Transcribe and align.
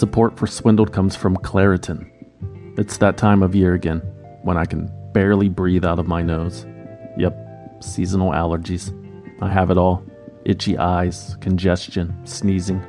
Support 0.00 0.38
for 0.38 0.46
Swindled 0.46 0.94
comes 0.94 1.14
from 1.14 1.36
Claritin. 1.36 2.10
It's 2.78 2.96
that 2.96 3.18
time 3.18 3.42
of 3.42 3.54
year 3.54 3.74
again 3.74 3.98
when 4.44 4.56
I 4.56 4.64
can 4.64 4.90
barely 5.12 5.50
breathe 5.50 5.84
out 5.84 5.98
of 5.98 6.08
my 6.08 6.22
nose. 6.22 6.64
Yep, 7.18 7.84
seasonal 7.84 8.30
allergies. 8.30 8.96
I 9.42 9.50
have 9.50 9.70
it 9.70 9.76
all 9.76 10.02
itchy 10.46 10.78
eyes, 10.78 11.36
congestion, 11.42 12.18
sneezing. 12.24 12.82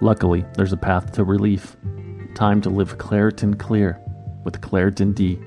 Luckily, 0.00 0.44
there's 0.54 0.72
a 0.72 0.76
path 0.76 1.10
to 1.14 1.24
relief. 1.24 1.76
Time 2.36 2.60
to 2.60 2.70
live 2.70 2.98
Claritin 2.98 3.58
Clear 3.58 4.00
with 4.44 4.60
Claritin 4.60 5.12
D. 5.12 5.40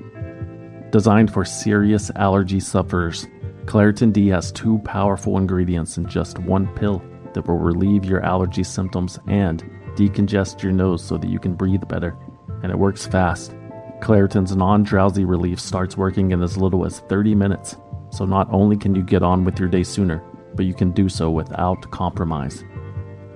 Designed 0.92 1.32
for 1.32 1.46
serious 1.46 2.12
allergy 2.18 2.60
sufferers, 2.60 3.26
Claritin 3.64 4.12
D 4.12 4.28
has 4.28 4.52
two 4.52 4.80
powerful 4.80 5.38
ingredients 5.38 5.98
in 5.98 6.10
just 6.10 6.38
one 6.40 6.68
pill 6.76 7.02
that 7.34 7.48
will 7.48 7.60
relieve 7.60 8.04
your 8.04 8.22
allergy 8.26 8.66
symptoms 8.66 9.18
and 9.30 9.64
decongest 9.98 10.62
your 10.62 10.72
nose 10.72 11.04
so 11.04 11.18
that 11.18 11.30
you 11.30 11.40
can 11.40 11.56
breathe 11.56 11.88
better. 11.88 12.16
And 12.64 12.72
it 12.72 12.78
works 12.78 13.06
fast. 13.06 13.52
Claritin's 14.00 14.56
non 14.56 14.84
drowsy 14.84 15.26
relief 15.26 15.60
starts 15.60 15.98
working 15.98 16.32
in 16.32 16.44
as 16.44 16.58
little 16.58 16.86
as 16.86 17.00
30 17.02 17.34
minutes, 17.36 17.76
so 18.12 18.24
not 18.24 18.48
only 18.52 18.78
can 18.78 18.94
you 18.96 19.02
get 19.02 19.24
on 19.24 19.44
with 19.44 19.60
your 19.60 19.68
day 19.68 19.84
sooner, 19.84 20.24
but 20.56 20.66
you 20.66 20.74
can 20.74 20.92
do 20.92 21.10
so 21.10 21.32
without 21.32 21.90
compromise. 21.92 22.64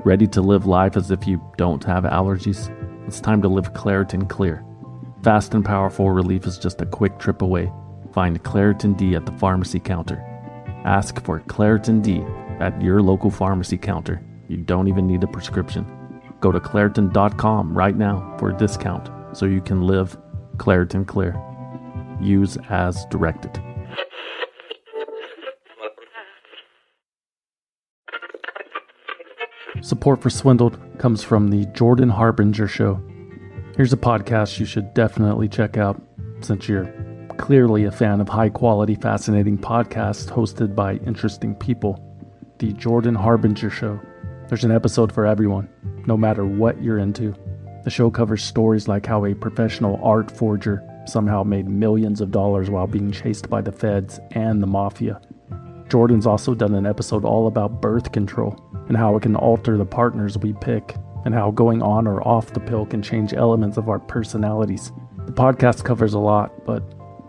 Ready 0.06 0.28
to 0.28 0.42
live 0.42 0.66
life 0.66 0.96
as 0.96 1.12
if 1.12 1.28
you 1.28 1.42
don't 1.58 1.84
have 1.84 2.04
allergies? 2.04 2.70
It's 3.08 3.20
time 3.20 3.42
to 3.42 3.48
live 3.48 3.74
Claritin 3.74 4.30
Clear. 4.30 4.64
Fast 5.24 5.54
and 5.54 5.66
powerful 5.66 6.12
relief 6.12 6.46
is 6.46 6.58
just 6.58 6.82
a 6.82 6.86
quick 6.86 7.20
trip 7.20 7.42
away. 7.42 7.72
Find 8.14 8.42
Claritin 8.44 8.96
D 8.98 9.16
at 9.16 9.26
the 9.26 9.32
pharmacy 9.34 9.80
counter. 9.80 10.20
Ask 10.86 11.24
for 11.24 11.42
Claritin 11.42 12.02
D 12.02 12.24
at 12.60 12.80
your 12.82 13.02
local 13.02 13.32
pharmacy 13.32 13.78
counter. 13.78 14.24
You 14.48 14.58
don't 14.58 14.88
even 14.88 15.08
need 15.08 15.24
a 15.24 15.28
prescription. 15.28 16.01
Go 16.42 16.52
to 16.52 16.60
Claritin.com 16.60 17.78
right 17.78 17.96
now 17.96 18.36
for 18.38 18.50
a 18.50 18.58
discount 18.58 19.10
so 19.38 19.46
you 19.46 19.62
can 19.62 19.84
live 19.84 20.18
Claritin 20.58 21.08
Clear. 21.08 21.40
Use 22.20 22.58
as 22.70 23.06
directed. 23.06 23.62
Support 29.82 30.22
for 30.22 30.30
Swindled 30.30 30.80
comes 31.00 31.24
from 31.24 31.50
the 31.50 31.66
Jordan 31.68 32.10
Harbinger 32.10 32.68
Show. 32.68 33.02
Here's 33.76 33.94
a 33.94 33.98
podcast 33.98 34.60
you 34.60 34.66
should 34.66 34.94
definitely 34.94 35.48
check 35.48 35.78
out 35.78 36.00
since 36.42 36.68
you're 36.68 36.94
clearly 37.38 37.86
a 37.86 37.92
fan 37.92 38.22
of 38.22 38.30
high 38.30 38.50
quality, 38.50 38.96
fascinating 38.96 39.58
podcasts 39.58 40.30
hosted 40.30 40.76
by 40.76 40.96
interesting 41.08 41.56
people. 41.56 42.00
The 42.60 42.74
Jordan 42.74 43.16
Harbinger 43.16 43.72
Show. 43.72 44.00
There's 44.52 44.66
an 44.66 44.72
episode 44.74 45.14
for 45.14 45.26
everyone, 45.26 45.70
no 46.08 46.18
matter 46.18 46.46
what 46.46 46.84
you're 46.84 46.98
into. 46.98 47.34
The 47.86 47.90
show 47.90 48.12
covers 48.12 48.44
stories 48.44 48.86
like 48.86 49.06
how 49.06 49.24
a 49.24 49.34
professional 49.34 49.98
art 50.04 50.30
forger 50.30 50.84
somehow 51.06 51.44
made 51.44 51.70
millions 51.70 52.20
of 52.20 52.32
dollars 52.32 52.70
while 52.70 52.86
being 52.86 53.14
chased 53.14 53.50
by 53.50 53.62
the 53.62 53.72
feds 53.72 54.20
and 54.32 54.62
the 54.62 54.68
mafia. 54.68 55.22
Jordan's 55.88 56.28
also 56.28 56.54
done 56.54 56.76
an 56.76 56.86
episode 56.86 57.24
all 57.24 57.48
about 57.48 57.80
birth 57.80 58.12
control 58.12 58.62
and 58.90 58.98
how 58.98 59.16
it 59.16 59.22
can 59.22 59.38
alter 59.38 59.78
the 59.78 59.86
partners 59.86 60.38
we 60.38 60.52
pick, 60.52 60.98
and 61.24 61.34
how 61.34 61.52
going 61.52 61.82
on 61.82 62.06
or 62.06 62.22
off 62.28 62.52
the 62.52 62.60
pill 62.60 62.86
can 62.86 63.02
change 63.02 63.34
elements 63.34 63.78
of 63.78 63.88
our 63.88 64.00
personalities. 64.00 64.92
The 65.28 65.32
podcast 65.32 65.86
covers 65.86 66.14
a 66.14 66.20
lot, 66.20 66.66
but 66.66 66.82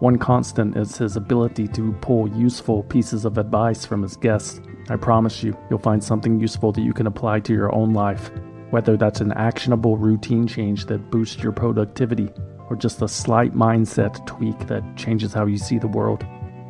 one 0.02 0.18
constant 0.18 0.76
is 0.76 0.98
his 0.98 1.14
ability 1.14 1.68
to 1.68 1.92
pull 2.00 2.28
useful 2.30 2.82
pieces 2.82 3.24
of 3.24 3.38
advice 3.38 3.86
from 3.86 4.02
his 4.02 4.16
guests. 4.16 4.60
I 4.92 4.96
promise 4.96 5.42
you, 5.42 5.56
you'll 5.70 5.78
find 5.78 6.04
something 6.04 6.38
useful 6.38 6.70
that 6.72 6.82
you 6.82 6.92
can 6.92 7.06
apply 7.06 7.40
to 7.40 7.54
your 7.54 7.74
own 7.74 7.94
life, 7.94 8.30
whether 8.68 8.94
that's 8.94 9.22
an 9.22 9.32
actionable 9.32 9.96
routine 9.96 10.46
change 10.46 10.84
that 10.86 11.10
boosts 11.10 11.42
your 11.42 11.52
productivity 11.52 12.28
or 12.68 12.76
just 12.76 13.00
a 13.00 13.08
slight 13.08 13.54
mindset 13.54 14.26
tweak 14.26 14.66
that 14.66 14.84
changes 14.96 15.32
how 15.32 15.46
you 15.46 15.56
see 15.56 15.78
the 15.78 15.88
world. 15.88 16.26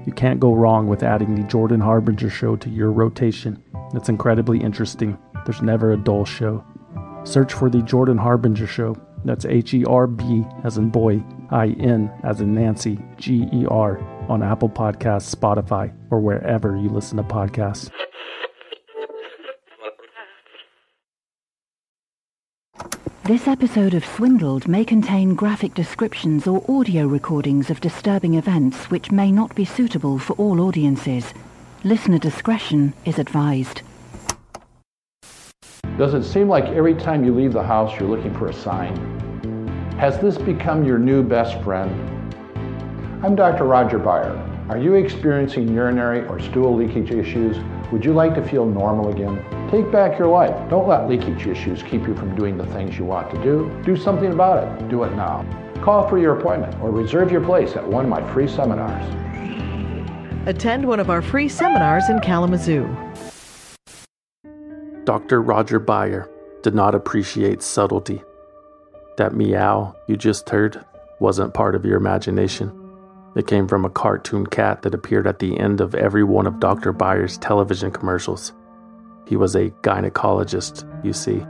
You 0.06 0.12
can't 0.12 0.38
go 0.38 0.54
wrong 0.54 0.86
with 0.86 1.02
adding 1.02 1.34
the 1.34 1.42
Jordan 1.42 1.80
Harbinger 1.80 2.30
show 2.30 2.54
to 2.54 2.70
your 2.70 2.92
rotation. 2.92 3.60
It's 3.92 4.08
incredibly 4.08 4.60
interesting. 4.60 5.18
There's 5.44 5.60
never 5.60 5.90
a 5.90 5.96
dull 5.96 6.24
show. 6.24 6.64
Search 7.24 7.52
for 7.52 7.68
the 7.68 7.82
Jordan 7.82 8.18
Harbinger 8.18 8.68
Show. 8.68 8.96
That's 9.24 9.44
H 9.44 9.74
E 9.74 9.84
R 9.84 10.06
B 10.06 10.44
as 10.62 10.78
in 10.78 10.90
boy, 10.90 11.22
I 11.50 11.68
N 11.80 12.10
as 12.22 12.40
in 12.40 12.54
Nancy, 12.54 12.98
G 13.16 13.48
E 13.52 13.66
R 13.68 14.00
on 14.28 14.42
Apple 14.42 14.68
Podcasts, 14.68 15.34
Spotify, 15.34 15.92
or 16.10 16.20
wherever 16.20 16.76
you 16.76 16.88
listen 16.88 17.16
to 17.18 17.24
podcasts. 17.24 17.90
This 23.24 23.46
episode 23.46 23.94
of 23.94 24.04
Swindled 24.04 24.66
may 24.66 24.84
contain 24.84 25.36
graphic 25.36 25.74
descriptions 25.74 26.48
or 26.48 26.64
audio 26.68 27.06
recordings 27.06 27.70
of 27.70 27.80
disturbing 27.80 28.34
events 28.34 28.90
which 28.90 29.12
may 29.12 29.30
not 29.30 29.54
be 29.54 29.64
suitable 29.64 30.18
for 30.18 30.32
all 30.38 30.60
audiences. 30.60 31.32
Listener 31.84 32.18
discretion 32.18 32.92
is 33.04 33.20
advised. 33.20 33.82
Does 35.96 36.14
it 36.14 36.24
seem 36.24 36.48
like 36.48 36.64
every 36.64 36.96
time 36.96 37.24
you 37.24 37.32
leave 37.32 37.52
the 37.52 37.62
house 37.62 37.96
you're 37.96 38.08
looking 38.08 38.34
for 38.34 38.48
a 38.48 38.52
sign? 38.52 38.96
Has 40.00 40.18
this 40.18 40.36
become 40.36 40.84
your 40.84 40.98
new 40.98 41.22
best 41.22 41.62
friend? 41.62 41.92
I'm 43.24 43.36
Dr. 43.36 43.66
Roger 43.66 44.00
Beyer. 44.00 44.36
Are 44.68 44.78
you 44.78 44.94
experiencing 44.94 45.72
urinary 45.72 46.26
or 46.26 46.40
stool 46.40 46.74
leakage 46.74 47.12
issues? 47.12 47.56
Would 47.92 48.04
you 48.04 48.14
like 48.14 48.34
to 48.34 48.42
feel 48.42 48.66
normal 48.66 49.10
again? 49.10 49.61
Take 49.72 49.90
back 49.90 50.18
your 50.18 50.28
life. 50.28 50.68
Don't 50.68 50.86
let 50.86 51.08
leakage 51.08 51.46
issues 51.46 51.82
keep 51.82 52.06
you 52.06 52.14
from 52.14 52.36
doing 52.36 52.58
the 52.58 52.66
things 52.66 52.98
you 52.98 53.06
want 53.06 53.30
to 53.30 53.42
do. 53.42 53.74
Do 53.86 53.96
something 53.96 54.30
about 54.30 54.62
it. 54.62 54.88
Do 54.90 55.02
it 55.04 55.14
now. 55.14 55.46
Call 55.82 56.06
for 56.06 56.18
your 56.18 56.38
appointment 56.38 56.78
or 56.82 56.90
reserve 56.90 57.32
your 57.32 57.40
place 57.40 57.74
at 57.74 57.88
one 57.88 58.04
of 58.04 58.10
my 58.10 58.22
free 58.34 58.46
seminars. 58.46 59.02
Attend 60.46 60.84
one 60.84 61.00
of 61.00 61.08
our 61.08 61.22
free 61.22 61.48
seminars 61.48 62.10
in 62.10 62.20
Kalamazoo. 62.20 62.86
Dr. 65.04 65.40
Roger 65.40 65.78
Beyer 65.78 66.30
did 66.62 66.74
not 66.74 66.94
appreciate 66.94 67.62
subtlety. 67.62 68.22
That 69.16 69.34
meow 69.34 69.96
you 70.06 70.18
just 70.18 70.50
heard 70.50 70.84
wasn't 71.18 71.54
part 71.54 71.74
of 71.74 71.86
your 71.86 71.96
imagination. 71.96 72.78
It 73.36 73.46
came 73.46 73.66
from 73.68 73.86
a 73.86 73.90
cartoon 73.90 74.48
cat 74.48 74.82
that 74.82 74.92
appeared 74.92 75.26
at 75.26 75.38
the 75.38 75.58
end 75.58 75.80
of 75.80 75.94
every 75.94 76.24
one 76.24 76.46
of 76.46 76.60
Dr. 76.60 76.92
Beyer's 76.92 77.38
television 77.38 77.90
commercials. 77.90 78.52
He 79.26 79.36
was 79.36 79.54
a 79.54 79.70
gynecologist, 79.82 80.84
you 81.04 81.12
see. 81.12 81.44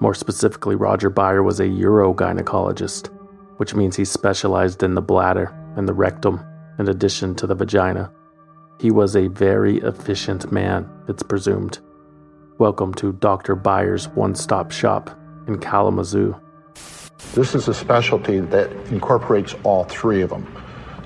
More 0.00 0.14
specifically, 0.14 0.76
Roger 0.76 1.10
Beyer 1.10 1.42
was 1.42 1.58
a 1.58 1.64
urogynecologist, 1.64 3.08
which 3.56 3.74
means 3.74 3.96
he 3.96 4.04
specialized 4.04 4.82
in 4.82 4.94
the 4.94 5.02
bladder 5.02 5.54
and 5.76 5.88
the 5.88 5.94
rectum 5.94 6.44
in 6.78 6.88
addition 6.88 7.34
to 7.34 7.46
the 7.46 7.54
vagina. 7.54 8.12
He 8.80 8.90
was 8.90 9.16
a 9.16 9.26
very 9.26 9.78
efficient 9.78 10.52
man, 10.52 10.88
it's 11.08 11.22
presumed. 11.22 11.80
Welcome 12.58 12.94
to 12.94 13.12
Dr. 13.12 13.56
Beyer's 13.56 14.08
one 14.08 14.34
stop 14.34 14.70
shop 14.70 15.10
in 15.48 15.58
Kalamazoo. 15.58 16.36
This 17.34 17.54
is 17.54 17.66
a 17.66 17.74
specialty 17.74 18.38
that 18.40 18.70
incorporates 18.92 19.56
all 19.64 19.84
three 19.84 20.22
of 20.22 20.30
them. 20.30 20.46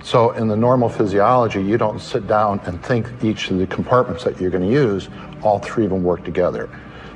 So, 0.04 0.32
in 0.32 0.48
the 0.48 0.56
normal 0.56 0.88
physiology, 0.88 1.62
you 1.62 1.78
don't 1.78 2.00
sit 2.00 2.26
down 2.26 2.60
and 2.64 2.82
think 2.84 3.08
each 3.22 3.50
of 3.50 3.58
the 3.58 3.68
compartments 3.68 4.24
that 4.24 4.40
you're 4.40 4.50
going 4.50 4.68
to 4.68 4.72
use, 4.72 5.08
all 5.42 5.60
three 5.60 5.84
of 5.84 5.90
them 5.90 6.02
work 6.02 6.24
together. 6.24 6.68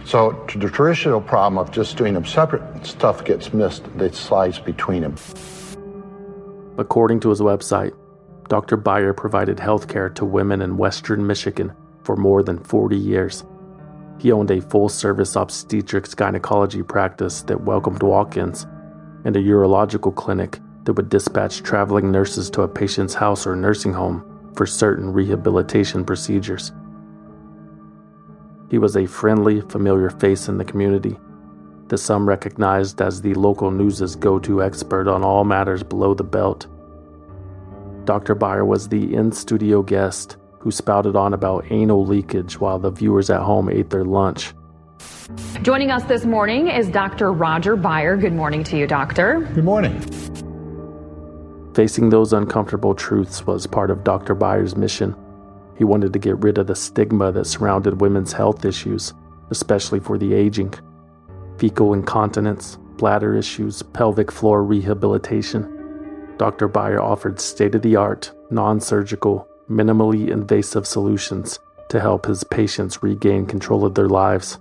So, 0.05 0.47
the 0.55 0.71
traditional 0.71 1.21
problem 1.21 1.59
of 1.59 1.73
just 1.73 1.97
doing 1.97 2.15
them 2.15 2.25
separate, 2.25 2.87
stuff 2.87 3.25
gets 3.25 3.53
missed 3.53 3.85
that 3.99 4.15
slides 4.15 4.61
between 4.61 5.03
them. 5.03 5.17
According 6.79 7.21
to 7.21 7.31
his 7.31 7.41
website, 7.41 7.93
Dr. 8.49 8.77
Beyer 8.77 9.13
provided 9.13 9.59
health 9.59 9.89
care 9.89 10.09
to 10.11 10.25
women 10.25 10.63
in 10.63 10.77
western 10.77 11.27
Michigan 11.27 11.73
for 12.05 12.15
more 12.15 12.45
than 12.45 12.63
40 12.63 12.97
years. 12.97 13.45
He 14.19 14.31
owned 14.31 14.53
a 14.53 14.61
full 14.61 14.89
service 14.89 15.35
obstetrics 15.35 16.15
gynecology 16.15 16.85
practice 16.85 17.43
that 17.43 17.63
welcomed 17.63 18.05
walk 18.05 18.37
ins 18.37 18.65
and 19.25 19.35
a 19.35 19.41
urological 19.41 20.15
clinic 20.15 20.61
that 20.87 20.95
would 20.95 21.09
dispatch 21.09 21.63
traveling 21.63 22.11
nurses 22.11 22.49
to 22.51 22.63
a 22.63 22.69
patient's 22.69 23.13
house 23.13 23.47
or 23.47 23.55
nursing 23.55 23.93
home 23.93 24.25
for 24.55 24.67
certain 24.67 25.13
rehabilitation 25.13 26.05
procedures. 26.05 26.73
He 28.71 28.79
was 28.79 28.97
a 28.97 29.07
friendly, 29.07 29.61
familiar 29.61 30.11
face 30.11 30.49
in 30.49 30.59
the 30.59 30.65
community 30.65 31.19
that 31.89 31.99
some 31.99 32.29
recognized 32.29 33.01
as 33.01 33.21
the 33.21 33.35
local 33.35 33.71
news's 33.71 34.17
go 34.17 34.39
to 34.41 34.63
expert 34.63 35.09
on 35.09 35.23
all 35.23 35.45
matters 35.45 35.83
below 35.83 36.15
the 36.15 36.25
belt. 36.25 36.67
Dr. 38.05 38.35
Beyer 38.35 38.65
was 38.65 38.89
the 38.89 39.15
in 39.15 39.33
studio 39.33 39.83
guest 39.83 40.37
who 40.61 40.71
spouted 40.71 41.17
on 41.17 41.35
about 41.35 41.71
anal 41.71 42.05
leakage 42.05 42.59
while 42.59 42.79
the 42.79 42.91
viewers 42.91 43.31
at 43.31 43.43
home 43.43 43.69
ate 43.69 43.91
their 43.91 44.05
lunch. 44.05 44.53
Joining 45.63 45.91
us 45.91 46.05
this 46.05 46.25
morning 46.25 46.69
is 46.69 46.89
Dr. 46.89 47.33
Roger 47.33 47.77
Beyer. 47.77 48.17
Good 48.17 48.33
morning 48.33 48.65
to 48.65 48.77
you, 48.77 48.87
Doctor. 48.87 49.49
Good 49.55 49.65
morning. 49.65 50.01
Facing 51.77 52.09
those 52.09 52.33
uncomfortable 52.33 52.95
truths 52.95 53.47
was 53.47 53.67
part 53.67 53.91
of 53.91 54.03
Dr. 54.03 54.35
Beyer's 54.35 54.77
mission. 54.77 55.15
He 55.77 55.85
wanted 55.85 56.15
to 56.15 56.19
get 56.19 56.39
rid 56.39 56.57
of 56.57 56.69
the 56.69 56.75
stigma 56.75 57.31
that 57.33 57.45
surrounded 57.45 58.01
women's 58.01 58.33
health 58.33 58.65
issues, 58.65 59.13
especially 59.51 60.01
for 60.01 60.17
the 60.17 60.33
aging. 60.33 60.73
fecal 61.59 61.93
incontinence, 61.93 62.79
bladder 62.97 63.37
issues, 63.37 63.83
pelvic 63.83 64.33
floor 64.33 64.65
rehabilitation. 64.65 66.35
Dr. 66.39 66.67
Beyer 66.67 66.99
offered 66.99 67.41
state 67.41 67.75
of 67.75 67.83
the 67.83 67.95
art, 67.95 68.33
non 68.51 68.81
surgical, 68.81 69.47
minimally 69.69 70.31
invasive 70.31 70.87
solutions 70.87 71.59
to 71.91 72.01
help 72.01 72.25
his 72.25 72.43
patients 72.43 73.03
regain 73.03 73.45
control 73.45 73.85
of 73.85 73.95
their 73.95 74.09
lives. 74.09 74.59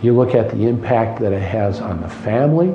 You 0.00 0.16
look 0.16 0.34
at 0.34 0.50
the 0.50 0.66
impact 0.66 1.20
that 1.20 1.34
it 1.34 1.42
has 1.42 1.78
on 1.82 2.00
the 2.00 2.08
family. 2.08 2.74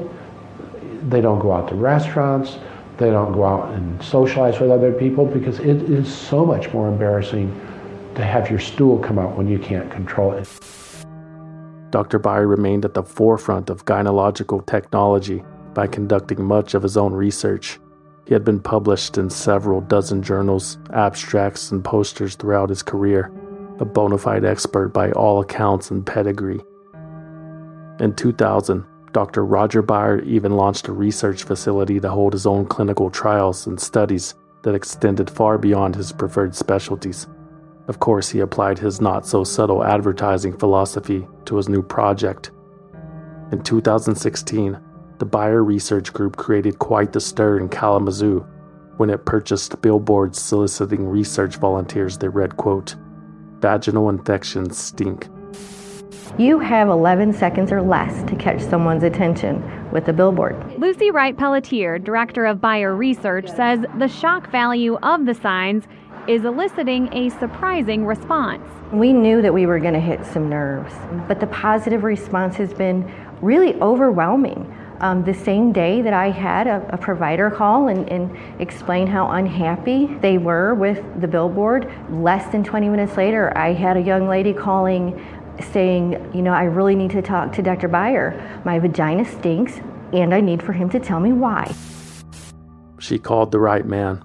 They 1.09 1.21
don't 1.21 1.39
go 1.39 1.53
out 1.53 1.69
to 1.69 1.75
restaurants. 1.75 2.59
They 3.01 3.09
don't 3.09 3.33
go 3.33 3.45
out 3.45 3.73
and 3.73 3.99
socialize 4.03 4.59
with 4.59 4.69
other 4.69 4.91
people 4.93 5.25
because 5.25 5.57
it 5.57 5.89
is 5.89 6.07
so 6.07 6.45
much 6.45 6.71
more 6.71 6.87
embarrassing 6.87 7.49
to 8.13 8.23
have 8.23 8.47
your 8.47 8.59
stool 8.59 8.99
come 8.99 9.17
out 9.17 9.35
when 9.35 9.47
you 9.47 9.57
can't 9.57 9.89
control 9.89 10.33
it. 10.33 10.47
Dr. 11.89 12.19
Beyer 12.19 12.45
remained 12.45 12.85
at 12.85 12.93
the 12.93 13.01
forefront 13.01 13.71
of 13.71 13.85
gynecological 13.85 14.63
technology 14.67 15.43
by 15.73 15.87
conducting 15.87 16.43
much 16.43 16.75
of 16.75 16.83
his 16.83 16.95
own 16.95 17.11
research. 17.11 17.79
He 18.27 18.35
had 18.35 18.45
been 18.45 18.59
published 18.59 19.17
in 19.17 19.31
several 19.31 19.81
dozen 19.81 20.21
journals, 20.21 20.77
abstracts, 20.93 21.71
and 21.71 21.83
posters 21.83 22.35
throughout 22.35 22.69
his 22.69 22.83
career, 22.83 23.31
a 23.79 23.85
bona 23.85 24.19
fide 24.19 24.45
expert 24.45 24.89
by 24.89 25.11
all 25.13 25.41
accounts 25.41 25.89
and 25.89 26.05
pedigree. 26.05 26.61
In 27.99 28.13
2000, 28.15 28.85
Dr. 29.11 29.45
Roger 29.45 29.81
Beyer 29.81 30.21
even 30.21 30.55
launched 30.55 30.87
a 30.87 30.93
research 30.93 31.43
facility 31.43 31.99
to 31.99 32.09
hold 32.09 32.33
his 32.33 32.45
own 32.45 32.65
clinical 32.65 33.09
trials 33.09 33.67
and 33.67 33.79
studies 33.79 34.35
that 34.61 34.75
extended 34.75 35.29
far 35.29 35.57
beyond 35.57 35.95
his 35.95 36.11
preferred 36.11 36.55
specialties. 36.55 37.27
Of 37.87 37.99
course, 37.99 38.29
he 38.29 38.39
applied 38.39 38.79
his 38.79 39.01
not 39.01 39.25
so 39.25 39.43
subtle 39.43 39.83
advertising 39.83 40.57
philosophy 40.57 41.27
to 41.45 41.57
his 41.57 41.67
new 41.67 41.81
project. 41.81 42.51
In 43.51 43.61
2016, 43.63 44.79
the 45.17 45.25
Beyer 45.25 45.63
Research 45.63 46.13
Group 46.13 46.37
created 46.37 46.79
quite 46.79 47.11
the 47.11 47.19
stir 47.19 47.59
in 47.59 47.67
Kalamazoo 47.67 48.45
when 48.97 49.09
it 49.09 49.25
purchased 49.25 49.81
billboards 49.81 50.39
soliciting 50.39 51.07
research 51.07 51.57
volunteers 51.57 52.17
that 52.19 52.29
read, 52.29 52.55
quote, 52.55 52.95
Vaginal 53.59 54.09
infections 54.09 54.77
stink. 54.77 55.27
You 56.37 56.59
have 56.59 56.89
11 56.89 57.33
seconds 57.33 57.71
or 57.71 57.81
less 57.81 58.23
to 58.29 58.35
catch 58.35 58.61
someone's 58.61 59.03
attention 59.03 59.63
with 59.91 60.07
a 60.07 60.13
billboard. 60.13 60.79
Lucy 60.79 61.11
Wright 61.11 61.37
Pelletier, 61.37 61.99
director 61.99 62.45
of 62.45 62.59
Beyer 62.59 62.95
Research, 62.95 63.49
says 63.49 63.85
the 63.97 64.07
shock 64.07 64.49
value 64.49 64.97
of 65.03 65.25
the 65.25 65.33
signs 65.33 65.83
is 66.27 66.45
eliciting 66.45 67.13
a 67.13 67.29
surprising 67.39 68.05
response. 68.05 68.63
We 68.91 69.13
knew 69.13 69.41
that 69.41 69.53
we 69.53 69.65
were 69.65 69.79
going 69.79 69.93
to 69.93 69.99
hit 69.99 70.25
some 70.25 70.49
nerves, 70.49 70.93
but 71.27 71.39
the 71.39 71.47
positive 71.47 72.03
response 72.03 72.55
has 72.57 72.73
been 72.73 73.11
really 73.41 73.75
overwhelming. 73.75 74.75
Um, 74.99 75.23
the 75.23 75.33
same 75.33 75.71
day 75.71 76.03
that 76.03 76.13
I 76.13 76.29
had 76.29 76.67
a, 76.67 76.85
a 76.93 76.97
provider 76.97 77.49
call 77.49 77.87
and, 77.87 78.07
and, 78.09 78.37
explain 78.61 79.07
how 79.07 79.31
unhappy 79.31 80.05
they 80.21 80.37
were 80.37 80.75
with 80.75 81.03
the 81.19 81.27
billboard, 81.27 81.91
less 82.11 82.51
than 82.51 82.63
20 82.63 82.87
minutes 82.87 83.17
later, 83.17 83.51
I 83.57 83.73
had 83.73 83.97
a 83.97 84.01
young 84.01 84.27
lady 84.27 84.53
calling 84.53 85.19
saying, 85.61 86.31
You 86.33 86.41
know, 86.41 86.53
I 86.53 86.63
really 86.63 86.95
need 86.95 87.11
to 87.11 87.21
talk 87.21 87.53
to 87.53 87.61
Dr. 87.61 87.87
Beyer. 87.87 88.61
My 88.65 88.79
vagina 88.79 89.25
stinks, 89.25 89.79
and 90.13 90.33
I 90.33 90.41
need 90.41 90.61
for 90.61 90.73
him 90.73 90.89
to 90.89 90.99
tell 90.99 91.19
me 91.19 91.31
why. 91.31 91.73
She 92.99 93.17
called 93.17 93.51
the 93.51 93.59
right 93.59 93.85
man. 93.85 94.23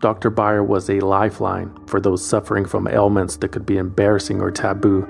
Dr. 0.00 0.30
Beyer 0.30 0.62
was 0.62 0.90
a 0.90 1.00
lifeline 1.00 1.74
for 1.86 2.00
those 2.00 2.24
suffering 2.24 2.64
from 2.64 2.86
ailments 2.86 3.36
that 3.38 3.52
could 3.52 3.66
be 3.66 3.78
embarrassing 3.78 4.40
or 4.40 4.50
taboo. 4.50 5.08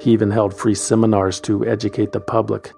He 0.00 0.12
even 0.12 0.30
held 0.30 0.54
free 0.54 0.74
seminars 0.74 1.40
to 1.42 1.66
educate 1.66 2.12
the 2.12 2.20
public. 2.20 2.72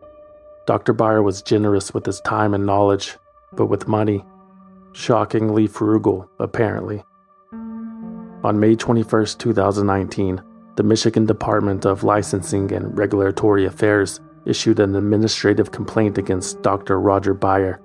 Dr. 0.67 0.93
Beyer 0.93 1.23
was 1.23 1.43
generous 1.43 1.93
with 1.93 2.07
his 2.07 2.21
time 2.21 2.55
and 2.55 2.67
knowledge, 2.67 3.17
but 3.53 3.67
with 3.67 3.89
money, 3.89 4.25
shockingly 4.93 5.67
frugal, 5.67 6.31
apparently. 6.39 7.03
On 7.53 8.59
May 8.59 8.77
21, 8.77 9.27
2019, 9.39 10.43
the 10.77 10.83
Michigan 10.83 11.27
Department 11.27 11.85
of 11.85 12.05
Licensing 12.05 12.73
and 12.73 12.97
Regulatory 12.97 13.67
Affairs 13.67 14.21
issued 14.47 14.81
an 14.81 14.97
administrative 14.97 15.71
complaint 15.71 16.19
against 16.19 16.63
Dr. 16.63 17.01
Roger 17.01 17.35
Beyer 17.35 17.81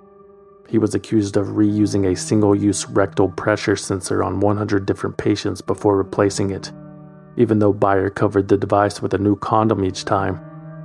he 0.67 0.77
was 0.77 0.95
accused 0.95 1.37
of 1.37 1.47
reusing 1.47 2.11
a 2.11 2.15
single 2.15 2.55
use 2.55 2.87
rectal 2.89 3.29
pressure 3.29 3.75
sensor 3.75 4.23
on 4.23 4.39
100 4.39 4.85
different 4.85 5.17
patients 5.17 5.61
before 5.61 5.97
replacing 5.97 6.51
it. 6.51 6.71
Even 7.37 7.59
though 7.59 7.73
Beyer 7.73 8.09
covered 8.09 8.47
the 8.47 8.57
device 8.57 9.01
with 9.01 9.13
a 9.13 9.19
new 9.19 9.35
condom 9.35 9.83
each 9.83 10.05
time, 10.05 10.39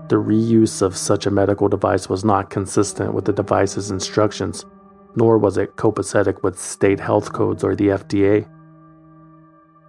the 0.09 0.17
reuse 0.17 0.83
of 0.83 0.97
such 0.97 1.27
a 1.27 1.31
medical 1.31 1.69
device 1.69 2.09
was 2.09 2.25
not 2.25 2.51
consistent 2.51 3.15
with 3.15 3.25
the 3.25 3.33
device's 3.33 3.91
instructions, 3.91 4.67
nor 5.15 5.39
was 5.39 5.57
it 5.57 5.77
copacetic 5.77 6.43
with 6.43 6.59
state 6.59 7.01
health 7.01 7.33
codes 7.33 7.65
or 7.65 7.75
the 7.77 7.89
FDA. 7.89 8.49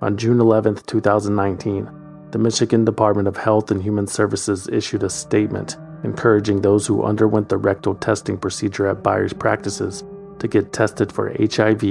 On 0.02 0.16
June 0.16 0.40
11, 0.40 0.75
2019, 0.86 1.90
the 2.31 2.39
Michigan 2.39 2.86
Department 2.86 3.28
of 3.28 3.38
Health 3.38 3.72
and 3.72 3.81
Human 3.81 4.07
Services 4.07 4.68
issued 4.69 5.04
a 5.04 5.10
statement 5.10 5.78
encouraging 6.04 6.62
those 6.62 6.88
who 6.88 7.04
underwent 7.04 7.50
the 7.50 7.57
rectal 7.57 7.95
testing 7.95 8.38
procedure 8.38 8.88
at 8.88 9.04
Beyer's 9.04 9.33
practices 9.33 10.04
to 10.39 10.48
get 10.48 10.74
tested 10.74 11.12
for 11.12 11.30
HIV 11.30 11.83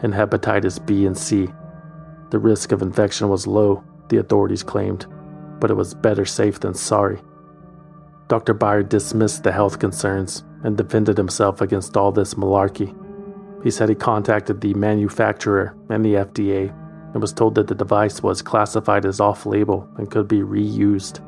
and 0.00 0.14
hepatitis 0.14 0.84
B 0.84 1.04
and 1.04 1.18
C. 1.18 1.48
The 2.30 2.38
risk 2.38 2.72
of 2.72 2.82
infection 2.82 3.28
was 3.28 3.46
low, 3.46 3.84
the 4.08 4.18
authorities 4.18 4.62
claimed, 4.62 5.06
but 5.60 5.70
it 5.70 5.74
was 5.74 5.94
better 5.94 6.24
safe 6.24 6.60
than 6.60 6.74
sorry. 6.74 7.20
Dr. 8.28 8.54
Beyer 8.54 8.82
dismissed 8.82 9.42
the 9.42 9.52
health 9.52 9.78
concerns 9.78 10.44
and 10.62 10.76
defended 10.76 11.16
himself 11.16 11.60
against 11.60 11.96
all 11.96 12.12
this 12.12 12.34
malarkey. 12.34 12.94
He 13.64 13.70
said 13.70 13.88
he 13.88 13.94
contacted 13.94 14.60
the 14.60 14.74
manufacturer 14.74 15.74
and 15.90 16.04
the 16.04 16.14
FDA 16.14 16.74
and 17.12 17.20
was 17.20 17.32
told 17.32 17.54
that 17.54 17.66
the 17.66 17.74
device 17.74 18.22
was 18.22 18.42
classified 18.42 19.06
as 19.06 19.20
off 19.20 19.46
label 19.46 19.88
and 19.96 20.10
could 20.10 20.28
be 20.28 20.40
reused. 20.40 21.24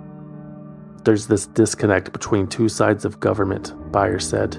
There's 1.04 1.26
this 1.26 1.46
disconnect 1.46 2.12
between 2.12 2.46
two 2.46 2.68
sides 2.68 3.04
of 3.04 3.20
government, 3.20 3.74
Beyer 3.90 4.18
said. 4.18 4.58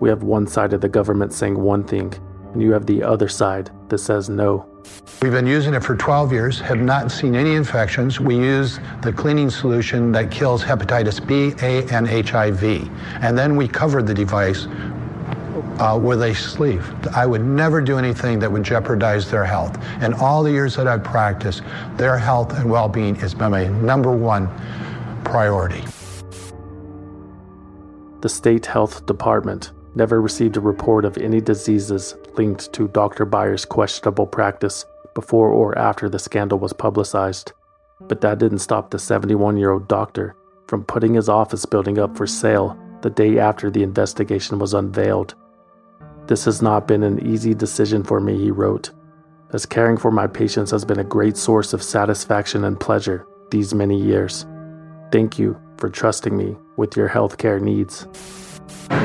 We 0.00 0.08
have 0.08 0.22
one 0.22 0.46
side 0.46 0.72
of 0.72 0.80
the 0.80 0.88
government 0.88 1.32
saying 1.32 1.60
one 1.60 1.84
thing, 1.84 2.14
and 2.52 2.62
you 2.62 2.72
have 2.72 2.86
the 2.86 3.02
other 3.02 3.28
side 3.28 3.70
that 3.88 3.98
says 3.98 4.28
no. 4.28 4.66
We've 5.20 5.32
been 5.32 5.46
using 5.46 5.74
it 5.74 5.84
for 5.84 5.96
12 5.96 6.32
years, 6.32 6.60
have 6.60 6.80
not 6.80 7.10
seen 7.12 7.34
any 7.34 7.54
infections. 7.54 8.20
We 8.20 8.36
use 8.36 8.78
the 9.02 9.12
cleaning 9.12 9.50
solution 9.50 10.12
that 10.12 10.30
kills 10.30 10.62
hepatitis 10.64 11.26
B, 11.26 11.52
A, 11.62 11.84
and 11.92 12.08
HIV. 12.08 12.62
And 13.22 13.36
then 13.36 13.56
we 13.56 13.68
cover 13.68 14.02
the 14.02 14.14
device 14.14 14.66
uh, 15.78 15.98
with 16.00 16.22
a 16.22 16.34
sleeve. 16.34 16.84
I 17.14 17.26
would 17.26 17.44
never 17.44 17.80
do 17.80 17.98
anything 17.98 18.38
that 18.40 18.50
would 18.50 18.62
jeopardize 18.62 19.30
their 19.30 19.44
health. 19.44 19.78
And 20.00 20.14
all 20.14 20.42
the 20.42 20.50
years 20.50 20.76
that 20.76 20.86
I've 20.86 21.04
practiced, 21.04 21.62
their 21.96 22.18
health 22.18 22.52
and 22.58 22.70
well 22.70 22.88
being 22.88 23.14
has 23.16 23.34
been 23.34 23.50
my 23.50 23.66
number 23.68 24.10
one 24.10 24.48
priority. 25.24 25.84
The 28.20 28.28
state 28.28 28.66
health 28.66 29.06
department 29.06 29.72
never 29.94 30.20
received 30.20 30.56
a 30.56 30.60
report 30.60 31.04
of 31.04 31.16
any 31.18 31.40
diseases 31.40 32.16
linked 32.36 32.72
to 32.72 32.88
Dr. 32.88 33.24
Beyer's 33.24 33.64
questionable 33.64 34.26
practice 34.26 34.84
before 35.14 35.48
or 35.50 35.76
after 35.78 36.08
the 36.08 36.18
scandal 36.18 36.58
was 36.58 36.72
publicized. 36.72 37.52
But 38.00 38.20
that 38.20 38.38
didn't 38.38 38.60
stop 38.60 38.90
the 38.90 38.98
71 38.98 39.56
year 39.56 39.70
old 39.70 39.88
doctor 39.88 40.36
from 40.66 40.84
putting 40.84 41.14
his 41.14 41.28
office 41.28 41.64
building 41.64 41.98
up 41.98 42.16
for 42.16 42.26
sale 42.26 42.78
the 43.02 43.10
day 43.10 43.38
after 43.38 43.70
the 43.70 43.82
investigation 43.82 44.58
was 44.58 44.74
unveiled. 44.74 45.34
This 46.28 46.44
has 46.44 46.60
not 46.60 46.86
been 46.86 47.02
an 47.02 47.26
easy 47.26 47.54
decision 47.54 48.04
for 48.04 48.20
me, 48.20 48.36
he 48.36 48.50
wrote, 48.50 48.90
as 49.54 49.64
caring 49.64 49.96
for 49.96 50.10
my 50.10 50.26
patients 50.26 50.70
has 50.72 50.84
been 50.84 50.98
a 50.98 51.04
great 51.04 51.38
source 51.38 51.72
of 51.72 51.82
satisfaction 51.82 52.64
and 52.64 52.78
pleasure 52.78 53.26
these 53.50 53.72
many 53.72 53.98
years. 53.98 54.44
Thank 55.10 55.38
you 55.38 55.58
for 55.78 55.88
trusting 55.88 56.36
me 56.36 56.58
with 56.76 56.98
your 56.98 57.08
healthcare 57.08 57.58
needs. 57.58 58.06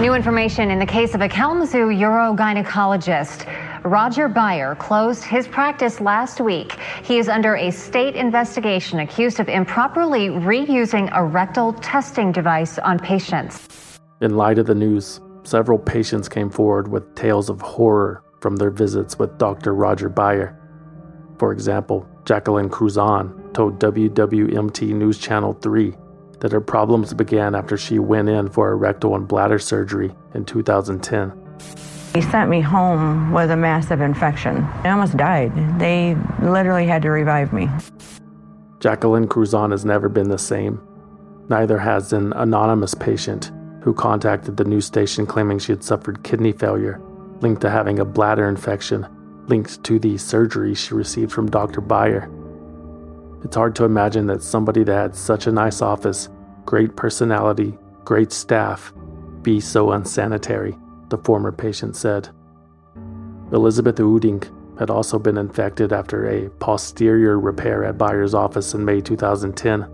New 0.01 0.13
information 0.13 0.69
in 0.69 0.79
the 0.79 0.85
case 0.85 1.15
of 1.15 1.21
a 1.21 1.29
Kalamazoo 1.29 1.87
urogynecologist. 1.87 3.45
Roger 3.85 4.27
Beyer 4.27 4.75
closed 4.75 5.23
his 5.23 5.47
practice 5.47 6.01
last 6.01 6.41
week. 6.41 6.77
He 7.03 7.19
is 7.19 7.29
under 7.29 7.55
a 7.55 7.71
state 7.71 8.17
investigation 8.17 8.99
accused 8.99 9.39
of 9.39 9.47
improperly 9.47 10.27
reusing 10.27 11.09
a 11.13 11.23
rectal 11.23 11.71
testing 11.71 12.33
device 12.33 12.77
on 12.79 12.99
patients. 12.99 13.99
In 14.19 14.35
light 14.35 14.57
of 14.57 14.65
the 14.65 14.75
news, 14.75 15.21
several 15.43 15.77
patients 15.77 16.29
came 16.29 16.49
forward 16.49 16.87
with 16.87 17.15
tales 17.15 17.49
of 17.49 17.61
horror 17.61 18.23
from 18.41 18.55
their 18.55 18.71
visits 18.71 19.19
with 19.19 19.37
Dr. 19.37 19.73
Roger 19.73 20.09
Beyer. 20.09 20.57
For 21.37 21.51
example, 21.51 22.07
Jacqueline 22.25 22.69
Cruzan 22.69 23.53
told 23.53 23.79
WWMT 23.79 24.93
News 24.93 25.17
Channel 25.17 25.53
3 25.61 25.93
that 26.39 26.51
her 26.51 26.61
problems 26.61 27.13
began 27.13 27.55
after 27.55 27.77
she 27.77 27.99
went 27.99 28.29
in 28.29 28.49
for 28.49 28.71
a 28.71 28.75
rectal 28.75 29.15
and 29.15 29.27
bladder 29.27 29.59
surgery 29.59 30.13
in 30.33 30.45
2010. 30.45 31.33
He 32.13 32.21
sent 32.21 32.49
me 32.49 32.61
home 32.61 33.31
with 33.31 33.49
a 33.49 33.57
massive 33.57 34.01
infection. 34.01 34.57
I 34.83 34.89
almost 34.89 35.17
died. 35.17 35.79
They 35.79 36.15
literally 36.41 36.85
had 36.85 37.01
to 37.03 37.09
revive 37.09 37.53
me. 37.53 37.69
Jacqueline 38.79 39.27
Cruzan 39.27 39.71
has 39.71 39.85
never 39.85 40.09
been 40.09 40.29
the 40.29 40.37
same. 40.37 40.81
Neither 41.49 41.79
has 41.79 42.13
an 42.13 42.33
anonymous 42.33 42.93
patient 42.93 43.51
who 43.83 43.93
contacted 43.93 44.57
the 44.57 44.63
news 44.63 44.85
station 44.85 45.25
claiming 45.25 45.59
she 45.59 45.71
had 45.71 45.83
suffered 45.83 46.23
kidney 46.23 46.53
failure 46.53 47.01
linked 47.41 47.61
to 47.61 47.69
having 47.69 47.99
a 47.99 48.05
bladder 48.05 48.47
infection 48.47 49.05
linked 49.47 49.83
to 49.83 49.99
the 49.99 50.17
surgery 50.17 50.73
she 50.73 50.93
received 50.93 51.31
from 51.31 51.51
Dr. 51.51 51.81
Beyer. 51.81 52.31
It's 53.43 53.57
hard 53.57 53.75
to 53.75 53.83
imagine 53.83 54.25
that 54.27 54.41
somebody 54.41 54.85
that 54.85 54.93
had 54.93 55.15
such 55.15 55.47
a 55.47 55.51
nice 55.51 55.81
office, 55.81 56.29
great 56.65 56.95
personality, 56.95 57.77
great 58.05 58.31
staff, 58.31 58.93
be 59.41 59.59
so 59.59 59.91
unsanitary, 59.91 60.77
the 61.09 61.17
former 61.17 61.51
patient 61.51 61.97
said. 61.97 62.29
Elizabeth 63.51 63.97
Uding 63.97 64.41
had 64.79 64.89
also 64.89 65.19
been 65.19 65.37
infected 65.37 65.91
after 65.91 66.29
a 66.29 66.49
posterior 66.51 67.37
repair 67.37 67.83
at 67.83 67.97
Beyer's 67.97 68.33
office 68.33 68.73
in 68.73 68.85
May 68.85 69.01
2010. 69.01 69.85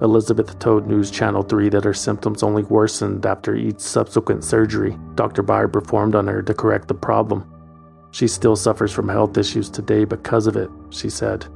Elizabeth 0.00 0.56
told 0.60 0.86
News 0.86 1.10
Channel 1.10 1.42
3 1.42 1.70
that 1.70 1.82
her 1.82 1.94
symptoms 1.94 2.44
only 2.44 2.62
worsened 2.64 3.26
after 3.26 3.56
each 3.56 3.80
subsequent 3.80 4.44
surgery 4.44 4.96
Dr. 5.16 5.42
Beyer 5.42 5.66
performed 5.66 6.14
on 6.14 6.28
her 6.28 6.40
to 6.42 6.54
correct 6.54 6.86
the 6.86 6.94
problem. 6.94 7.44
She 8.12 8.28
still 8.28 8.54
suffers 8.54 8.92
from 8.92 9.08
health 9.08 9.36
issues 9.36 9.68
today 9.68 10.04
because 10.04 10.46
of 10.46 10.56
it, 10.56 10.70
she 10.90 11.10
said. 11.10 11.46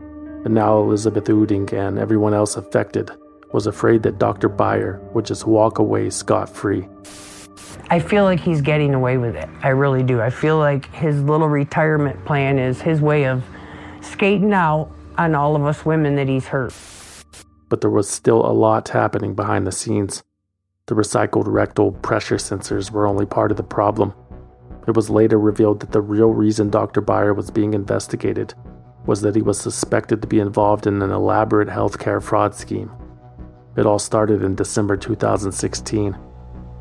And 0.00 0.54
now 0.54 0.78
Elizabeth 0.78 1.24
Uding 1.24 1.70
and 1.74 1.98
everyone 1.98 2.32
else 2.32 2.56
affected 2.56 3.10
was 3.52 3.66
afraid 3.66 4.02
that 4.02 4.18
Dr. 4.18 4.48
Beyer 4.48 4.98
would 5.12 5.26
just 5.26 5.46
walk 5.46 5.78
away 5.78 6.08
scot 6.08 6.48
free. 6.48 6.88
I 7.90 8.00
feel 8.00 8.24
like 8.24 8.40
he's 8.40 8.62
getting 8.62 8.94
away 8.94 9.18
with 9.18 9.36
it. 9.36 9.48
I 9.62 9.68
really 9.68 10.02
do. 10.02 10.22
I 10.22 10.30
feel 10.30 10.58
like 10.58 10.92
his 10.94 11.22
little 11.22 11.48
retirement 11.48 12.24
plan 12.24 12.58
is 12.58 12.80
his 12.80 13.02
way 13.02 13.26
of 13.26 13.44
skating 14.00 14.54
out 14.54 14.90
on 15.18 15.34
all 15.34 15.54
of 15.54 15.64
us 15.64 15.84
women 15.84 16.16
that 16.16 16.28
he's 16.28 16.46
hurt 16.46 16.72
but 17.68 17.80
there 17.80 17.90
was 17.90 18.08
still 18.08 18.44
a 18.44 18.52
lot 18.52 18.88
happening 18.88 19.34
behind 19.34 19.66
the 19.66 19.72
scenes. 19.72 20.22
The 20.86 20.94
recycled 20.94 21.46
rectal 21.46 21.92
pressure 21.92 22.36
sensors 22.36 22.90
were 22.90 23.06
only 23.06 23.26
part 23.26 23.50
of 23.50 23.56
the 23.56 23.62
problem. 23.62 24.14
It 24.86 24.96
was 24.96 25.10
later 25.10 25.38
revealed 25.38 25.80
that 25.80 25.92
the 25.92 26.00
real 26.00 26.30
reason 26.30 26.70
Dr. 26.70 27.02
Beyer 27.02 27.34
was 27.34 27.50
being 27.50 27.74
investigated 27.74 28.54
was 29.04 29.20
that 29.20 29.36
he 29.36 29.42
was 29.42 29.60
suspected 29.60 30.22
to 30.22 30.28
be 30.28 30.40
involved 30.40 30.86
in 30.86 31.02
an 31.02 31.10
elaborate 31.10 31.68
healthcare 31.68 32.22
fraud 32.22 32.54
scheme. 32.54 32.90
It 33.76 33.86
all 33.86 33.98
started 33.98 34.42
in 34.42 34.54
December 34.54 34.96
2016. 34.96 36.14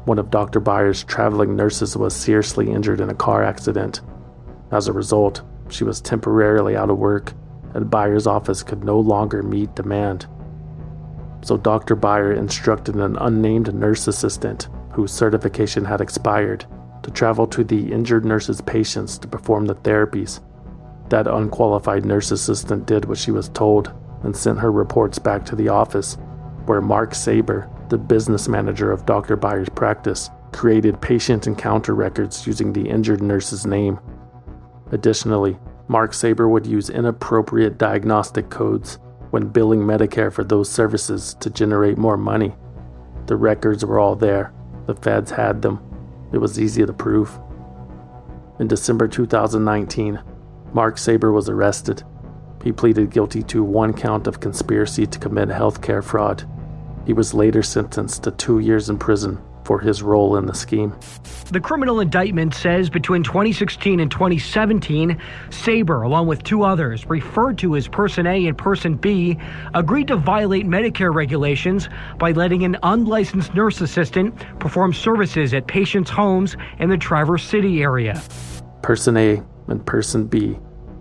One 0.05 0.19
of 0.19 0.31
Dr. 0.31 0.61
Beyer's 0.61 1.03
traveling 1.03 1.55
nurses 1.55 1.97
was 1.97 2.15
seriously 2.15 2.71
injured 2.71 3.01
in 3.01 3.09
a 3.09 3.13
car 3.13 3.43
accident. 3.43 4.01
As 4.71 4.87
a 4.87 4.93
result, 4.93 5.41
she 5.69 5.83
was 5.83 5.99
temporarily 5.99 6.77
out 6.77 6.89
of 6.89 6.97
work, 6.97 7.33
and 7.73 7.91
Beyer's 7.91 8.25
office 8.25 8.63
could 8.63 8.85
no 8.85 8.99
longer 8.99 9.43
meet 9.43 9.75
demand 9.75 10.27
so 11.41 11.57
Dr. 11.57 11.95
Beyer 11.95 12.33
instructed 12.33 12.95
an 12.95 13.17
unnamed 13.17 13.73
nurse 13.73 14.07
assistant, 14.07 14.69
whose 14.91 15.11
certification 15.11 15.85
had 15.85 16.01
expired, 16.01 16.65
to 17.03 17.11
travel 17.11 17.47
to 17.47 17.63
the 17.63 17.91
injured 17.91 18.25
nurse's 18.25 18.61
patients 18.61 19.17
to 19.19 19.27
perform 19.27 19.65
the 19.65 19.75
therapies. 19.75 20.41
That 21.09 21.27
unqualified 21.27 22.05
nurse 22.05 22.31
assistant 22.31 22.85
did 22.85 23.05
what 23.05 23.17
she 23.17 23.31
was 23.31 23.49
told 23.49 23.93
and 24.23 24.35
sent 24.35 24.59
her 24.59 24.71
reports 24.71 25.19
back 25.19 25.45
to 25.45 25.55
the 25.55 25.69
office, 25.69 26.17
where 26.65 26.81
Mark 26.81 27.15
Saber, 27.15 27.69
the 27.89 27.97
business 27.97 28.47
manager 28.47 28.91
of 28.91 29.05
Dr. 29.05 29.37
Beyer's 29.37 29.69
practice, 29.69 30.29
created 30.51 30.99
patient 31.01 31.47
encounter 31.47 31.93
records 31.93 32.47
using 32.47 32.73
the 32.73 32.89
injured 32.89 33.21
nurse's 33.21 33.65
name. 33.65 33.99
Additionally, 34.91 35.57
Mark 35.87 36.13
Saber 36.13 36.49
would 36.49 36.65
use 36.65 36.89
inappropriate 36.89 37.77
diagnostic 37.77 38.49
codes 38.49 38.99
when 39.31 39.47
billing 39.47 39.81
Medicare 39.81 40.31
for 40.31 40.43
those 40.43 40.69
services 40.69 41.35
to 41.39 41.49
generate 41.49 41.97
more 41.97 42.17
money. 42.17 42.55
The 43.25 43.35
records 43.35 43.85
were 43.85 43.99
all 43.99 44.15
there, 44.15 44.53
the 44.85 44.95
feds 44.95 45.31
had 45.31 45.61
them. 45.61 45.81
It 46.31 46.37
was 46.37 46.59
easy 46.59 46.85
to 46.85 46.93
prove. 46.93 47.39
In 48.59 48.67
December 48.67 49.07
2019, 49.07 50.21
Mark 50.73 50.97
Saber 50.97 51.31
was 51.31 51.49
arrested. 51.49 52.03
He 52.63 52.71
pleaded 52.71 53.11
guilty 53.11 53.43
to 53.43 53.63
one 53.63 53.93
count 53.93 54.27
of 54.27 54.39
conspiracy 54.39 55.05
to 55.05 55.19
commit 55.19 55.49
healthcare 55.49 56.03
fraud. 56.03 56.49
He 57.05 57.13
was 57.13 57.33
later 57.33 57.63
sentenced 57.63 58.23
to 58.23 58.31
two 58.31 58.59
years 58.59 58.89
in 58.89 58.97
prison 58.97 59.41
for 59.67 59.79
his 59.79 60.01
role 60.01 60.37
in 60.37 60.45
the 60.45 60.53
scheme. 60.53 60.95
The 61.51 61.59
criminal 61.59 61.99
indictment 61.99 62.53
says 62.53 62.89
between 62.89 63.21
2016 63.21 63.99
and 63.99 64.09
2017, 64.09 65.21
Saber, 65.49 66.03
along 66.03 66.27
with 66.27 66.41
two 66.43 66.63
others, 66.63 67.05
referred 67.07 67.57
to 67.57 67.75
as 67.75 67.89
Person 67.89 68.25
A 68.25 68.47
and 68.47 68.57
Person 68.57 68.95
B, 68.95 69.37
agreed 69.73 70.07
to 70.07 70.15
violate 70.15 70.65
Medicare 70.65 71.13
regulations 71.13 71.89
by 72.17 72.31
letting 72.31 72.63
an 72.63 72.77
unlicensed 72.81 73.53
nurse 73.53 73.81
assistant 73.81 74.33
perform 74.59 74.93
services 74.93 75.53
at 75.53 75.67
patients' 75.67 76.09
homes 76.09 76.55
in 76.79 76.89
the 76.89 76.97
Traverse 76.97 77.43
City 77.43 77.81
area. 77.81 78.21
Person 78.81 79.17
A 79.17 79.43
and 79.67 79.85
Person 79.85 80.27
B 80.27 80.57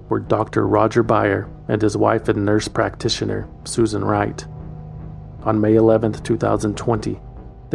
were 0.08 0.18
Dr. 0.18 0.66
Roger 0.66 1.04
Beyer 1.04 1.48
and 1.68 1.80
his 1.80 1.96
wife 1.96 2.28
and 2.28 2.44
nurse 2.44 2.66
practitioner, 2.66 3.48
Susan 3.62 4.04
Wright. 4.04 4.44
On 5.42 5.60
May 5.60 5.76
11, 5.76 6.14
2020, 6.14 7.20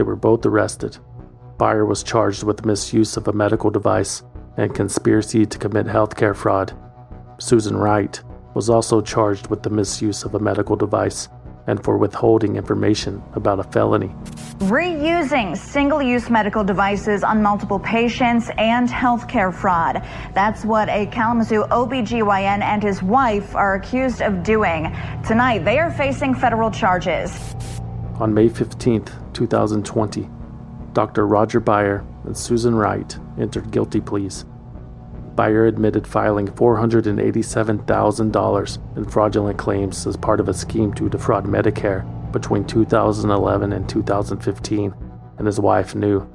they 0.01 0.05
were 0.05 0.15
both 0.15 0.48
arrested. 0.48 0.98
Beyer 1.60 1.86
was 1.86 2.01
charged 2.01 2.41
with 2.41 2.65
misuse 2.65 3.17
of 3.17 3.27
a 3.27 3.34
medical 3.34 3.70
device 3.70 4.24
and 4.58 4.74
conspiracy 4.74 5.46
to 5.46 5.60
commit 5.60 5.86
healthcare 5.86 6.36
fraud. 6.36 6.74
Susan 7.38 7.77
Wright 7.77 8.20
was 8.55 8.67
also 8.67 9.00
charged 9.00 9.46
with 9.46 9.62
the 9.62 9.70
misuse 9.70 10.24
of 10.24 10.34
a 10.34 10.39
medical 10.39 10.75
device 10.75 11.29
and 11.67 11.84
for 11.84 12.00
withholding 12.00 12.55
information 12.55 13.22
about 13.34 13.60
a 13.60 13.63
felony. 13.63 14.08
Reusing 14.62 15.55
single 15.55 16.01
use 16.01 16.31
medical 16.31 16.63
devices 16.63 17.24
on 17.24 17.43
multiple 17.43 17.77
patients 17.77 18.50
and 18.58 18.89
healthcare 18.89 19.53
fraud. 19.53 20.03
That's 20.34 20.65
what 20.65 20.89
a 20.89 21.05
Kalamazoo 21.05 21.65
OBGYN 21.70 22.63
and 22.63 22.81
his 22.81 23.03
wife 23.03 23.55
are 23.55 23.75
accused 23.75 24.24
of 24.24 24.41
doing. 24.41 24.91
Tonight, 25.27 25.60
they 25.60 25.77
are 25.77 25.91
facing 25.91 26.34
federal 26.34 26.72
charges. 26.72 27.38
On 28.22 28.34
May 28.36 28.50
15, 28.50 29.06
2020, 29.34 30.30
Dr. 30.94 31.25
Roger 31.25 31.60
Beyer 31.60 32.06
and 32.24 32.38
Susan 32.38 32.75
Wright 32.75 33.18
entered 33.40 33.72
guilty 33.72 34.00
pleas. 34.00 34.46
Beyer 35.34 35.66
admitted 35.66 36.06
filing 36.06 36.48
$487,000 36.48 38.98
in 38.98 39.06
fraudulent 39.06 39.58
claims 39.58 40.06
as 40.06 40.16
part 40.18 40.40
of 40.40 40.50
a 40.50 40.54
scheme 40.54 40.94
to 40.94 41.10
defraud 41.10 41.46
Medicare 41.46 42.06
between 42.32 42.63
2011 42.63 43.74
and 43.74 43.90
2015, 43.90 44.94
and 45.40 45.48
his 45.48 45.60
wife 45.60 45.96
knew. 45.96 46.30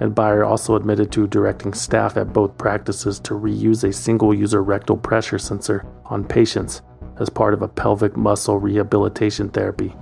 And 0.00 0.16
Beyer 0.16 0.42
also 0.42 0.74
admitted 0.74 1.12
to 1.12 1.28
directing 1.28 1.74
staff 1.74 2.16
at 2.16 2.32
both 2.32 2.58
practices 2.58 3.20
to 3.20 3.34
reuse 3.34 3.84
a 3.84 3.92
single 3.92 4.34
user 4.34 4.64
rectal 4.64 4.96
pressure 4.96 5.38
sensor 5.38 5.86
on 6.06 6.24
patients 6.24 6.82
as 7.20 7.30
part 7.30 7.54
of 7.54 7.62
a 7.62 7.68
pelvic 7.68 8.16
muscle 8.16 8.58
rehabilitation 8.58 9.48
therapy. 9.48 9.94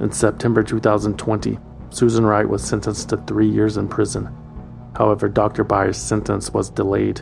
In 0.00 0.10
September 0.10 0.62
2020, 0.62 1.58
Susan 1.90 2.24
Wright 2.24 2.48
was 2.48 2.66
sentenced 2.66 3.10
to 3.10 3.18
three 3.18 3.46
years 3.46 3.76
in 3.76 3.86
prison. 3.86 4.34
However, 4.96 5.28
Dr. 5.28 5.62
Beyer's 5.62 5.98
sentence 5.98 6.54
was 6.54 6.70
delayed. 6.70 7.20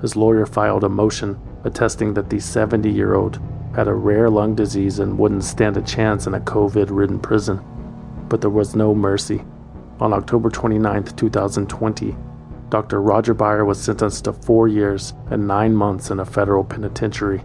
His 0.00 0.16
lawyer 0.16 0.46
filed 0.46 0.84
a 0.84 0.88
motion 0.88 1.38
attesting 1.64 2.14
that 2.14 2.30
the 2.30 2.40
70 2.40 2.90
year 2.90 3.12
old 3.12 3.38
had 3.74 3.86
a 3.86 3.92
rare 3.92 4.30
lung 4.30 4.54
disease 4.54 4.98
and 4.98 5.18
wouldn't 5.18 5.44
stand 5.44 5.76
a 5.76 5.82
chance 5.82 6.26
in 6.26 6.32
a 6.32 6.40
COVID 6.40 6.86
ridden 6.88 7.20
prison. 7.20 7.60
But 8.30 8.40
there 8.40 8.48
was 8.48 8.74
no 8.74 8.94
mercy. 8.94 9.44
On 10.00 10.14
October 10.14 10.48
29, 10.48 11.04
2020, 11.04 12.16
Dr. 12.70 13.02
Roger 13.02 13.34
Beyer 13.34 13.66
was 13.66 13.78
sentenced 13.78 14.24
to 14.24 14.32
four 14.32 14.68
years 14.68 15.12
and 15.30 15.46
nine 15.46 15.76
months 15.76 16.10
in 16.10 16.20
a 16.20 16.24
federal 16.24 16.64
penitentiary. 16.64 17.44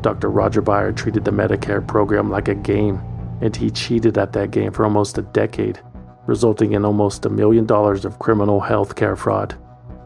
Dr. 0.00 0.30
Roger 0.30 0.62
Beyer 0.62 0.92
treated 0.92 1.26
the 1.26 1.30
Medicare 1.32 1.86
program 1.86 2.30
like 2.30 2.48
a 2.48 2.54
game 2.54 2.98
and 3.40 3.54
he 3.54 3.70
cheated 3.70 4.18
at 4.18 4.32
that 4.32 4.50
game 4.50 4.72
for 4.72 4.84
almost 4.84 5.18
a 5.18 5.22
decade, 5.22 5.80
resulting 6.26 6.72
in 6.72 6.84
almost 6.84 7.26
a 7.26 7.30
million 7.30 7.66
dollars 7.66 8.04
of 8.04 8.18
criminal 8.18 8.60
health 8.60 8.94
care 8.94 9.16
fraud. 9.16 9.54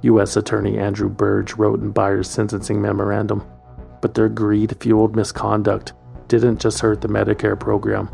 U.S. 0.02 0.36
Attorney 0.36 0.78
Andrew 0.78 1.08
Birge 1.08 1.56
wrote 1.56 1.80
in 1.80 1.90
Beyers' 1.90 2.28
sentencing 2.28 2.80
memorandum. 2.80 3.46
But 4.00 4.14
their 4.14 4.30
greed 4.30 4.76
fueled 4.80 5.14
misconduct 5.14 5.92
didn't 6.28 6.60
just 6.60 6.80
hurt 6.80 7.02
the 7.02 7.08
Medicare 7.08 7.58
program. 7.58 8.08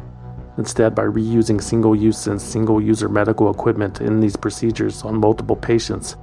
Instead, 0.59 0.95
by 0.95 1.05
reusing 1.05 1.63
single 1.63 1.95
use 1.95 2.27
and 2.27 2.41
single 2.41 2.81
user 2.81 3.09
medical 3.09 3.51
equipment 3.51 4.01
in 4.01 4.21
these 4.21 4.37
procedures 4.37 5.03
on 5.03 5.21
multiple 5.21 5.55
patients, 5.55 6.17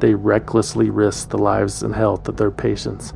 they 0.00 0.14
recklessly 0.14 0.90
risked 0.90 1.30
the 1.30 1.38
lives 1.38 1.82
and 1.82 1.94
health 1.94 2.26
of 2.28 2.36
their 2.36 2.50
patients. 2.50 3.12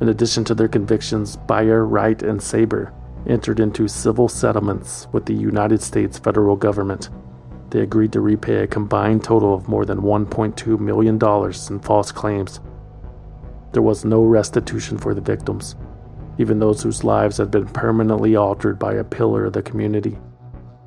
In 0.00 0.08
addition 0.08 0.44
to 0.44 0.54
their 0.54 0.68
convictions, 0.68 1.36
Beyer, 1.36 1.86
Wright, 1.86 2.22
and 2.22 2.42
Saber 2.42 2.92
entered 3.26 3.60
into 3.60 3.88
civil 3.88 4.28
settlements 4.28 5.08
with 5.12 5.26
the 5.26 5.34
United 5.34 5.82
States 5.82 6.18
federal 6.18 6.56
government. 6.56 7.10
They 7.70 7.80
agreed 7.80 8.12
to 8.12 8.20
repay 8.20 8.62
a 8.62 8.66
combined 8.66 9.24
total 9.24 9.54
of 9.54 9.68
more 9.68 9.84
than 9.84 10.02
$1.2 10.02 10.78
million 10.78 11.18
in 11.70 11.80
false 11.80 12.12
claims. 12.12 12.60
There 13.72 13.82
was 13.82 14.04
no 14.04 14.22
restitution 14.22 14.98
for 14.98 15.14
the 15.14 15.20
victims. 15.20 15.74
even 16.38 16.58
those 16.58 16.82
whose 16.82 17.04
lives 17.04 17.36
had 17.36 17.50
been 17.50 17.66
permanently 17.68 18.36
altered 18.36 18.78
by 18.78 18.94
a 18.94 19.04
pillar 19.04 19.46
of 19.46 19.52
the 19.52 19.62
community. 19.62 20.18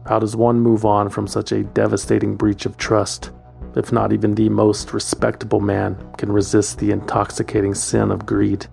How 0.05 0.19
does 0.19 0.35
one 0.35 0.59
move 0.59 0.85
on 0.85 1.09
from 1.09 1.27
such 1.27 1.51
a 1.51 1.63
devastating 1.63 2.35
breach 2.35 2.65
of 2.65 2.77
trust, 2.77 3.31
if 3.75 3.91
not 3.91 4.13
even 4.13 4.35
the 4.35 4.49
most 4.49 4.93
respectable 4.93 5.59
man 5.59 5.97
can 6.17 6.31
resist 6.31 6.79
the 6.79 6.91
intoxicating 6.91 7.73
sin 7.73 8.11
of 8.11 8.25
greed? 8.25 8.67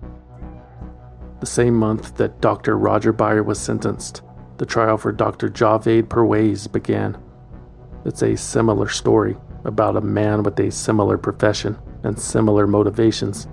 The 1.45 1.51
same 1.51 1.75
month 1.75 2.15
that 2.15 2.41
Dr. 2.41 2.75
Roger 2.75 3.13
Beyer 3.13 3.43
was 3.43 3.59
sentenced, 3.59 4.23
the 4.57 4.65
trial 4.65 4.97
for 4.97 5.11
Dr. 5.11 5.47
Javed 5.47 6.07
Perwaiz 6.07 6.67
began. 6.71 7.21
It's 8.03 8.23
a 8.23 8.35
similar 8.35 8.89
story 8.89 9.37
about 9.63 9.95
a 9.95 10.01
man 10.01 10.41
with 10.41 10.59
a 10.59 10.71
similar 10.71 11.19
profession 11.19 11.77
and 12.01 12.17
similar 12.17 12.65
motivations, 12.65 13.47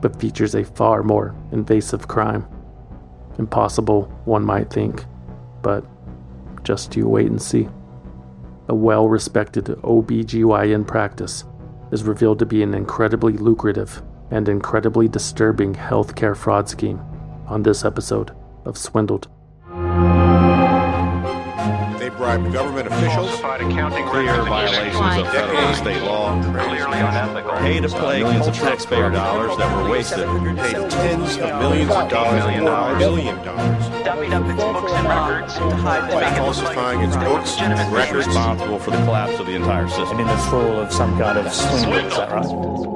but 0.00 0.18
features 0.18 0.54
a 0.54 0.64
far 0.64 1.02
more 1.02 1.36
invasive 1.52 2.08
crime. 2.08 2.48
Impossible, 3.38 4.04
one 4.24 4.42
might 4.42 4.72
think, 4.72 5.04
but 5.60 5.84
just 6.64 6.96
you 6.96 7.06
wait 7.06 7.26
and 7.26 7.42
see. 7.42 7.68
A 8.68 8.74
well 8.74 9.10
respected 9.10 9.66
OBGYN 9.66 10.86
practice 10.86 11.44
is 11.92 12.02
revealed 12.02 12.38
to 12.38 12.46
be 12.46 12.62
an 12.62 12.72
incredibly 12.72 13.34
lucrative 13.34 14.02
and 14.30 14.48
incredibly 14.48 15.06
disturbing 15.06 15.74
healthcare 15.74 16.34
fraud 16.34 16.66
scheme 16.66 16.98
on 17.46 17.62
this 17.62 17.84
episode 17.84 18.32
of 18.64 18.76
Swindled. 18.76 19.28
They 21.98 22.10
bribed 22.10 22.52
government 22.52 22.86
officials, 22.88 23.40
clear 23.40 24.42
violations 24.44 25.18
of 25.18 25.32
federal 25.32 25.58
and 25.58 25.76
state 25.76 26.02
law, 26.02 26.40
clearly 26.42 26.98
unethical, 26.98 27.50
pay 27.58 27.80
to 27.80 27.88
play 27.88 28.22
millions 28.22 28.46
of 28.46 28.54
taxpayer 28.54 29.10
dollars. 29.10 29.56
that 29.56 29.76
were 29.76 29.90
wasted, 29.90 30.26
paid 30.56 30.90
tens 30.90 31.36
of 31.38 31.58
millions 31.60 31.90
of 31.90 32.08
dollars, 32.08 32.44
million 32.44 32.64
dollars, 32.64 32.98
billion 32.98 33.36
dollars, 33.44 34.04
dumping 34.04 34.32
up 34.32 34.44
its 34.46 34.62
books 34.62 34.92
and 34.92 35.08
records. 35.08 35.54
to 35.54 35.60
hide 35.76 36.10
by 36.10 36.20
make 36.20 36.32
it 36.32 36.34
look 36.34 36.44
falsifying 36.44 36.98
like 36.98 37.08
its 37.08 37.16
books 37.16 37.56
and 37.60 37.92
records 37.92 38.26
responsible 38.26 38.78
for 38.78 38.90
the 38.90 38.98
collapse 38.98 39.38
of 39.40 39.46
the 39.46 39.54
entire 39.54 39.88
system. 39.88 40.20
in 40.20 40.26
the 40.26 40.36
thrall 40.48 40.78
of 40.80 40.92
some 40.92 41.18
kind 41.18 41.38
of 41.38 41.52
swindle, 41.52 42.06
is 42.06 42.16
that 42.16 42.30
right? 42.30 42.95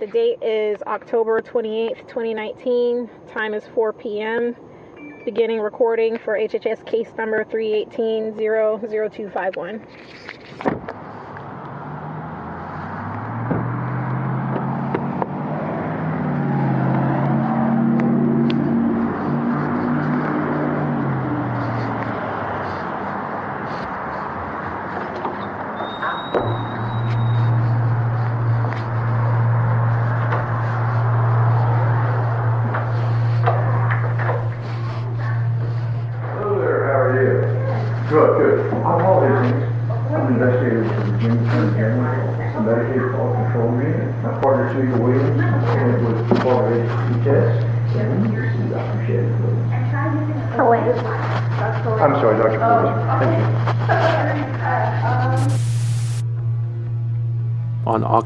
The 0.00 0.06
date 0.06 0.42
is 0.42 0.82
October 0.86 1.40
28th, 1.40 2.08
2019. 2.08 3.10
Time 3.28 3.54
is 3.54 3.64
4 3.74 3.92
p.m. 3.92 4.56
Beginning 5.24 5.60
recording 5.60 6.18
for 6.18 6.36
HHS 6.36 6.84
case 6.84 7.08
number 7.16 7.44
318 7.44 8.34
00251. 8.36 9.86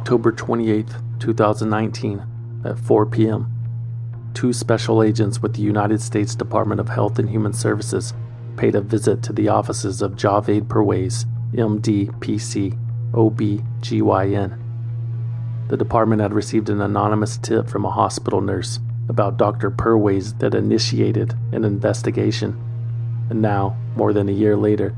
October 0.06 0.30
28, 0.30 0.86
2019, 1.18 2.22
at 2.64 2.78
4 2.78 3.06
p.m., 3.06 3.52
two 4.34 4.52
special 4.52 5.02
agents 5.02 5.42
with 5.42 5.54
the 5.54 5.62
United 5.62 6.00
States 6.00 6.36
Department 6.36 6.80
of 6.80 6.90
Health 6.90 7.18
and 7.18 7.28
Human 7.28 7.52
Services 7.52 8.14
paid 8.56 8.76
a 8.76 8.80
visit 8.80 9.20
to 9.24 9.32
the 9.32 9.48
offices 9.48 10.02
of 10.02 10.12
Javed 10.12 10.68
Perwaiz, 10.68 11.24
MD, 11.54 12.06
PC, 12.20 12.78
OB-GYN. 13.14 14.56
The 15.70 15.76
department 15.76 16.22
had 16.22 16.32
received 16.32 16.70
an 16.70 16.80
anonymous 16.80 17.36
tip 17.36 17.68
from 17.68 17.84
a 17.84 17.90
hospital 17.90 18.40
nurse 18.40 18.78
about 19.08 19.38
Dr. 19.38 19.72
Perwaiz 19.72 20.38
that 20.38 20.54
initiated 20.54 21.34
an 21.50 21.64
investigation. 21.64 22.56
And 23.28 23.42
now, 23.42 23.76
more 23.96 24.12
than 24.12 24.28
a 24.28 24.32
year 24.32 24.56
later, 24.56 24.94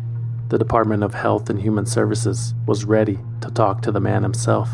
the 0.50 0.58
Department 0.58 1.02
of 1.02 1.14
Health 1.14 1.48
and 1.48 1.62
Human 1.62 1.86
Services 1.86 2.52
was 2.66 2.84
ready 2.84 3.18
to 3.48 3.54
talk 3.54 3.82
to 3.82 3.90
the 3.90 4.00
man 4.00 4.22
himself. 4.22 4.68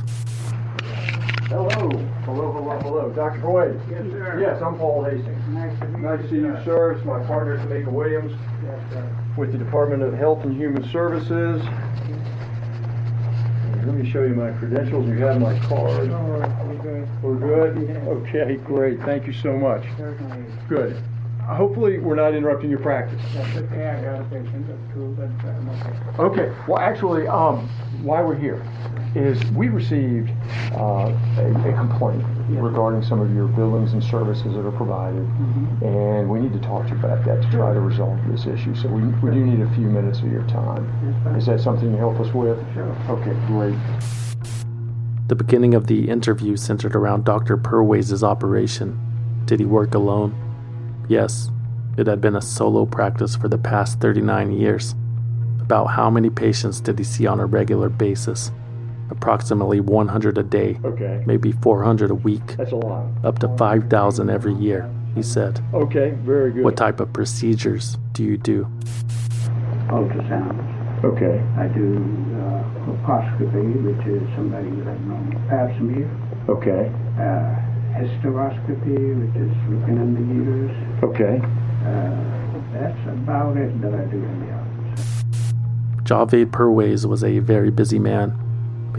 Hello, 1.48 1.68
hello, 1.70 2.52
hello, 2.52 2.78
hello. 2.80 3.10
Dr. 3.10 3.38
Boyd? 3.38 3.80
Yes, 3.88 4.02
sir. 4.10 4.38
Yes, 4.40 4.60
I'm 4.60 4.76
Paul 4.76 5.04
Hastings. 5.04 5.48
Nice 5.48 5.78
to 5.78 5.86
meet 5.86 5.98
you. 5.98 6.04
Nice 6.04 6.22
to 6.22 6.28
see 6.28 6.36
you, 6.36 6.56
sir. 6.64 6.92
It's 6.92 7.04
my 7.04 7.22
partner, 7.24 7.58
Tamika 7.58 7.92
Williams, 7.92 8.32
with 9.36 9.52
the 9.52 9.58
Department 9.58 10.02
of 10.02 10.14
Health 10.14 10.42
and 10.44 10.56
Human 10.56 10.82
Services. 10.90 11.62
Let 13.84 13.94
me 13.94 14.10
show 14.10 14.24
you 14.24 14.34
my 14.34 14.50
credentials. 14.52 15.06
You 15.06 15.18
have 15.18 15.40
my 15.40 15.58
card. 15.60 16.10
We're 16.10 16.76
good? 16.82 17.22
We're 17.22 17.36
good. 17.36 17.76
Okay, 18.26 18.56
great. 18.56 19.00
Thank 19.02 19.26
you 19.26 19.32
so 19.34 19.56
much. 19.56 19.84
Good. 20.68 21.00
Hopefully, 21.46 21.98
we're 21.98 22.14
not 22.14 22.34
interrupting 22.34 22.70
your 22.70 22.78
practice. 22.78 23.20
That's 23.34 23.56
okay, 23.56 23.86
I 23.90 24.02
got 24.02 24.20
a 24.22 24.24
patient, 24.24 24.66
that's 24.66 24.92
true, 24.94 25.14
but 25.16 25.28
I'm 25.46 25.68
okay. 25.68 26.42
Okay, 26.42 26.56
well, 26.66 26.78
actually, 26.78 27.28
um, 27.28 27.68
why 28.04 28.22
we're 28.22 28.36
here 28.36 28.62
is 29.14 29.42
we 29.52 29.68
received 29.68 30.30
uh, 30.72 31.10
a, 31.38 31.70
a 31.70 31.72
complaint 31.72 32.22
regarding 32.50 33.02
some 33.02 33.20
of 33.20 33.34
your 33.34 33.46
buildings 33.48 33.92
and 33.92 34.04
services 34.04 34.54
that 34.54 34.66
are 34.66 34.72
provided, 34.72 35.22
and 35.82 36.28
we 36.28 36.40
need 36.40 36.52
to 36.52 36.58
talk 36.58 36.84
to 36.84 36.90
you 36.90 36.98
about 36.98 37.24
that 37.24 37.42
to 37.42 37.50
try 37.50 37.72
to 37.72 37.80
resolve 37.80 38.18
this 38.28 38.46
issue. 38.46 38.74
So 38.74 38.88
we, 38.88 39.02
we 39.22 39.30
do 39.30 39.44
need 39.44 39.60
a 39.60 39.74
few 39.74 39.86
minutes 39.86 40.18
of 40.18 40.30
your 40.30 40.46
time. 40.48 40.84
Is 41.36 41.46
that 41.46 41.60
something 41.60 41.90
you 41.90 41.96
help 41.96 42.20
us 42.20 42.32
with? 42.34 42.58
Sure. 42.74 42.94
Okay, 43.08 43.34
great. 43.46 43.78
The 45.28 45.34
beginning 45.34 45.74
of 45.74 45.86
the 45.86 46.08
interview 46.10 46.56
centered 46.56 46.94
around 46.94 47.24
Dr. 47.24 47.56
Perwaiz's 47.56 48.22
operation. 48.22 49.00
Did 49.46 49.60
he 49.60 49.66
work 49.66 49.94
alone? 49.94 50.34
Yes, 51.08 51.50
it 51.96 52.06
had 52.06 52.20
been 52.20 52.36
a 52.36 52.42
solo 52.42 52.84
practice 52.84 53.36
for 53.36 53.48
the 53.48 53.58
past 53.58 54.00
39 54.00 54.52
years. 54.52 54.94
About 55.64 55.86
how 55.86 56.10
many 56.10 56.28
patients 56.28 56.78
did 56.80 56.98
he 56.98 57.04
see 57.04 57.26
on 57.26 57.40
a 57.40 57.46
regular 57.46 57.88
basis? 57.88 58.50
Approximately 59.10 59.80
100 59.80 60.36
a 60.36 60.42
day, 60.42 60.78
Okay. 60.84 61.22
maybe 61.26 61.52
400 61.52 62.10
a 62.10 62.14
week, 62.14 62.56
That's 62.58 62.72
a 62.72 62.76
lot. 62.76 63.06
up 63.24 63.38
to 63.38 63.48
5,000 63.56 64.28
every 64.28 64.52
year, 64.54 64.90
he 65.14 65.22
said. 65.22 65.60
Okay, 65.72 66.10
very 66.22 66.52
good. 66.52 66.64
What 66.64 66.76
type 66.76 67.00
of 67.00 67.12
procedures 67.14 67.96
do 68.12 68.24
you 68.24 68.36
do? 68.36 68.66
Ultrasounds. 69.88 71.04
Okay. 71.04 71.40
I 71.56 71.66
do 71.68 71.96
uh, 71.96 72.64
colposcopy, 72.84 73.82
which 73.84 74.06
is 74.06 74.22
somebody 74.36 74.68
with 74.68 74.86
a 74.86 74.96
pap 75.48 75.76
smear. 75.78 76.08
Okay. 76.48 76.92
uh, 77.18 77.56
hysteroscopy, 77.96 79.00
which 79.20 79.36
is 79.36 79.52
looking 79.70 79.96
in 79.96 80.10
the 80.14 80.24
uterus. 80.34 80.76
Okay. 81.04 81.40
Uh, 81.84 82.60
that's 82.72 83.00
about 83.08 83.56
it 83.56 83.80
that 83.80 83.94
I 83.94 84.04
do 84.12 84.16
in 84.16 84.40
the 84.46 84.52
office. 84.52 84.63
Javed 86.04 86.50
Perwaiz 86.50 87.06
was 87.06 87.24
a 87.24 87.38
very 87.38 87.70
busy 87.70 87.98
man. 87.98 88.38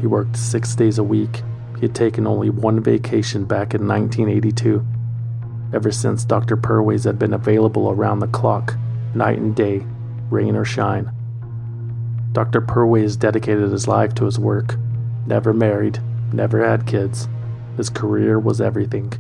He 0.02 0.08
worked 0.08 0.36
six 0.36 0.74
days 0.74 0.98
a 0.98 1.04
week. 1.04 1.44
He 1.76 1.82
had 1.82 1.94
taken 1.94 2.26
only 2.26 2.50
one 2.50 2.82
vacation 2.82 3.46
back 3.46 3.76
in 3.76 3.88
1982. 3.88 4.84
Ever 5.72 5.92
since 5.92 6.26
Dr. 6.26 6.58
Perwaiz 6.58 7.04
had 7.04 7.20
been 7.20 7.36
available 7.36 7.92
around 7.92 8.20
the 8.20 8.28
clock, 8.28 8.76
night 9.14 9.38
and 9.38 9.56
day, 9.56 9.86
rain 10.32 10.56
or 10.56 10.66
shine. 10.66 11.12
Dr. 12.32 12.60
Perwaiz 12.60 13.20
dedicated 13.20 13.72
his 13.72 13.88
life 13.88 14.16
to 14.16 14.26
his 14.26 14.40
work. 14.40 14.76
Never 15.28 15.54
married, 15.54 16.00
never 16.34 16.68
had 16.68 16.88
kids. 16.88 17.28
His 17.78 17.92
career 17.92 18.40
was 18.40 18.60
everything. 18.60 19.14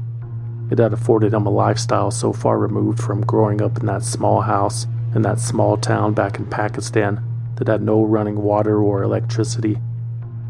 It 0.71 0.79
had 0.79 0.93
afforded 0.93 1.35
him 1.35 1.45
a 1.45 1.51
lifestyle 1.51 2.09
so 2.09 2.33
far 2.33 2.57
removed 2.57 2.99
from 2.99 3.23
growing 3.23 3.61
up 3.61 3.77
in 3.77 3.85
that 3.85 4.03
small 4.03 4.41
house 4.41 4.87
in 5.13 5.21
that 5.21 5.39
small 5.39 5.77
town 5.77 6.15
back 6.15 6.39
in 6.39 6.47
Pakistan 6.47 7.23
that 7.55 7.67
had 7.67 7.81
no 7.81 8.03
running 8.03 8.41
water 8.41 8.81
or 8.81 9.03
electricity. 9.03 9.77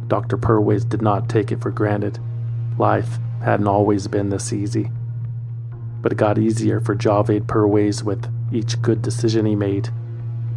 Dr. 0.08 0.38
Perwaiz 0.38 0.88
did 0.88 1.02
not 1.02 1.30
take 1.30 1.52
it 1.52 1.62
for 1.62 1.72
granted. 1.72 2.20
Life 2.78 3.18
hadn't 3.44 3.68
always 3.68 4.08
been 4.08 4.30
this 4.30 4.54
easy. 4.54 4.92
But 6.02 6.12
it 6.12 6.18
got 6.18 6.38
easier 6.38 6.80
for 6.80 6.96
Javed 6.96 7.42
Perwaiz 7.42 8.04
with 8.04 8.32
each 8.52 8.82
good 8.82 9.02
decision 9.02 9.46
he 9.46 9.56
made. 9.56 9.90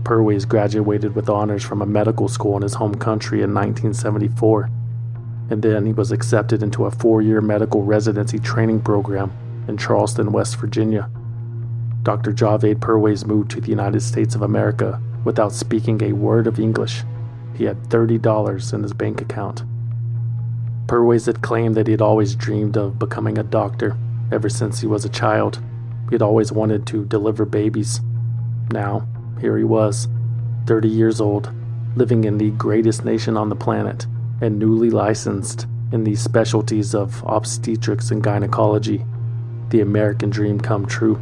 Perwaiz 0.03 0.49
graduated 0.49 1.15
with 1.15 1.29
honors 1.29 1.65
from 1.65 1.83
a 1.83 1.87
medical 1.87 2.29
school 2.29 2.57
in 2.57 2.63
his 2.63 2.75
home 2.75 2.95
country 2.95 3.43
in 3.43 3.55
1974, 3.55 4.71
and 5.51 5.63
then 5.63 5.87
he 5.87 5.93
was 5.93 6.13
accepted 6.13 6.63
into 6.63 6.85
a 6.85 6.91
four 6.91 7.21
year 7.23 7.41
medical 7.41 7.83
residency 7.83 8.39
training 8.39 8.81
program 8.81 9.33
in 9.67 9.77
Charleston, 9.77 10.33
West 10.33 10.57
Virginia. 10.57 11.11
Dr. 12.03 12.33
Javed 12.33 12.77
Perwaiz 12.77 13.27
moved 13.27 13.51
to 13.51 13.61
the 13.61 13.69
United 13.69 14.01
States 14.01 14.35
of 14.35 14.43
America 14.43 15.01
without 15.25 15.53
speaking 15.53 16.03
a 16.03 16.13
word 16.13 16.47
of 16.47 16.59
English. 16.59 17.03
He 17.55 17.65
had 17.65 17.89
$30 17.89 18.73
in 18.73 18.83
his 18.83 18.93
bank 18.93 19.21
account. 19.21 19.65
Perwaiz 20.87 21.27
had 21.27 21.43
claimed 21.43 21.75
that 21.75 21.87
he 21.87 21.93
had 21.93 22.01
always 22.01 22.35
dreamed 22.35 22.77
of 22.77 22.99
becoming 22.99 23.37
a 23.37 23.43
doctor 23.43 23.97
ever 24.33 24.49
since 24.49 24.81
he 24.81 24.87
was 24.87 25.05
a 25.05 25.11
child. 25.11 25.61
He 26.09 26.15
had 26.15 26.23
always 26.23 26.53
wanted 26.53 26.87
to 26.89 27.05
deliver 27.05 27.45
babies. 27.45 28.01
Now, 28.71 29.07
here 29.41 29.59
he 29.59 29.65
was, 29.65 30.09
30 30.67 30.89
years 30.89 31.21
old, 31.21 31.53
living 31.97 32.25
in 32.25 32.39
the 32.39 32.51
greatest 32.53 33.05
nation 33.05 33.37
on 33.37 33.49
the 33.49 33.57
planet, 33.57 34.07
and 34.41 34.59
newly 34.59 34.91
licensed 34.91 35.67
in 35.93 36.05
the 36.05 36.15
specialties 36.15 36.95
of 36.95 37.23
obstetrics 37.27 38.11
and 38.11 38.23
gynecology. 38.23 39.05
The 39.71 39.81
American 39.81 40.31
dream 40.31 40.61
come 40.61 40.87
true. 40.87 41.21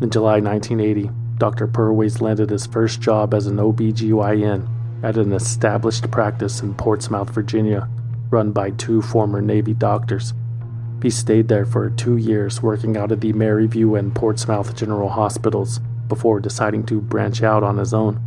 In 0.00 0.10
July 0.10 0.40
1980, 0.40 1.10
Dr. 1.36 1.66
Perwaiz 1.66 2.20
landed 2.20 2.50
his 2.50 2.66
first 2.66 3.00
job 3.00 3.34
as 3.34 3.46
an 3.46 3.56
OBGYN 3.56 4.68
at 5.02 5.16
an 5.16 5.32
established 5.32 6.10
practice 6.10 6.60
in 6.60 6.74
Portsmouth, 6.74 7.30
Virginia, 7.30 7.88
run 8.30 8.52
by 8.52 8.70
two 8.70 9.02
former 9.02 9.40
Navy 9.42 9.74
doctors. 9.74 10.32
He 11.02 11.10
stayed 11.10 11.48
there 11.48 11.66
for 11.66 11.90
two 11.90 12.16
years 12.16 12.62
working 12.62 12.96
out 12.96 13.12
of 13.12 13.20
the 13.20 13.32
Maryview 13.32 13.98
and 13.98 14.14
Portsmouth 14.14 14.74
General 14.76 15.10
Hospitals 15.10 15.80
before 16.08 16.40
deciding 16.40 16.86
to 16.86 17.00
branch 17.00 17.42
out 17.42 17.62
on 17.62 17.78
his 17.78 17.92
own. 17.92 18.20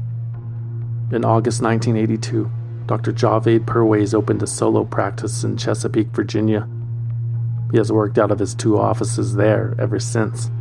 In 1.12 1.24
August 1.24 1.62
1982, 1.62 2.52
Dr. 2.86 3.14
Javed 3.14 3.66
Perwaiz 3.66 4.14
opened 4.14 4.44
a 4.44 4.48
solo 4.48 4.84
practice 4.84 5.44
in 5.44 5.58
Chesapeake, 5.58 6.10
Virginia. 6.10 6.68
He 7.72 7.78
has 7.78 7.92
worked 7.92 8.18
out 8.18 8.32
of 8.32 8.40
his 8.40 8.54
two 8.54 8.78
offices 8.78 9.36
there 9.36 9.76
ever 9.80 10.00
since, 10.00 10.52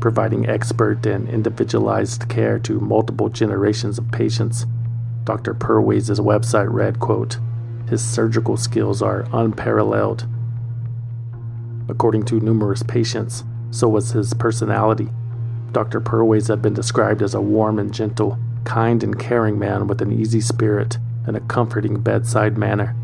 providing 0.00 0.48
expert 0.48 1.04
and 1.06 1.28
individualized 1.28 2.28
care 2.28 2.58
to 2.60 2.80
multiple 2.80 3.28
generations 3.28 3.98
of 3.98 4.10
patients. 4.10 4.66
Dr. 5.24 5.54
Perwaiz's 5.54 6.20
website 6.20 6.72
read, 6.72 7.00
quote, 7.00 7.38
His 7.88 8.04
surgical 8.04 8.56
skills 8.56 9.02
are 9.02 9.26
unparalleled 9.32 10.26
According 11.88 12.24
to 12.26 12.40
numerous 12.40 12.82
patients, 12.82 13.44
so 13.70 13.88
was 13.88 14.10
his 14.10 14.34
personality. 14.34 15.08
Dr. 15.72 16.00
Perwaiz 16.00 16.48
had 16.48 16.60
been 16.60 16.74
described 16.74 17.22
as 17.22 17.34
a 17.34 17.40
warm 17.40 17.78
and 17.78 17.92
gentle, 17.92 18.38
kind 18.64 19.02
and 19.04 19.18
caring 19.18 19.58
man 19.58 19.86
with 19.86 20.02
an 20.02 20.12
easy 20.12 20.40
spirit 20.40 20.98
and 21.26 21.36
a 21.36 21.40
comforting 21.40 22.00
bedside 22.00 22.58
manner. 22.58 22.96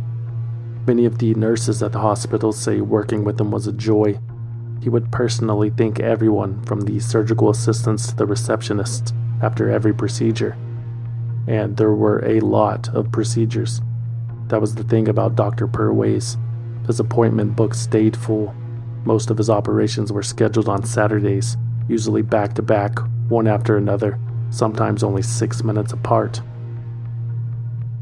Many 0.86 1.04
of 1.04 1.18
the 1.18 1.34
nurses 1.34 1.82
at 1.82 1.92
the 1.92 2.00
hospital 2.00 2.52
say 2.52 2.80
working 2.80 3.22
with 3.22 3.40
him 3.40 3.52
was 3.52 3.68
a 3.68 3.72
joy. 3.72 4.18
He 4.82 4.88
would 4.88 5.12
personally 5.12 5.70
thank 5.70 6.00
everyone 6.00 6.60
from 6.64 6.80
the 6.80 6.98
surgical 6.98 7.50
assistants 7.50 8.08
to 8.08 8.16
the 8.16 8.26
receptionists 8.26 9.12
after 9.40 9.70
every 9.70 9.94
procedure. 9.94 10.56
And 11.46 11.76
there 11.76 11.92
were 11.92 12.24
a 12.24 12.40
lot 12.40 12.88
of 12.88 13.12
procedures. 13.12 13.80
That 14.48 14.60
was 14.60 14.74
the 14.74 14.82
thing 14.82 15.08
about 15.08 15.36
Dr. 15.36 15.68
Perwaiz. 15.68 16.36
His 16.88 16.98
appointment 16.98 17.54
book 17.54 17.74
stayed 17.74 18.16
full. 18.16 18.52
Most 19.04 19.30
of 19.30 19.38
his 19.38 19.48
operations 19.48 20.10
were 20.10 20.22
scheduled 20.24 20.68
on 20.68 20.84
Saturdays, 20.84 21.56
usually 21.88 22.22
back 22.22 22.54
to 22.54 22.62
back, 22.62 22.98
one 23.28 23.46
after 23.46 23.76
another, 23.76 24.18
sometimes 24.50 25.04
only 25.04 25.22
six 25.22 25.62
minutes 25.62 25.92
apart. 25.92 26.40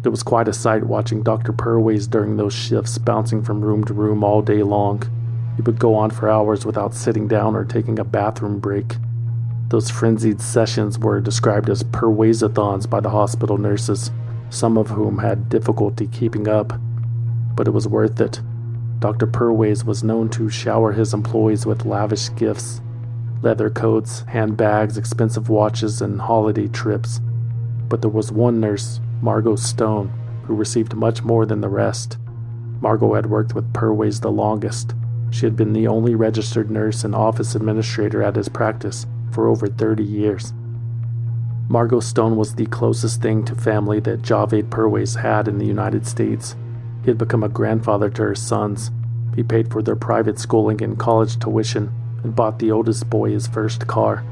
It 0.03 0.09
was 0.09 0.23
quite 0.23 0.49
a 0.49 0.55
sight 0.55 0.85
watching 0.85 1.23
Dr. 1.23 1.53
Perwaiz 1.53 2.09
during 2.09 2.39
those 2.39 2.55
shifts 2.55 2.97
bouncing 2.97 3.43
from 3.43 3.61
room 3.61 3.85
to 3.85 3.93
room 3.93 4.25
all 4.25 4.41
day 4.41 4.63
long. 4.63 5.03
He 5.61 5.63
would 5.63 5.79
go 5.79 5.95
on 5.95 6.09
for 6.09 6.31
hours 6.31 6.65
without 6.65 6.95
sitting 6.95 7.29
down 7.29 7.55
or 7.55 7.67
taking 7.67 7.99
a 7.99 8.05
bathroom 8.05 8.61
break. 8.61 8.97
Those 9.69 9.91
frenzied 9.91 10.41
sessions 10.41 10.99
were 10.99 11.21
described 11.21 11.69
as 11.69 11.83
Perwaizathons 11.83 12.89
by 12.89 13.01
the 13.01 13.11
hospital 13.11 13.59
nurses, 13.59 14.11
some 14.49 14.79
of 14.79 14.89
whom 14.89 15.19
had 15.19 15.51
difficulty 15.51 16.07
keeping 16.07 16.49
up. 16.49 16.73
But 17.55 17.69
it 17.69 17.73
was 17.73 17.87
worth 17.87 18.23
it. 18.23 18.41
Dr. 19.01 19.27
Perwaiz 19.27 19.85
was 19.85 20.03
known 20.03 20.31
to 20.31 20.49
shower 20.49 20.93
his 20.93 21.13
employees 21.13 21.67
with 21.67 21.85
lavish 21.85 22.35
gifts 22.37 22.81
leather 23.43 23.69
coats, 23.69 24.21
handbags, 24.29 24.97
expensive 24.97 25.51
watches, 25.51 26.01
and 26.01 26.23
holiday 26.23 26.69
trips. 26.69 27.21
But 27.87 28.01
there 28.01 28.09
was 28.09 28.33
one 28.33 28.61
nurse, 28.61 28.99
Margot 29.21 29.57
Stone, 29.57 30.09
who 30.47 30.55
received 30.55 30.95
much 30.95 31.23
more 31.23 31.45
than 31.45 31.61
the 31.61 31.69
rest. 31.69 32.17
Margot 32.81 33.13
had 33.13 33.27
worked 33.27 33.55
with 33.55 33.75
Perwaiz 33.75 34.23
the 34.23 34.33
longest. 34.33 34.95
She 35.31 35.47
had 35.47 35.57
been 35.57 35.73
the 35.73 35.87
only 35.87 36.15
registered 36.15 36.71
nurse 36.71 37.05
and 37.05 37.15
office 37.15 37.55
administrator 37.55 38.23
at 38.23 38.37
his 38.37 38.49
practice 38.49 39.07
for 39.31 39.49
over 39.49 39.67
30 39.69 40.03
years. 40.03 40.53
Margot 41.69 42.01
Stone 42.01 42.37
was 42.37 42.57
the 42.57 42.67
closest 42.67 43.23
thing 43.23 43.45
to 43.45 43.55
family 43.55 44.01
that 44.01 44.23
Javed 44.23 44.71
Perwaiz 44.71 45.21
had 45.21 45.47
in 45.47 45.59
the 45.59 45.67
United 45.67 46.05
States. 46.05 46.57
He 47.03 47.11
had 47.11 47.19
become 47.19 47.45
a 47.45 47.49
grandfather 47.49 48.11
to 48.11 48.23
her 48.23 48.35
sons. 48.35 48.91
He 49.37 49.45
paid 49.45 49.71
for 49.71 49.81
their 49.81 49.95
private 49.95 50.41
schooling 50.41 50.83
and 50.83 50.99
college 50.99 51.39
tuition 51.39 51.93
and 52.25 52.35
bought 52.35 52.59
the 52.59 52.73
oldest 52.73 53.09
boy 53.09 53.31
his 53.31 53.47
first 53.47 53.87
car. 53.87 54.25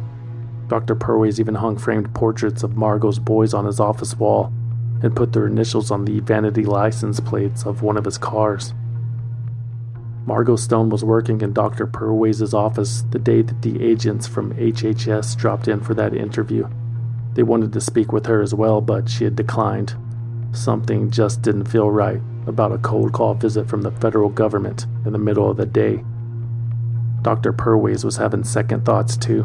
Dr. 0.66 0.96
Perwaiz 0.96 1.38
even 1.38 1.54
hung 1.54 1.78
framed 1.78 2.12
portraits 2.12 2.64
of 2.64 2.76
Margot's 2.76 3.20
boys 3.20 3.54
on 3.54 3.64
his 3.64 3.78
office 3.78 4.16
wall 4.16 4.52
and 5.02 5.14
put 5.14 5.32
their 5.32 5.46
initials 5.46 5.92
on 5.92 6.04
the 6.04 6.18
vanity 6.20 6.64
license 6.64 7.20
plates 7.20 7.64
of 7.64 7.82
one 7.82 7.96
of 7.96 8.04
his 8.04 8.18
cars. 8.18 8.74
Margot 10.28 10.56
Stone 10.56 10.90
was 10.90 11.02
working 11.02 11.40
in 11.40 11.54
Dr. 11.54 11.86
Perwaiz's 11.86 12.52
office 12.52 13.02
the 13.12 13.18
day 13.18 13.40
that 13.40 13.62
the 13.62 13.82
agents 13.82 14.26
from 14.26 14.54
HHS 14.56 15.34
dropped 15.34 15.68
in 15.68 15.80
for 15.80 15.94
that 15.94 16.12
interview. 16.12 16.68
They 17.32 17.42
wanted 17.42 17.72
to 17.72 17.80
speak 17.80 18.12
with 18.12 18.26
her 18.26 18.42
as 18.42 18.52
well, 18.52 18.82
but 18.82 19.08
she 19.08 19.24
had 19.24 19.36
declined. 19.36 19.94
Something 20.52 21.10
just 21.10 21.40
didn't 21.40 21.64
feel 21.64 21.90
right 21.90 22.20
about 22.46 22.72
a 22.72 22.78
cold 22.78 23.14
call 23.14 23.32
visit 23.32 23.70
from 23.70 23.80
the 23.80 23.90
federal 23.90 24.28
government 24.28 24.84
in 25.06 25.14
the 25.14 25.18
middle 25.18 25.50
of 25.50 25.56
the 25.56 25.64
day. 25.64 26.04
Dr. 27.22 27.54
Perwaiz 27.54 28.04
was 28.04 28.18
having 28.18 28.44
second 28.44 28.84
thoughts 28.84 29.16
too. 29.16 29.44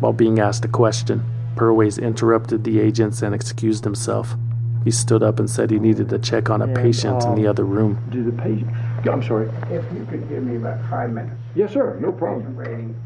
While 0.00 0.14
being 0.14 0.38
asked 0.38 0.64
a 0.64 0.68
question, 0.68 1.22
Perwaiz 1.54 2.00
interrupted 2.00 2.64
the 2.64 2.80
agents 2.80 3.20
and 3.20 3.34
excused 3.34 3.84
himself. 3.84 4.36
He 4.84 4.90
stood 4.90 5.22
up 5.22 5.38
and 5.38 5.50
said 5.50 5.70
he 5.70 5.78
needed 5.78 6.08
to 6.08 6.18
check 6.18 6.48
on 6.48 6.62
a 6.62 6.64
And, 6.64 6.74
patient 6.76 7.24
in 7.24 7.34
the 7.34 7.44
um, 7.44 7.50
other 7.50 7.64
room. 7.64 8.02
Do 8.10 8.24
the 8.24 8.32
patient? 8.32 8.70
I'm 9.06 9.22
sorry. 9.22 9.48
If 9.70 9.84
you 9.92 10.06
could 10.10 10.28
give 10.28 10.42
me 10.42 10.56
about 10.56 10.80
five 10.90 11.10
minutes. 11.10 11.40
Yes, 11.54 11.72
sir. 11.72 11.98
No 12.00 12.10
problem. 12.12 12.56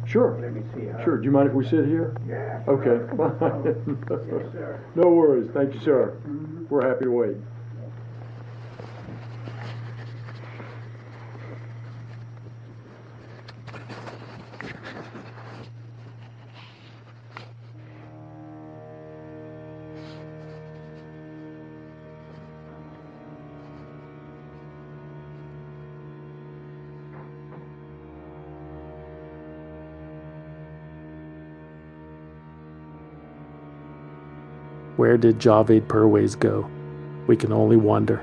Sure. 0.07 0.39
Let 0.41 0.53
me 0.53 0.63
see 0.75 0.87
how. 0.87 1.05
Sure. 1.05 1.19
Do 1.19 1.25
you 1.25 1.31
mind 1.31 1.49
if 1.49 1.55
we 1.55 1.65
sit 1.65 1.87
here? 1.87 2.17
Yeah. 2.27 2.63
Okay. 2.69 3.01
Yes, 4.33 4.53
sir. 4.53 4.81
no 4.95 5.09
worries. 5.09 5.51
Thank 5.53 5.75
you, 5.75 5.81
sir. 5.81 6.17
Mm-hmm. 6.27 6.67
We're 6.69 6.87
happy 6.89 7.05
to 7.05 7.11
wait. 7.11 7.37
Where 34.97 35.17
did 35.17 35.39
Javed 35.39 35.87
Perwaiz 35.87 36.39
go? 36.39 36.69
We 37.27 37.37
can 37.37 37.51
only 37.53 37.77
wonder, 37.77 38.23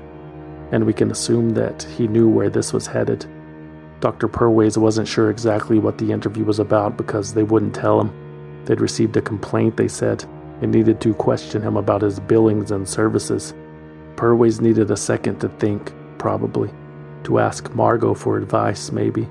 and 0.70 0.86
we 0.86 0.92
can 0.92 1.10
assume 1.10 1.50
that 1.50 1.82
he 1.82 2.06
knew 2.06 2.28
where 2.28 2.48
this 2.48 2.72
was 2.72 2.86
headed. 2.86 3.26
Dr. 3.98 4.28
Perwaiz 4.28 4.76
wasn't 4.76 5.08
sure 5.08 5.30
exactly 5.30 5.78
what 5.78 5.98
the 5.98 6.12
interview 6.12 6.44
was 6.44 6.60
about 6.60 6.96
because 6.96 7.34
they 7.34 7.42
wouldn't 7.42 7.74
tell 7.74 8.00
him. 8.00 8.64
They'd 8.64 8.80
received 8.80 9.16
a 9.16 9.20
complaint, 9.20 9.76
they 9.76 9.88
said, 9.88 10.24
and 10.62 10.70
needed 10.70 11.00
to 11.00 11.14
question 11.14 11.60
him 11.60 11.76
about 11.76 12.02
his 12.02 12.20
billings 12.20 12.70
and 12.70 12.88
services. 12.88 13.52
Perwaiz 14.14 14.60
needed 14.60 14.90
a 14.92 14.96
second 14.96 15.40
to 15.40 15.48
think, 15.48 15.92
probably, 16.18 16.70
to 17.24 17.40
ask 17.40 17.74
Margot 17.74 18.14
for 18.14 18.38
advice, 18.38 18.92
maybe. 18.92 19.28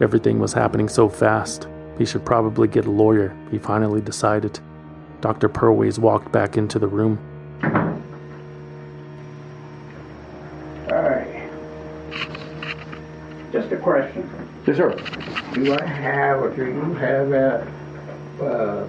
Everything 0.00 0.38
was 0.38 0.52
happening 0.52 0.88
so 0.88 1.08
fast, 1.08 1.68
he 1.96 2.04
should 2.04 2.26
probably 2.26 2.68
get 2.68 2.86
a 2.86 2.90
lawyer, 2.90 3.34
he 3.50 3.58
finally 3.58 4.00
decided. 4.00 4.60
Dr. 5.20 5.48
Perwaiz 5.48 5.98
walked 5.98 6.32
back 6.32 6.56
into 6.56 6.78
the 6.78 6.88
room. 6.88 7.18
All 10.90 11.02
right. 11.02 11.50
Just 13.52 13.70
a 13.72 13.76
question. 13.76 14.28
Yes, 14.66 14.76
sir. 14.76 14.94
Do 15.54 15.74
I 15.74 15.84
have, 15.84 16.40
or 16.42 16.50
do 16.54 16.64
you 16.64 16.94
have 16.94 17.32
a, 17.32 17.66
uh, 18.40 18.86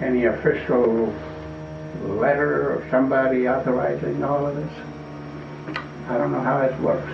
any 0.00 0.24
official 0.26 1.14
letter 2.04 2.72
or 2.72 2.86
somebody 2.90 3.48
authorizing 3.48 4.22
all 4.24 4.46
of 4.46 4.56
this? 4.56 4.72
I 6.08 6.18
don't 6.18 6.32
know 6.32 6.40
how 6.40 6.62
it 6.62 6.78
works. 6.80 7.10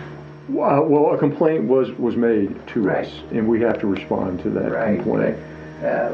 Well, 0.49 0.85
well, 0.87 1.15
a 1.15 1.19
complaint 1.19 1.65
was, 1.65 1.91
was 1.93 2.17
made 2.17 2.67
to 2.69 2.81
Right. 2.83 3.05
us, 3.07 3.13
and 3.33 3.47
we 3.47 3.61
have 3.61 3.79
to 3.81 3.87
respond 3.87 4.41
to 4.41 4.51
that 4.51 4.73
Right. 4.73 4.99
complaint. 4.99 5.37
Uh, 5.85 6.11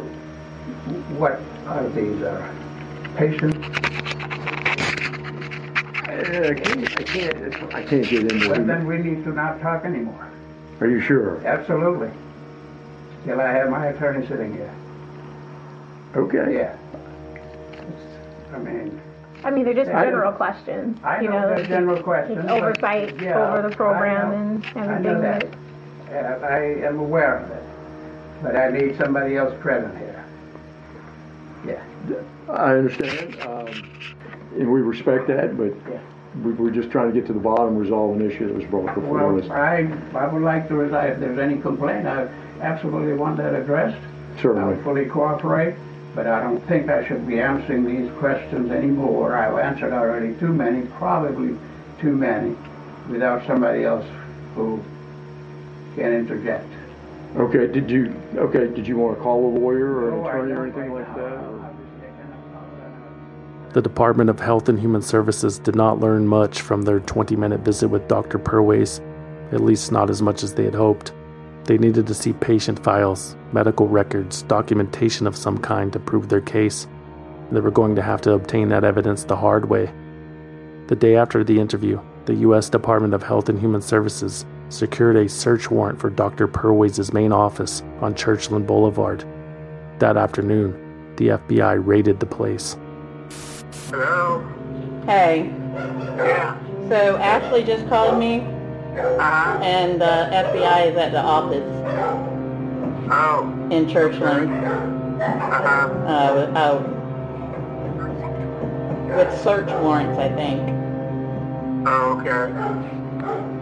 what 1.18 1.40
are 1.66 1.88
these, 1.90 2.22
uh, 2.22 2.52
patients? 3.16 3.56
I 6.06 6.54
can't, 6.54 7.00
I 7.00 7.02
can't, 7.02 7.74
I 7.74 7.82
can't 7.82 8.08
get 8.08 8.32
into 8.32 8.48
Well, 8.50 8.60
it. 8.60 8.66
then 8.66 8.86
we 8.86 8.98
need 8.98 9.24
to 9.24 9.30
not 9.32 9.60
talk 9.60 9.84
anymore. 9.84 10.30
Are 10.80 10.86
you 10.88 11.00
sure? 11.00 11.44
Absolutely. 11.46 12.10
Till 13.24 13.40
I 13.40 13.50
have 13.50 13.70
my 13.70 13.86
attorney 13.86 14.26
sitting 14.26 14.52
here. 14.52 14.72
Okay. 16.16 16.54
Yeah. 16.54 16.76
I 18.54 18.58
mean, 18.58 19.00
I 19.42 19.50
mean, 19.50 19.64
they're 19.64 19.74
just 19.74 19.90
I- 19.90 20.04
general 20.04 20.32
questions. 20.32 20.98
I 21.02 21.20
you 21.20 21.28
know 21.28 21.40
know, 21.40 21.48
they're 21.56 21.66
general 21.66 22.02
questions, 22.02 22.36
just 22.38 22.48
but- 22.48 22.56
Oversight 22.62 23.20
yeah, 23.20 23.52
over 23.52 23.68
the 23.68 23.74
program 23.74 24.28
I 24.30 24.30
know. 24.34 24.82
and 24.82 24.90
I 24.90 24.94
everything. 24.94 25.02
know 25.02 25.20
that. 25.20 25.44
Uh, 26.42 26.46
I 26.46 26.58
am 26.86 26.98
aware 27.00 27.38
of 27.38 27.50
it. 27.50 27.62
But 28.42 28.56
I 28.56 28.68
need 28.70 28.96
somebody 28.98 29.36
else 29.36 29.54
present 29.60 29.96
here. 29.98 30.23
I 32.48 32.74
understand, 32.74 33.40
um, 33.42 33.68
and 34.58 34.70
we 34.70 34.80
respect 34.80 35.26
that, 35.28 35.56
but 35.56 35.72
we, 36.42 36.52
we're 36.52 36.70
just 36.70 36.90
trying 36.90 37.12
to 37.12 37.14
get 37.18 37.26
to 37.28 37.32
the 37.32 37.40
bottom, 37.40 37.76
resolve 37.76 38.16
an 38.20 38.28
issue 38.30 38.46
that 38.48 38.54
was 38.54 38.64
brought 38.64 38.94
before 38.94 39.38
us. 39.38 39.44
Well, 39.48 39.52
I, 39.52 39.88
I 40.14 40.26
would 40.26 40.42
like 40.42 40.68
to, 40.68 40.80
if 40.82 40.90
there's 40.90 41.38
any 41.38 41.60
complaint, 41.60 42.06
I 42.06 42.28
absolutely 42.60 43.14
want 43.14 43.36
that 43.38 43.54
addressed. 43.54 44.00
Certainly. 44.40 44.74
I'll 44.76 44.82
fully 44.82 45.06
cooperate, 45.06 45.76
but 46.14 46.26
I 46.26 46.42
don't 46.42 46.60
think 46.66 46.88
I 46.90 47.06
should 47.06 47.26
be 47.26 47.40
answering 47.40 47.84
these 47.86 48.10
questions 48.18 48.70
anymore. 48.72 49.36
I've 49.36 49.58
answered 49.58 49.92
already 49.92 50.34
too 50.34 50.52
many, 50.52 50.86
probably 50.98 51.56
too 52.00 52.16
many, 52.16 52.56
without 53.08 53.46
somebody 53.46 53.84
else 53.84 54.06
who 54.54 54.82
can 55.94 56.12
interject. 56.12 56.66
Okay, 57.36 57.66
did 57.66 57.90
you, 57.90 58.14
okay, 58.36 58.66
did 58.74 58.86
you 58.86 58.96
want 58.96 59.16
to 59.16 59.22
call 59.22 59.46
a 59.46 59.52
lawyer 59.58 59.86
or 59.92 60.08
an 60.10 60.16
No, 60.22 60.26
I 60.26 60.30
attorney 60.30 60.52
or 60.52 60.54
don't 60.54 60.64
anything 60.66 60.92
right 60.92 61.08
like 61.08 61.16
now. 61.16 61.62
that? 61.62 61.63
The 63.74 63.82
Department 63.82 64.30
of 64.30 64.38
Health 64.38 64.68
and 64.68 64.78
Human 64.78 65.02
Services 65.02 65.58
did 65.58 65.74
not 65.74 65.98
learn 65.98 66.28
much 66.28 66.60
from 66.60 66.82
their 66.82 67.00
20 67.00 67.34
minute 67.34 67.62
visit 67.62 67.88
with 67.88 68.06
Dr. 68.06 68.38
Perwaiz, 68.38 69.00
at 69.52 69.64
least 69.64 69.90
not 69.90 70.10
as 70.10 70.22
much 70.22 70.44
as 70.44 70.54
they 70.54 70.62
had 70.62 70.76
hoped. 70.76 71.12
They 71.64 71.76
needed 71.76 72.06
to 72.06 72.14
see 72.14 72.34
patient 72.34 72.84
files, 72.84 73.34
medical 73.52 73.88
records, 73.88 74.42
documentation 74.42 75.26
of 75.26 75.36
some 75.36 75.58
kind 75.58 75.92
to 75.92 75.98
prove 75.98 76.28
their 76.28 76.40
case. 76.40 76.86
They 77.50 77.58
were 77.58 77.72
going 77.72 77.96
to 77.96 78.02
have 78.02 78.20
to 78.20 78.34
obtain 78.34 78.68
that 78.68 78.84
evidence 78.84 79.24
the 79.24 79.34
hard 79.34 79.68
way. 79.68 79.92
The 80.86 80.94
day 80.94 81.16
after 81.16 81.42
the 81.42 81.58
interview, 81.58 82.00
the 82.26 82.34
U.S. 82.46 82.68
Department 82.68 83.12
of 83.12 83.24
Health 83.24 83.48
and 83.48 83.58
Human 83.58 83.82
Services 83.82 84.46
secured 84.68 85.16
a 85.16 85.28
search 85.28 85.68
warrant 85.68 86.00
for 86.00 86.10
Dr. 86.10 86.46
Perwaiz's 86.46 87.12
main 87.12 87.32
office 87.32 87.82
on 88.00 88.14
Churchland 88.14 88.68
Boulevard. 88.68 89.24
That 89.98 90.16
afternoon, 90.16 91.16
the 91.16 91.30
FBI 91.30 91.84
raided 91.84 92.20
the 92.20 92.26
place. 92.26 92.76
Hello? 93.90 94.42
Hey, 95.06 95.50
Yeah. 96.16 96.54
so 96.88 97.16
Ashley 97.16 97.62
just 97.64 97.88
called 97.88 98.18
me, 98.18 98.40
Uh-huh. 98.96 99.58
and 99.62 100.00
the 100.00 100.28
FBI 100.32 100.86
is 100.90 100.96
at 100.96 101.12
the 101.12 101.20
office 101.20 101.64
Oh. 103.10 103.46
in 103.70 103.86
Churchland. 103.86 104.48
Uh-huh. 105.20 105.88
Uh, 106.06 106.34
with, 106.34 106.56
uh, 106.56 106.78
with 109.16 109.40
search 109.42 109.70
warrants, 109.82 110.18
I 110.18 110.28
think. 110.30 110.60
Oh, 111.86 112.18
okay. 112.20 112.52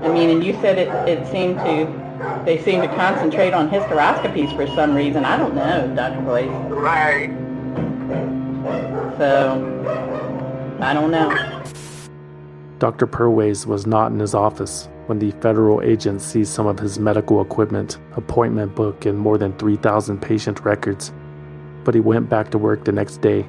I 0.04 0.08
mean, 0.08 0.30
and 0.30 0.44
you 0.44 0.54
said 0.60 0.78
it, 0.78 0.88
it 1.08 1.26
seemed 1.28 1.56
to, 1.58 1.86
they 2.44 2.58
seem 2.58 2.80
to 2.82 2.88
concentrate 2.88 3.52
on 3.54 3.68
hysteroscopies 3.68 4.54
for 4.56 4.66
some 4.74 4.94
reason. 4.94 5.24
I 5.24 5.36
don't 5.36 5.54
know, 5.54 5.92
Dr. 5.94 6.20
Boyce. 6.22 6.48
Right. 6.70 7.30
So, 9.22 10.78
I 10.80 10.92
don't 10.92 11.12
know. 11.12 11.30
Dr. 12.80 13.06
Perwaiz 13.06 13.66
was 13.66 13.86
not 13.86 14.10
in 14.10 14.18
his 14.18 14.34
office 14.34 14.88
when 15.06 15.20
the 15.20 15.30
federal 15.40 15.80
agents 15.80 16.24
seized 16.24 16.52
some 16.52 16.66
of 16.66 16.80
his 16.80 16.98
medical 16.98 17.40
equipment, 17.40 18.00
appointment 18.16 18.74
book, 18.74 19.06
and 19.06 19.16
more 19.16 19.38
than 19.38 19.56
3,000 19.58 20.20
patient 20.20 20.64
records. 20.64 21.12
But 21.84 21.94
he 21.94 22.00
went 22.00 22.28
back 22.28 22.50
to 22.50 22.58
work 22.58 22.84
the 22.84 22.90
next 22.90 23.18
day. 23.18 23.46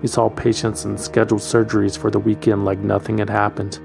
He 0.00 0.08
saw 0.08 0.28
patients 0.28 0.84
and 0.84 0.98
scheduled 0.98 1.40
surgeries 1.40 1.96
for 1.96 2.10
the 2.10 2.18
weekend 2.18 2.64
like 2.64 2.80
nothing 2.80 3.18
had 3.18 3.30
happened, 3.30 3.78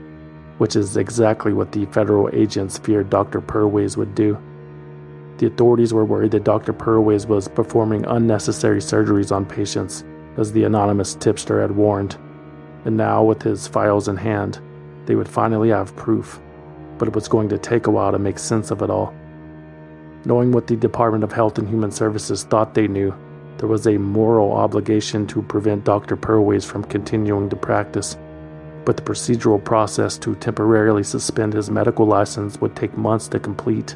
which 0.57 0.75
is 0.75 0.97
exactly 0.97 1.53
what 1.53 1.71
the 1.71 1.85
federal 1.85 2.31
agents 2.33 2.79
feared 2.79 3.11
Dr. 3.11 3.41
Perwaiz 3.41 3.95
would 3.95 4.15
do. 4.15 4.39
The 5.37 5.45
authorities 5.45 5.93
were 5.93 6.03
worried 6.03 6.31
that 6.31 6.45
Dr. 6.45 6.73
Perwaiz 6.73 7.27
was 7.27 7.47
performing 7.47 8.07
unnecessary 8.07 8.79
surgeries 8.79 9.31
on 9.31 9.45
patients, 9.45 10.03
as 10.37 10.51
the 10.51 10.63
anonymous 10.63 11.15
tipster 11.15 11.61
had 11.61 11.71
warned. 11.71 12.15
And 12.85 12.95
now, 12.95 13.23
with 13.23 13.41
his 13.41 13.67
files 13.67 14.07
in 14.07 14.17
hand, 14.17 14.59
they 15.05 15.15
would 15.15 15.27
finally 15.27 15.69
have 15.69 15.95
proof, 15.95 16.39
but 16.97 17.07
it 17.07 17.15
was 17.15 17.27
going 17.27 17.49
to 17.49 17.57
take 17.57 17.87
a 17.87 17.91
while 17.91 18.11
to 18.11 18.19
make 18.19 18.39
sense 18.39 18.71
of 18.71 18.81
it 18.81 18.89
all. 18.89 19.13
Knowing 20.25 20.51
what 20.51 20.67
the 20.67 20.75
Department 20.75 21.23
of 21.23 21.31
Health 21.31 21.57
and 21.57 21.67
Human 21.67 21.91
Services 21.91 22.43
thought 22.43 22.73
they 22.73 22.87
knew, 22.87 23.13
there 23.57 23.67
was 23.67 23.87
a 23.87 23.97
moral 23.97 24.51
obligation 24.51 25.25
to 25.27 25.41
prevent 25.41 25.83
Dr. 25.83 26.15
Perwaiz 26.15 26.65
from 26.65 26.83
continuing 26.83 27.49
to 27.49 27.55
practice, 27.55 28.17
but 28.85 28.97
the 28.97 29.03
procedural 29.03 29.63
process 29.63 30.17
to 30.19 30.35
temporarily 30.35 31.03
suspend 31.03 31.53
his 31.53 31.69
medical 31.69 32.05
license 32.05 32.61
would 32.61 32.75
take 32.75 32.97
months 32.97 33.27
to 33.29 33.39
complete. 33.39 33.95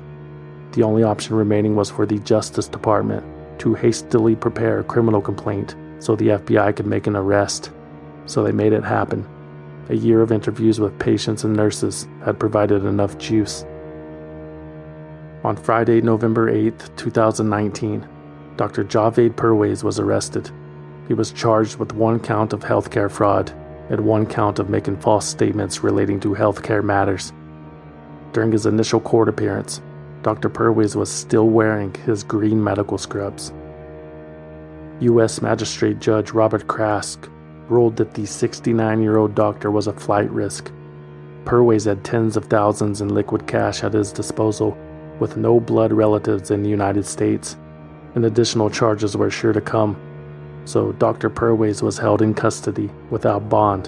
The 0.72 0.84
only 0.84 1.04
option 1.04 1.36
remaining 1.36 1.76
was 1.76 1.92
for 1.92 2.06
the 2.06 2.20
Justice 2.20 2.68
Department 2.68 3.26
to 3.60 3.74
hastily 3.74 4.36
prepare 4.36 4.80
a 4.80 4.84
criminal 4.84 5.22
complaint 5.22 5.76
so 6.02 6.16
the 6.16 6.30
FBI 6.30 6.76
could 6.76 6.88
make 6.88 7.08
an 7.08 7.16
arrest. 7.16 7.72
So 8.26 8.44
they 8.44 8.52
made 8.52 8.74
it 8.74 8.84
happen. 8.84 9.26
A 9.90 9.96
year 9.96 10.22
of 10.22 10.32
interviews 10.32 10.80
with 10.80 10.98
patients 11.00 11.44
and 11.44 11.56
nurses 11.56 12.08
had 12.26 12.40
provided 12.40 12.86
enough 12.86 13.18
juice. 13.18 13.64
On 15.44 15.56
Friday, 15.56 16.02
November 16.02 16.50
8, 16.50 16.98
2019, 16.98 18.08
Dr. 18.58 18.84
Javed 18.84 19.36
Perwaiz 19.36 19.84
was 19.84 20.00
arrested. 20.00 20.50
He 21.08 21.14
was 21.14 21.32
charged 21.32 21.78
with 21.78 21.94
one 21.94 22.20
count 22.20 22.54
of 22.54 22.62
healthcare 22.62 23.10
fraud 23.10 23.52
and 23.90 24.02
one 24.02 24.26
count 24.26 24.60
of 24.60 24.70
making 24.70 24.98
false 24.98 25.28
statements 25.28 25.84
relating 25.84 26.20
to 26.22 26.30
healthcare 26.30 26.84
matters. 26.84 27.32
During 28.34 28.52
his 28.52 28.66
initial 28.66 29.02
court 29.02 29.30
appearance, 29.30 29.82
Dr. 30.24 30.50
Perwaiz 30.50 30.96
was 30.96 31.12
still 31.12 31.50
wearing 31.50 31.94
his 32.06 32.24
green 32.24 32.64
medical 32.64 32.98
scrubs. 32.98 33.52
U.S. 35.02 35.42
Magistrate 35.42 36.00
Judge 36.00 36.32
Robert 36.32 36.68
Krask 36.68 37.28
ruled 37.70 37.96
that 37.96 38.14
the 38.14 38.28
69 38.28 39.02
year 39.02 39.18
old 39.18 39.34
doctor 39.34 39.72
was 39.72 39.88
a 39.88 39.94
flight 39.94 40.30
risk. 40.30 40.72
Perwaiz 41.44 41.86
had 41.86 42.04
tens 42.04 42.38
of 42.38 42.46
thousands 42.46 43.02
in 43.02 43.10
liquid 43.10 43.48
cash 43.48 43.84
at 43.84 43.94
his 43.94 44.12
disposal, 44.12 44.78
with 45.20 45.38
no 45.38 45.60
blood 45.60 45.92
relatives 45.92 46.52
in 46.52 46.62
the 46.62 46.70
United 46.70 47.04
States, 47.06 47.58
and 48.14 48.26
additional 48.26 48.70
charges 48.70 49.18
were 49.18 49.32
sure 49.32 49.54
to 49.54 49.62
come. 49.62 50.00
So 50.66 50.92
Dr. 50.92 51.32
Perwaiz 51.32 51.82
was 51.82 51.98
held 51.98 52.22
in 52.22 52.36
custody 52.36 52.92
without 53.10 53.50
bond. 53.50 53.88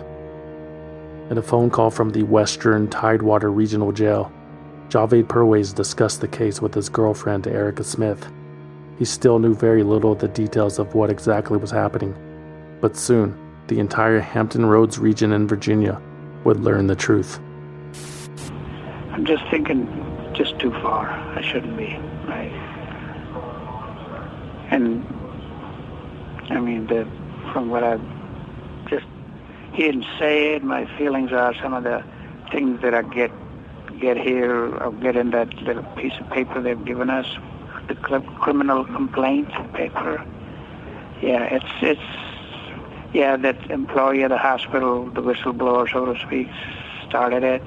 In 1.30 1.38
a 1.38 1.44
phone 1.44 1.70
call 1.70 1.92
from 1.92 2.10
the 2.10 2.24
Western 2.24 2.88
Tidewater 2.88 3.52
Regional 3.52 3.92
Jail, 3.92 4.32
Javed 4.90 5.26
Perwaiz 5.26 5.76
discussed 5.76 6.22
the 6.22 6.28
case 6.28 6.60
with 6.60 6.74
his 6.74 6.90
girlfriend, 6.90 7.46
Erica 7.46 7.84
Smith. 7.84 8.32
He 9.04 9.08
still 9.08 9.38
knew 9.38 9.54
very 9.54 9.84
little 9.84 10.14
of 10.14 10.20
the 10.20 10.30
details 10.30 10.80
of 10.80 10.96
what 10.96 11.10
exactly 11.10 11.58
was 11.58 11.72
happening, 11.72 12.16
But 12.80 12.96
soon, 12.96 13.38
the 13.68 13.82
entire 13.82 14.22
Hampton 14.22 14.66
Roads 14.66 14.98
region 14.98 15.34
in 15.34 15.46
Virginia 15.46 16.02
would 16.46 16.62
learn 16.62 16.88
the 16.88 16.96
truth. 16.96 17.38
I'm 19.12 19.26
just 19.26 19.44
thinking 19.52 19.90
just 20.32 20.58
too 20.58 20.72
far. 20.72 21.10
I 21.10 21.42
shouldn't 21.42 21.76
be, 21.76 21.98
right? 22.30 22.54
And 24.72 25.06
I 26.50 26.62
mean, 26.62 26.88
the, 26.88 27.06
from 27.52 27.70
what 27.70 27.84
I've 27.84 28.00
just 28.88 29.06
heard 29.74 29.96
him 29.96 30.06
say 30.18 30.56
it, 30.56 30.64
my 30.64 30.86
feelings 30.98 31.34
are 31.34 31.54
some 31.56 31.74
of 31.74 31.84
the 31.84 32.06
things 32.54 32.82
that 32.82 32.94
I 32.94 33.02
get 33.02 33.32
get 34.00 34.16
here, 34.16 34.78
or 34.78 34.94
get 34.94 35.18
in 35.18 35.32
that 35.32 35.54
little 35.62 35.84
piece 35.98 36.14
of 36.22 36.30
paper 36.30 36.62
they've 36.62 36.86
given 36.86 37.10
us, 37.10 37.28
the 37.88 37.96
criminal 37.96 38.86
complaint 38.86 39.50
paper. 39.74 40.26
Yeah, 41.22 41.44
it's 41.44 41.74
it's 41.82 42.02
yeah 43.14 43.38
that 43.38 43.72
employee 43.72 44.24
of 44.24 44.30
the 44.30 44.38
hospital, 44.38 45.06
the 45.06 45.22
whistleblower, 45.22 45.92
so 45.92 46.14
to 46.14 46.20
speak, 46.26 46.48
started 47.08 47.44
it, 47.44 47.62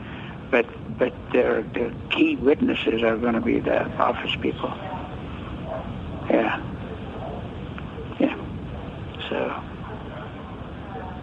but 0.50 0.66
but 0.98 1.12
their 1.32 1.62
their 1.62 1.92
key 2.10 2.36
witnesses 2.36 3.02
are 3.02 3.16
going 3.16 3.34
to 3.34 3.40
be 3.40 3.60
the 3.60 3.84
office 3.98 4.34
people. 4.40 4.72
Yeah. 6.30 6.62
Yeah. 8.18 8.36
So. 9.28 9.48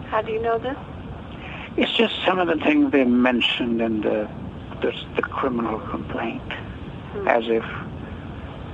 How 0.08 0.22
do 0.22 0.32
you 0.32 0.40
know 0.40 0.58
this? 0.58 0.76
It's 1.76 1.92
just 1.92 2.14
some 2.24 2.38
of 2.38 2.46
the 2.46 2.56
things 2.64 2.92
they 2.92 3.04
mentioned 3.04 3.80
in 3.80 4.00
the 4.00 4.28
the, 4.80 4.92
the 5.16 5.22
criminal 5.22 5.80
complaint, 5.80 6.52
hmm. 6.52 7.28
as 7.28 7.44
if 7.48 7.64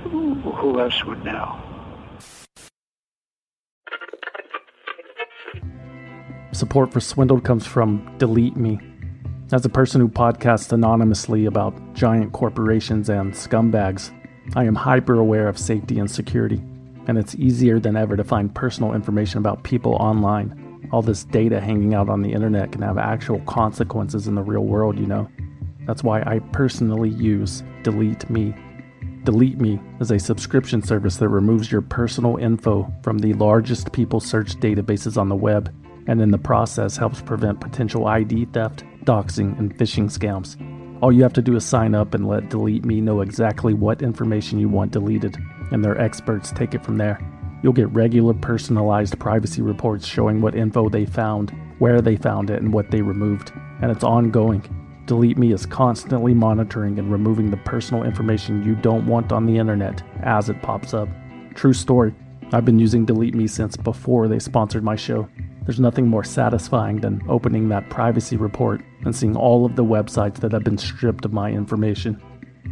who 0.09 0.79
else 0.79 1.03
would 1.05 1.23
know? 1.23 1.59
Support 6.53 6.91
for 6.91 6.99
Swindled 6.99 7.43
comes 7.43 7.65
from 7.65 8.15
Delete 8.17 8.57
Me. 8.57 8.79
As 9.51 9.65
a 9.65 9.69
person 9.69 9.99
who 9.99 10.07
podcasts 10.07 10.71
anonymously 10.71 11.45
about 11.45 11.93
giant 11.93 12.33
corporations 12.33 13.09
and 13.09 13.33
scumbags, 13.33 14.11
I 14.55 14.65
am 14.65 14.75
hyper 14.75 15.15
aware 15.15 15.47
of 15.47 15.57
safety 15.57 15.99
and 15.99 16.09
security, 16.09 16.61
and 17.07 17.17
it's 17.17 17.35
easier 17.35 17.79
than 17.79 17.95
ever 17.95 18.15
to 18.15 18.23
find 18.23 18.53
personal 18.53 18.93
information 18.93 19.39
about 19.39 19.63
people 19.63 19.93
online. 19.95 20.89
All 20.91 21.01
this 21.01 21.23
data 21.23 21.59
hanging 21.61 21.93
out 21.93 22.09
on 22.09 22.21
the 22.21 22.33
internet 22.33 22.71
can 22.71 22.81
have 22.81 22.97
actual 22.97 23.39
consequences 23.41 24.27
in 24.27 24.35
the 24.35 24.41
real 24.41 24.65
world, 24.65 24.99
you 24.99 25.05
know. 25.05 25.29
That's 25.87 26.03
why 26.03 26.21
I 26.21 26.39
personally 26.51 27.09
use 27.09 27.63
Delete 27.83 28.29
Me. 28.29 28.53
Delete 29.23 29.59
Me 29.59 29.79
is 29.99 30.09
a 30.09 30.17
subscription 30.17 30.81
service 30.81 31.17
that 31.17 31.29
removes 31.29 31.71
your 31.71 31.81
personal 31.81 32.37
info 32.37 32.91
from 33.03 33.19
the 33.19 33.33
largest 33.33 33.91
people 33.91 34.19
search 34.19 34.55
databases 34.55 35.15
on 35.15 35.29
the 35.29 35.35
web 35.35 35.71
and 36.07 36.19
in 36.19 36.31
the 36.31 36.39
process 36.39 36.97
helps 36.97 37.21
prevent 37.21 37.61
potential 37.61 38.07
ID 38.07 38.45
theft, 38.45 38.83
doxing, 39.05 39.57
and 39.59 39.77
phishing 39.77 40.05
scams. 40.05 40.57
All 41.03 41.11
you 41.11 41.21
have 41.21 41.33
to 41.33 41.41
do 41.43 41.55
is 41.55 41.63
sign 41.63 41.93
up 41.93 42.15
and 42.15 42.27
let 42.27 42.49
Delete 42.49 42.83
Me 42.83 42.99
know 42.99 43.21
exactly 43.21 43.75
what 43.75 44.01
information 44.01 44.59
you 44.59 44.69
want 44.69 44.91
deleted, 44.91 45.37
and 45.71 45.85
their 45.85 45.99
experts 46.01 46.51
take 46.51 46.73
it 46.73 46.83
from 46.83 46.97
there. 46.97 47.19
You'll 47.61 47.73
get 47.73 47.93
regular 47.93 48.33
personalized 48.33 49.19
privacy 49.19 49.61
reports 49.61 50.07
showing 50.07 50.41
what 50.41 50.55
info 50.55 50.89
they 50.89 51.05
found, 51.05 51.51
where 51.77 52.01
they 52.01 52.15
found 52.15 52.49
it, 52.49 52.59
and 52.59 52.73
what 52.73 52.89
they 52.89 53.03
removed, 53.03 53.51
and 53.81 53.91
it's 53.91 54.03
ongoing. 54.03 54.63
Delete 55.05 55.37
Me 55.37 55.51
is 55.51 55.65
constantly 55.65 56.33
monitoring 56.33 56.99
and 56.99 57.11
removing 57.11 57.49
the 57.49 57.57
personal 57.57 58.03
information 58.03 58.63
you 58.63 58.75
don't 58.75 59.07
want 59.07 59.31
on 59.31 59.45
the 59.45 59.57
internet 59.57 60.03
as 60.21 60.49
it 60.49 60.61
pops 60.61 60.93
up. 60.93 61.09
True 61.55 61.73
story. 61.73 62.13
I've 62.53 62.65
been 62.65 62.79
using 62.79 63.05
Delete 63.05 63.33
Me 63.33 63.47
since 63.47 63.75
before 63.75 64.27
they 64.27 64.39
sponsored 64.39 64.83
my 64.83 64.95
show. 64.95 65.27
There's 65.65 65.79
nothing 65.79 66.07
more 66.07 66.23
satisfying 66.23 67.01
than 67.01 67.21
opening 67.29 67.69
that 67.69 67.89
privacy 67.89 68.37
report 68.37 68.81
and 69.05 69.15
seeing 69.15 69.35
all 69.35 69.65
of 69.65 69.75
the 69.75 69.83
websites 69.83 70.35
that 70.37 70.51
have 70.51 70.63
been 70.63 70.77
stripped 70.77 71.25
of 71.25 71.33
my 71.33 71.51
information. 71.51 72.21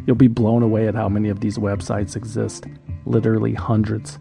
You'll 0.05 0.15
be 0.15 0.27
blown 0.27 0.63
away 0.63 0.87
at 0.87 0.95
how 0.95 1.09
many 1.09 1.29
of 1.29 1.39
these 1.39 1.57
websites 1.57 2.15
exist 2.15 2.65
literally 3.05 3.53
hundreds. 3.53 4.19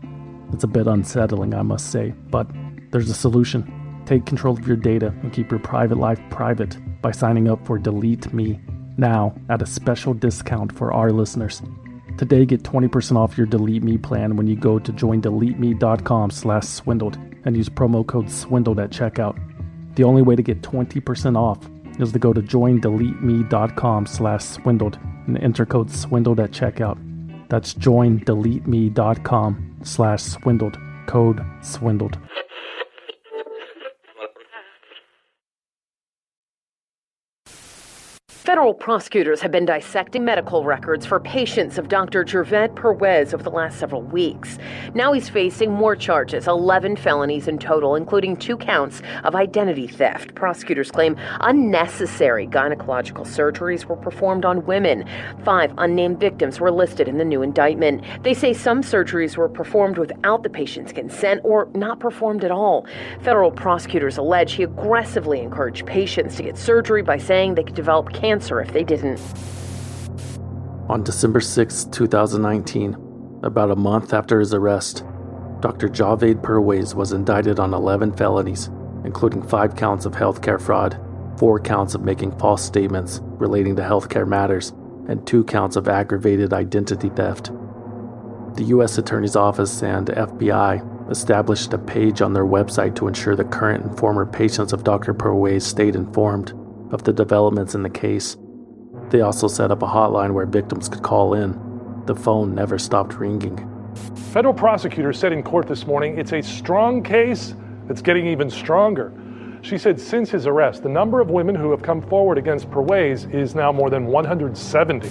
It's 0.52 0.64
a 0.64 0.68
bit 0.68 0.86
unsettling, 0.86 1.54
I 1.54 1.62
must 1.62 1.90
say, 1.90 2.14
but 2.30 2.48
there's 2.90 3.10
a 3.10 3.14
solution. 3.14 4.02
Take 4.06 4.26
control 4.26 4.56
of 4.56 4.66
your 4.66 4.76
data 4.76 5.14
and 5.22 5.32
keep 5.32 5.50
your 5.50 5.60
private 5.60 5.98
life 5.98 6.20
private 6.30 6.78
by 7.00 7.10
signing 7.10 7.48
up 7.48 7.64
for 7.66 7.78
Delete 7.78 8.32
Me 8.32 8.60
now 8.96 9.34
at 9.48 9.62
a 9.62 9.66
special 9.66 10.14
discount 10.14 10.76
for 10.76 10.92
our 10.92 11.12
listeners. 11.12 11.62
Today, 12.18 12.44
get 12.44 12.64
20% 12.64 13.16
off 13.16 13.38
your 13.38 13.46
Delete 13.46 13.84
Me 13.84 13.96
plan 13.96 14.36
when 14.36 14.48
you 14.48 14.56
go 14.56 14.78
to 14.80 14.92
joindeleteme.com 14.92 16.30
slash 16.30 16.64
swindled 16.64 17.16
and 17.44 17.56
use 17.56 17.68
promo 17.68 18.04
code 18.04 18.30
swindled 18.30 18.80
at 18.80 18.90
checkout. 18.90 19.38
The 19.94 20.02
only 20.04 20.22
way 20.22 20.34
to 20.34 20.42
get 20.42 20.62
20% 20.62 21.36
off 21.36 21.58
is 22.00 22.10
to 22.12 22.18
go 22.18 22.32
to 22.32 22.42
joindeleteme.com 22.42 24.06
slash 24.06 24.44
swindled 24.44 24.98
and 25.26 25.38
enter 25.38 25.64
code 25.64 25.90
swindled 25.90 26.40
at 26.40 26.50
checkout. 26.50 26.98
That's 27.48 27.72
joindeleteme.com 27.74 29.76
slash 29.82 30.22
swindled. 30.22 30.78
Code 31.06 31.40
swindled. 31.62 32.18
Federal 38.48 38.72
prosecutors 38.72 39.42
have 39.42 39.50
been 39.50 39.66
dissecting 39.66 40.24
medical 40.24 40.64
records 40.64 41.04
for 41.04 41.20
patients 41.20 41.76
of 41.76 41.90
Dr. 41.90 42.24
Javaid 42.24 42.74
Perwaiz 42.74 43.34
over 43.34 43.42
the 43.42 43.50
last 43.50 43.78
several 43.78 44.00
weeks. 44.00 44.56
Now 44.94 45.12
he's 45.12 45.28
facing 45.28 45.70
more 45.70 45.94
charges 45.94 46.46
11 46.48 46.96
felonies 46.96 47.46
in 47.46 47.58
total, 47.58 47.94
including 47.94 48.38
two 48.38 48.56
counts 48.56 49.02
of 49.24 49.34
identity 49.34 49.86
theft. 49.86 50.34
Prosecutors 50.34 50.90
claim 50.90 51.14
unnecessary 51.40 52.46
gynecological 52.46 53.26
surgeries 53.26 53.84
were 53.84 53.96
performed 53.96 54.46
on 54.46 54.64
women. 54.64 55.04
Five 55.44 55.74
unnamed 55.76 56.18
victims 56.18 56.58
were 56.58 56.70
listed 56.70 57.06
in 57.06 57.18
the 57.18 57.26
new 57.26 57.42
indictment. 57.42 58.02
They 58.22 58.32
say 58.32 58.54
some 58.54 58.80
surgeries 58.80 59.36
were 59.36 59.50
performed 59.50 59.98
without 59.98 60.42
the 60.42 60.48
patient's 60.48 60.94
consent 60.94 61.42
or 61.44 61.68
not 61.74 62.00
performed 62.00 62.44
at 62.44 62.50
all. 62.50 62.86
Federal 63.20 63.50
prosecutors 63.50 64.16
allege 64.16 64.54
he 64.54 64.62
aggressively 64.62 65.40
encouraged 65.40 65.84
patients 65.84 66.36
to 66.36 66.44
get 66.44 66.56
surgery 66.56 67.02
by 67.02 67.18
saying 67.18 67.54
they 67.54 67.62
could 67.62 67.74
develop 67.74 68.10
cancer 68.14 68.37
answer 68.38 68.60
if 68.60 68.72
they 68.72 68.84
didn't. 68.84 69.20
On 70.88 71.02
December 71.02 71.40
6, 71.40 71.86
2019, 71.86 73.40
about 73.42 73.72
a 73.72 73.76
month 73.76 74.14
after 74.14 74.38
his 74.38 74.54
arrest, 74.54 75.04
Dr. 75.60 75.88
Javaid 75.88 76.40
Perwaiz 76.40 76.94
was 76.94 77.12
indicted 77.12 77.58
on 77.58 77.74
11 77.74 78.12
felonies, 78.12 78.70
including 79.04 79.42
five 79.42 79.74
counts 79.74 80.06
of 80.06 80.12
healthcare 80.12 80.60
fraud, 80.60 81.00
four 81.36 81.58
counts 81.58 81.96
of 81.96 82.02
making 82.02 82.38
false 82.38 82.64
statements 82.64 83.20
relating 83.24 83.74
to 83.74 83.82
healthcare 83.82 84.26
matters, 84.26 84.72
and 85.08 85.26
two 85.26 85.42
counts 85.42 85.74
of 85.74 85.88
aggravated 85.88 86.52
identity 86.52 87.08
theft. 87.08 87.50
The 88.54 88.66
U.S. 88.68 88.98
Attorney's 88.98 89.34
Office 89.34 89.82
and 89.82 90.06
FBI 90.06 91.10
established 91.10 91.72
a 91.72 91.78
page 91.78 92.22
on 92.22 92.34
their 92.34 92.46
website 92.46 92.94
to 92.96 93.08
ensure 93.08 93.34
the 93.34 93.44
current 93.44 93.84
and 93.84 93.98
former 93.98 94.24
patients 94.24 94.72
of 94.72 94.84
Dr. 94.84 95.12
Perwaiz 95.12 95.62
stayed 95.62 95.96
informed 95.96 96.52
of 96.90 97.04
the 97.04 97.12
developments 97.12 97.74
in 97.74 97.82
the 97.82 97.90
case. 97.90 98.36
They 99.10 99.20
also 99.20 99.48
set 99.48 99.70
up 99.70 99.82
a 99.82 99.86
hotline 99.86 100.32
where 100.32 100.46
victims 100.46 100.88
could 100.88 101.02
call 101.02 101.34
in. 101.34 101.58
The 102.06 102.14
phone 102.14 102.54
never 102.54 102.78
stopped 102.78 103.14
ringing. 103.14 103.56
Federal 104.32 104.54
prosecutors 104.54 105.18
said 105.18 105.32
in 105.32 105.42
court 105.42 105.66
this 105.66 105.86
morning 105.86 106.18
it's 106.18 106.32
a 106.32 106.42
strong 106.42 107.02
case 107.02 107.54
that's 107.86 108.02
getting 108.02 108.26
even 108.26 108.50
stronger. 108.50 109.12
She 109.62 109.76
said 109.76 110.00
since 110.00 110.30
his 110.30 110.46
arrest, 110.46 110.82
the 110.82 110.88
number 110.88 111.20
of 111.20 111.30
women 111.30 111.54
who 111.54 111.70
have 111.70 111.82
come 111.82 112.00
forward 112.00 112.38
against 112.38 112.70
Perwaiz 112.70 113.32
is 113.34 113.54
now 113.54 113.72
more 113.72 113.90
than 113.90 114.06
170. 114.06 115.10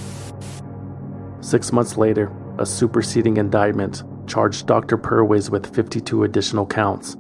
Six 1.42 1.72
months 1.72 1.98
later, 1.98 2.32
a 2.58 2.66
superseding 2.66 3.38
indictment 3.38 4.04
charged 4.28 4.68
Dr. 4.68 4.98
Perwaiz 4.98 5.50
with 5.50 5.74
52 5.76 6.24
additional 6.24 6.66
counts, 6.66 7.16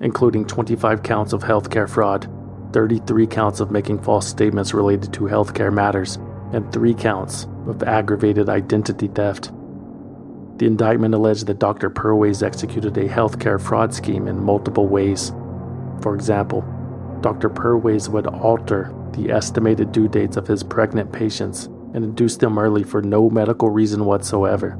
including 0.00 0.44
25 0.44 1.02
counts 1.02 1.32
of 1.32 1.42
healthcare 1.42 1.88
fraud 1.88 2.26
33 2.72 3.26
counts 3.26 3.60
of 3.60 3.70
making 3.70 4.00
false 4.00 4.26
statements 4.26 4.74
related 4.74 5.12
to 5.12 5.24
healthcare 5.24 5.72
matters, 5.72 6.18
and 6.52 6.70
3 6.72 6.94
counts 6.94 7.46
of 7.66 7.82
aggravated 7.82 8.48
identity 8.48 9.08
theft. 9.08 9.50
The 10.58 10.66
indictment 10.66 11.14
alleged 11.14 11.46
that 11.46 11.58
Dr. 11.58 11.90
Perwaiz 11.90 12.42
executed 12.42 12.96
a 12.96 13.08
healthcare 13.08 13.60
fraud 13.60 13.92
scheme 13.94 14.28
in 14.28 14.44
multiple 14.44 14.86
ways. 14.86 15.32
For 16.02 16.14
example, 16.14 16.62
Dr. 17.20 17.48
Perwaiz 17.48 18.08
would 18.08 18.26
alter 18.26 18.94
the 19.12 19.30
estimated 19.30 19.92
due 19.92 20.08
dates 20.08 20.36
of 20.36 20.46
his 20.46 20.62
pregnant 20.62 21.12
patients 21.12 21.66
and 21.94 22.04
induce 22.04 22.36
them 22.36 22.58
early 22.58 22.84
for 22.84 23.02
no 23.02 23.28
medical 23.28 23.70
reason 23.70 24.04
whatsoever. 24.04 24.78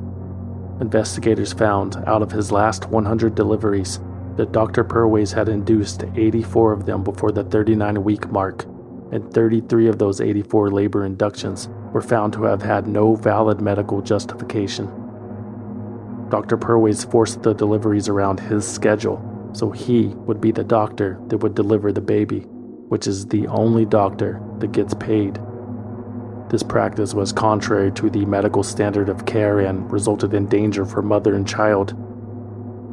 Investigators 0.80 1.52
found 1.52 1.96
out 2.06 2.22
of 2.22 2.32
his 2.32 2.50
last 2.50 2.88
100 2.88 3.34
deliveries, 3.34 4.00
that 4.36 4.52
Dr. 4.52 4.84
Perwaiz 4.84 5.32
had 5.32 5.48
induced 5.48 6.04
84 6.14 6.72
of 6.72 6.86
them 6.86 7.02
before 7.02 7.32
the 7.32 7.44
39 7.44 8.02
week 8.04 8.30
mark, 8.30 8.64
and 9.12 9.32
33 9.32 9.88
of 9.88 9.98
those 9.98 10.20
84 10.20 10.70
labor 10.70 11.04
inductions 11.04 11.68
were 11.92 12.00
found 12.00 12.32
to 12.32 12.44
have 12.44 12.62
had 12.62 12.86
no 12.86 13.14
valid 13.14 13.60
medical 13.60 14.00
justification. 14.00 14.86
Dr. 16.30 16.56
Perwaiz 16.56 17.10
forced 17.10 17.42
the 17.42 17.52
deliveries 17.52 18.08
around 18.08 18.40
his 18.40 18.66
schedule, 18.66 19.20
so 19.52 19.70
he 19.70 20.06
would 20.26 20.40
be 20.40 20.50
the 20.50 20.64
doctor 20.64 21.20
that 21.28 21.38
would 21.38 21.54
deliver 21.54 21.92
the 21.92 22.00
baby, 22.00 22.40
which 22.88 23.06
is 23.06 23.26
the 23.26 23.46
only 23.48 23.84
doctor 23.84 24.40
that 24.58 24.72
gets 24.72 24.94
paid. 24.94 25.38
This 26.48 26.62
practice 26.62 27.14
was 27.14 27.32
contrary 27.32 27.92
to 27.92 28.10
the 28.10 28.24
medical 28.24 28.62
standard 28.62 29.08
of 29.08 29.26
care 29.26 29.60
and 29.60 29.90
resulted 29.90 30.34
in 30.34 30.46
danger 30.46 30.84
for 30.84 31.02
mother 31.02 31.34
and 31.34 31.46
child. 31.46 31.94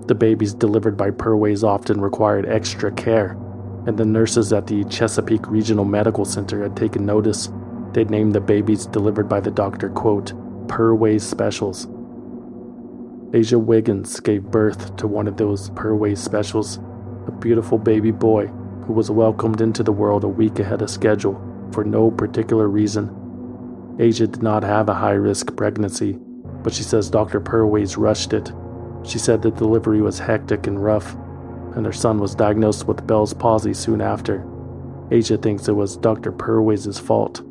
The 0.09 0.15
babies 0.15 0.55
delivered 0.55 0.97
by 0.97 1.11
Perwaiz 1.11 1.63
often 1.63 2.01
required 2.01 2.49
extra 2.49 2.91
care, 2.91 3.37
and 3.85 3.95
the 3.95 4.05
nurses 4.05 4.51
at 4.51 4.65
the 4.65 4.83
Chesapeake 4.85 5.47
Regional 5.47 5.85
Medical 5.85 6.25
Center 6.25 6.63
had 6.63 6.75
taken 6.75 7.05
notice. 7.05 7.49
They'd 7.93 8.09
named 8.09 8.33
the 8.33 8.41
babies 8.41 8.87
delivered 8.87 9.29
by 9.29 9.39
the 9.39 9.51
doctor, 9.51 9.87
quote, 9.87 10.33
Perwaiz 10.67 11.21
Specials. 11.21 11.87
Asia 13.35 13.59
Wiggins 13.59 14.19
gave 14.19 14.49
birth 14.49 14.95
to 14.95 15.05
one 15.05 15.27
of 15.27 15.37
those 15.37 15.69
Perwaiz 15.69 16.17
Specials, 16.17 16.79
a 17.27 17.31
beautiful 17.31 17.77
baby 17.77 18.09
boy 18.09 18.47
who 18.87 18.93
was 18.93 19.11
welcomed 19.11 19.61
into 19.61 19.83
the 19.83 19.91
world 19.91 20.23
a 20.23 20.27
week 20.27 20.57
ahead 20.57 20.81
of 20.81 20.89
schedule 20.89 21.39
for 21.71 21.83
no 21.83 22.09
particular 22.09 22.67
reason. 22.67 23.95
Asia 23.99 24.25
did 24.25 24.41
not 24.41 24.63
have 24.63 24.89
a 24.89 24.95
high 24.95 25.11
risk 25.11 25.55
pregnancy, 25.55 26.17
but 26.63 26.73
she 26.73 26.81
says 26.81 27.11
Dr. 27.11 27.39
Perwaiz 27.39 27.95
rushed 27.95 28.33
it. 28.33 28.51
She 29.03 29.19
said 29.19 29.41
the 29.41 29.51
delivery 29.51 30.01
was 30.01 30.19
hectic 30.19 30.67
and 30.67 30.83
rough, 30.83 31.15
and 31.75 31.85
her 31.85 31.93
son 31.93 32.19
was 32.19 32.35
diagnosed 32.35 32.87
with 32.87 33.05
Bell's 33.07 33.33
palsy 33.33 33.73
soon 33.73 34.01
after. 34.01 34.45
Asia 35.11 35.37
thinks 35.37 35.67
it 35.67 35.73
was 35.73 35.97
Dr. 35.97 36.31
Perwaiz' 36.31 36.99
fault. 36.99 37.41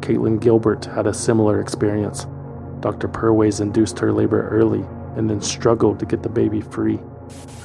Caitlin 0.00 0.40
Gilbert 0.40 0.84
had 0.84 1.06
a 1.06 1.14
similar 1.14 1.60
experience. 1.60 2.26
Dr. 2.80 3.08
Perwaiz 3.08 3.60
induced 3.60 3.98
her 3.98 4.12
labor 4.12 4.48
early 4.48 4.84
and 5.16 5.28
then 5.28 5.40
struggled 5.40 5.98
to 6.00 6.06
get 6.06 6.22
the 6.22 6.28
baby 6.28 6.60
free. 6.60 6.98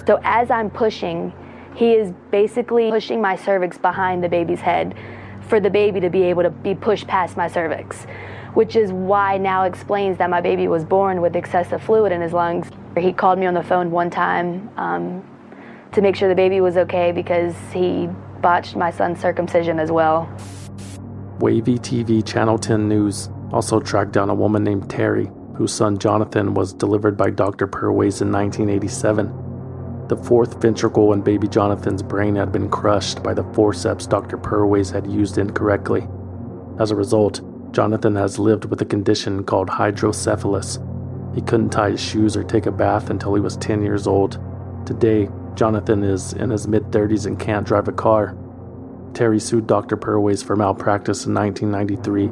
So 0.06 0.20
as 0.24 0.52
I'm 0.52 0.70
pushing, 0.70 1.34
he 1.76 1.94
is 1.94 2.14
basically 2.32 2.90
pushing 2.90 3.22
my 3.22 3.36
cervix 3.36 3.78
behind 3.78 4.24
the 4.24 4.30
baby's 4.30 4.60
head 4.60 4.96
for 5.48 5.60
the 5.60 5.70
baby 5.70 6.00
to 6.00 6.10
be 6.10 6.24
able 6.24 6.44
to 6.44 6.50
be 6.50 6.76
pushed 6.76 7.08
past 7.08 7.38
my 7.38 7.48
cervix, 7.48 8.06
which 8.58 8.76
is 8.76 8.92
why 8.92 9.38
now 9.38 9.66
explains 9.66 10.18
that 10.18 10.32
my 10.32 10.42
baby 10.42 10.68
was 10.68 10.84
born 10.84 11.22
with 11.22 11.36
excessive 11.36 11.80
fluid 11.80 12.12
in 12.12 12.20
his 12.22 12.34
lungs. 12.34 12.68
He 12.98 13.14
called 13.14 13.38
me 13.38 13.46
on 13.46 13.54
the 13.54 13.62
phone 13.62 13.92
one 13.92 14.10
time 14.10 14.68
um, 14.78 15.24
to 15.92 16.02
make 16.02 16.16
sure 16.16 16.28
the 16.28 16.34
baby 16.34 16.60
was 16.60 16.76
okay 16.76 17.12
because 17.12 17.54
he 17.72 18.10
botched 18.42 18.76
my 18.76 18.90
son's 18.90 19.20
circumcision 19.20 19.78
as 19.78 19.92
well. 19.92 20.28
Wavy 21.38 21.78
TV 21.78 22.26
Channel 22.26 22.58
10 22.58 22.90
News 22.90 23.30
also 23.52 23.80
tracked 23.80 24.12
down 24.12 24.32
a 24.32 24.34
woman 24.34 24.64
named 24.64 24.90
Terry, 24.90 25.30
whose 25.54 25.72
son 25.72 25.96
Jonathan 26.00 26.56
was 26.56 26.74
delivered 26.74 27.16
by 27.16 27.30
Dr. 27.30 27.68
Perwaiz 27.68 28.24
in 28.24 28.32
1987. 28.32 30.08
The 30.08 30.18
fourth 30.18 30.60
ventricle 30.60 31.14
in 31.14 31.22
baby 31.22 31.48
Jonathan's 31.48 32.02
brain 32.02 32.36
had 32.36 32.52
been 32.52 32.72
crushed 32.72 33.22
by 33.22 33.36
the 33.36 33.44
forceps 33.54 34.08
Dr. 34.08 34.36
Perwaiz 34.36 34.92
had 34.92 35.06
used 35.06 35.38
incorrectly. 35.38 36.08
As 36.80 36.90
a 36.90 36.96
result, 36.96 37.42
Jonathan 37.72 38.16
has 38.16 38.40
lived 38.40 38.66
with 38.66 38.82
a 38.82 38.86
condition 38.86 39.44
called 39.44 39.70
hydrocephalus. 39.70 40.80
He 41.36 41.42
couldn't 41.42 41.70
tie 41.70 41.92
his 41.92 42.02
shoes 42.02 42.36
or 42.36 42.44
take 42.44 42.66
a 42.66 42.72
bath 42.72 43.10
until 43.10 43.36
he 43.36 43.42
was 43.42 43.58
10 43.58 43.84
years 43.84 44.08
old. 44.08 44.40
Today, 44.86 45.30
Jonathan 45.56 46.04
is 46.04 46.34
in 46.34 46.50
his 46.50 46.68
mid 46.68 46.84
30s 46.86 47.26
and 47.26 47.40
can't 47.40 47.68
drive 47.68 47.88
a 47.88 47.92
car. 47.92 48.36
Terry 49.14 49.40
sued 49.40 49.68
Dr. 49.68 49.98
Perwaiz 49.98 50.44
for 50.44 50.56
malpractice 50.56 51.26
in 51.26 51.34
1993, 51.34 52.28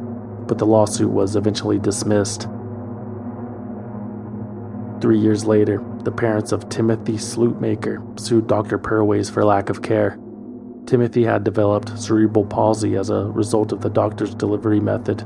but 0.47 0.57
the 0.57 0.65
lawsuit 0.65 1.11
was 1.11 1.35
eventually 1.35 1.79
dismissed. 1.79 2.47
Three 5.01 5.19
years 5.19 5.45
later, 5.45 5.83
the 6.03 6.11
parents 6.11 6.51
of 6.51 6.69
Timothy 6.69 7.13
Slootmaker 7.13 8.19
sued 8.19 8.47
Dr. 8.47 8.77
Perwaiz 8.77 9.31
for 9.31 9.43
lack 9.43 9.69
of 9.69 9.81
care. 9.81 10.17
Timothy 10.85 11.23
had 11.23 11.43
developed 11.43 11.97
cerebral 11.97 12.45
palsy 12.45 12.95
as 12.95 13.09
a 13.09 13.25
result 13.25 13.71
of 13.71 13.81
the 13.81 13.89
doctor's 13.89 14.35
delivery 14.35 14.79
method. 14.79 15.25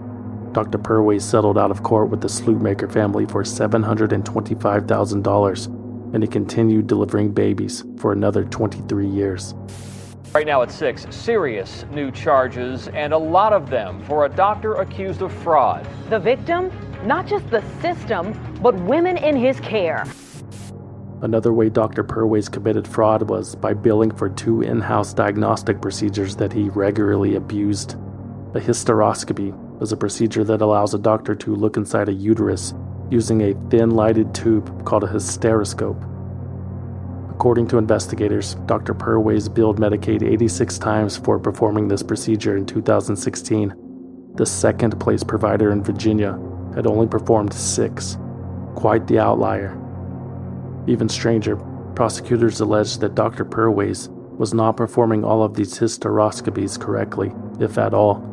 Dr. 0.54 0.78
Perwaiz 0.78 1.22
settled 1.22 1.58
out 1.58 1.70
of 1.70 1.84
court 1.84 2.10
with 2.10 2.22
the 2.22 2.30
Slootmaker 2.30 2.90
family 2.92 3.26
for 3.26 3.44
$725,000, 3.44 5.66
and 6.14 6.24
he 6.24 6.28
continued 6.28 6.88
delivering 6.88 7.34
babies 7.34 7.84
for 7.98 8.14
another 8.14 8.46
23 8.46 9.08
years. 9.08 9.54
Right 10.34 10.48
now 10.48 10.62
at 10.62 10.72
6, 10.72 11.08
serious 11.10 11.84
new 11.92 12.10
charges, 12.12 12.88
and 12.90 13.14
a 13.14 13.18
lot 13.18 13.52
of 13.52 13.70
them 13.70 14.02
for 14.04 14.26
a 14.26 14.30
doctor 14.30 14.76
accused 14.76 15.22
of 15.22 15.34
fraud. 15.34 15.86
The 16.10 16.20
victim? 16.20 16.72
Not 17.04 17.28
just 17.28 17.50
the 17.50 17.62
system, 17.82 18.34
but 18.62 18.76
women 18.76 19.18
in 19.18 19.36
his 19.36 19.60
care. 19.60 20.06
Another 21.22 21.52
way 21.52 21.70
Dr. 21.70 22.04
Perwaiz 22.04 22.50
committed 22.50 22.88
fraud 22.88 23.30
was 23.30 23.56
by 23.56 23.74
billing 23.74 24.12
for 24.12 24.30
two 24.30 24.62
in 24.62 24.80
house 24.80 25.14
diagnostic 25.14 25.82
procedures 25.82 26.38
that 26.38 26.54
he 26.54 26.70
regularly 26.70 27.36
abused. 27.36 27.96
A 28.56 28.60
hysteroscopy 28.60 29.54
is 29.82 29.92
a 29.92 29.98
procedure 29.98 30.46
that 30.46 30.62
allows 30.62 30.94
a 30.94 31.00
doctor 31.00 31.36
to 31.36 31.56
look 31.56 31.76
inside 31.76 32.08
a 32.08 32.14
uterus 32.14 32.74
using 33.10 33.42
a 33.42 33.70
thin 33.70 33.92
lighted 33.92 34.34
tube 34.34 34.86
called 34.86 35.04
a 35.04 35.08
hysteroscope. 35.08 36.06
According 37.30 37.68
to 37.68 37.78
investigators, 37.78 38.56
Dr. 38.66 38.94
Perwaiz 38.94 39.54
billed 39.54 39.80
Medicaid 39.80 40.24
86 40.24 40.78
times 40.78 41.18
for 41.18 41.38
performing 41.38 41.88
this 41.88 42.04
procedure 42.04 42.56
in 42.56 42.66
2016. 42.66 43.74
The 44.36 44.46
second 44.46 45.00
place 45.00 45.24
provider 45.24 45.72
in 45.72 45.84
Virginia 45.84 46.40
had 46.76 46.88
only 46.88 47.08
performed 47.08 47.54
six. 47.54 48.18
Quite 48.76 49.08
the 49.08 49.20
outlier. 49.20 49.79
Even 50.88 51.10
stranger, 51.10 51.56
prosecutors 51.96 52.60
alleged 52.60 53.02
that 53.02 53.16
Dr. 53.16 53.46
Perwaiz 53.46 54.10
was 54.38 54.54
not 54.54 54.78
performing 54.78 55.24
all 55.24 55.44
of 55.44 55.54
these 55.54 55.78
hysteroscopies 55.78 56.80
correctly, 56.80 57.32
if 57.60 57.78
at 57.78 57.94
all. 57.94 58.26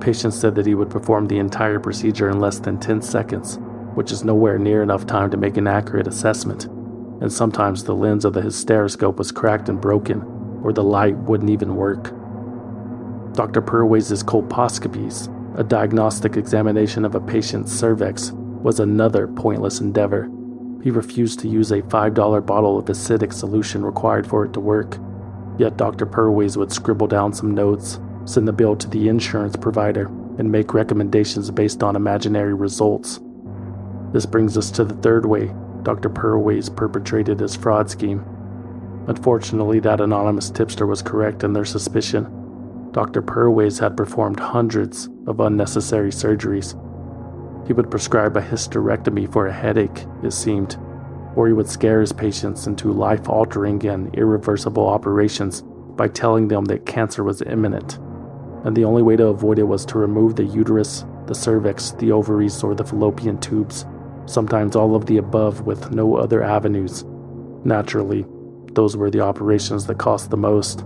Patients 0.00 0.38
said 0.38 0.54
that 0.54 0.66
he 0.66 0.74
would 0.74 0.90
perform 0.90 1.26
the 1.26 1.38
entire 1.38 1.80
procedure 1.80 2.30
in 2.30 2.40
less 2.40 2.58
than 2.58 2.78
10 2.78 3.02
seconds, 3.02 3.58
which 3.94 4.12
is 4.12 4.24
nowhere 4.24 4.58
near 4.58 4.82
enough 4.82 5.06
time 5.06 5.30
to 5.30 5.36
make 5.36 5.56
an 5.56 5.66
accurate 5.66 6.06
assessment 6.06 6.68
and 7.20 7.32
sometimes 7.32 7.84
the 7.84 7.94
lens 7.94 8.24
of 8.24 8.32
the 8.32 8.40
hysteroscope 8.40 9.16
was 9.16 9.30
cracked 9.30 9.68
and 9.68 9.80
broken, 9.80 10.22
or 10.64 10.72
the 10.72 10.82
light 10.82 11.16
wouldn't 11.16 11.50
even 11.50 11.76
work. 11.76 12.04
Dr. 13.34 13.62
Perwaiz' 13.62 14.24
colposcopies, 14.24 15.28
a 15.58 15.62
diagnostic 15.62 16.36
examination 16.36 17.04
of 17.04 17.14
a 17.14 17.20
patient's 17.20 17.72
cervix, 17.72 18.32
was 18.32 18.80
another 18.80 19.28
pointless 19.28 19.80
endeavor. 19.80 20.30
He 20.82 20.90
refused 20.90 21.40
to 21.40 21.48
use 21.48 21.70
a 21.70 21.82
$5 21.82 22.46
bottle 22.46 22.78
of 22.78 22.86
acidic 22.86 23.32
solution 23.32 23.84
required 23.84 24.26
for 24.26 24.44
it 24.44 24.52
to 24.54 24.60
work. 24.60 24.98
Yet 25.58 25.76
Dr. 25.76 26.06
Perwaiz 26.06 26.56
would 26.56 26.72
scribble 26.72 27.06
down 27.06 27.32
some 27.32 27.54
notes, 27.54 28.00
send 28.24 28.48
the 28.48 28.52
bill 28.52 28.76
to 28.76 28.88
the 28.88 29.08
insurance 29.08 29.56
provider, 29.56 30.06
and 30.38 30.50
make 30.50 30.72
recommendations 30.72 31.50
based 31.50 31.82
on 31.82 31.96
imaginary 31.96 32.54
results. 32.54 33.20
This 34.12 34.24
brings 34.24 34.56
us 34.56 34.70
to 34.72 34.84
the 34.84 34.94
third 34.94 35.26
way 35.26 35.52
Dr. 35.82 36.08
Perwaiz 36.08 36.74
perpetrated 36.74 37.40
his 37.40 37.56
fraud 37.56 37.90
scheme. 37.90 38.24
Unfortunately, 39.06 39.80
that 39.80 40.00
anonymous 40.00 40.50
tipster 40.50 40.86
was 40.86 41.02
correct 41.02 41.44
in 41.44 41.52
their 41.52 41.64
suspicion. 41.64 42.24
Dr. 42.92 43.22
Perwaiz 43.22 43.80
had 43.80 43.96
performed 43.96 44.40
hundreds 44.40 45.08
of 45.26 45.40
unnecessary 45.40 46.10
surgeries. 46.10 46.74
He 47.70 47.72
would 47.72 47.88
prescribe 47.88 48.36
a 48.36 48.42
hysterectomy 48.42 49.32
for 49.32 49.46
a 49.46 49.52
headache, 49.52 50.04
it 50.24 50.32
seemed, 50.32 50.76
or 51.36 51.46
he 51.46 51.52
would 51.52 51.68
scare 51.68 52.00
his 52.00 52.12
patients 52.12 52.66
into 52.66 52.90
life 52.90 53.28
altering 53.28 53.86
and 53.86 54.12
irreversible 54.16 54.88
operations 54.88 55.62
by 55.94 56.08
telling 56.08 56.48
them 56.48 56.64
that 56.64 56.84
cancer 56.84 57.22
was 57.22 57.42
imminent, 57.42 58.00
and 58.64 58.76
the 58.76 58.84
only 58.84 59.02
way 59.02 59.14
to 59.14 59.28
avoid 59.28 59.60
it 59.60 59.68
was 59.68 59.86
to 59.86 59.98
remove 59.98 60.34
the 60.34 60.42
uterus, 60.42 61.04
the 61.28 61.34
cervix, 61.36 61.92
the 61.92 62.10
ovaries, 62.10 62.60
or 62.64 62.74
the 62.74 62.82
fallopian 62.82 63.38
tubes 63.38 63.86
sometimes 64.26 64.74
all 64.74 64.96
of 64.96 65.06
the 65.06 65.18
above 65.18 65.60
with 65.60 65.92
no 65.92 66.16
other 66.16 66.42
avenues. 66.42 67.04
Naturally, 67.64 68.26
those 68.72 68.96
were 68.96 69.12
the 69.12 69.20
operations 69.20 69.86
that 69.86 69.98
cost 69.98 70.30
the 70.30 70.36
most. 70.36 70.80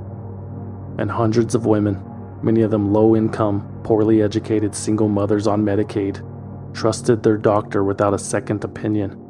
And 0.99 1.11
hundreds 1.11 1.55
of 1.55 1.65
women, 1.65 2.03
many 2.43 2.61
of 2.61 2.71
them 2.71 2.93
low 2.93 3.17
income, 3.17 3.81
poorly 3.85 4.21
educated 4.21 4.75
single 4.75 5.09
mothers 5.09 5.47
on 5.47 5.65
Medicaid, 5.65 6.23
trusted 6.75 7.23
their 7.23 7.39
doctor 7.39 7.83
without 7.83 8.13
a 8.13 8.19
second 8.19 8.65
opinion. 8.65 9.21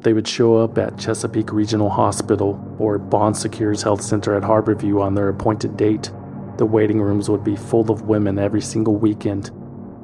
They 0.00 0.12
would 0.12 0.26
show 0.26 0.56
up 0.56 0.76
at 0.78 0.98
Chesapeake 0.98 1.52
Regional 1.52 1.88
Hospital 1.88 2.76
or 2.78 2.98
Bon 2.98 3.34
Secours 3.34 3.82
Health 3.82 4.02
Center 4.02 4.34
at 4.34 4.42
Harborview 4.42 5.00
on 5.00 5.14
their 5.14 5.28
appointed 5.28 5.76
date. 5.76 6.10
The 6.58 6.66
waiting 6.66 7.00
rooms 7.00 7.30
would 7.30 7.44
be 7.44 7.56
full 7.56 7.90
of 7.90 8.02
women 8.02 8.38
every 8.38 8.60
single 8.60 8.96
weekend. 8.96 9.50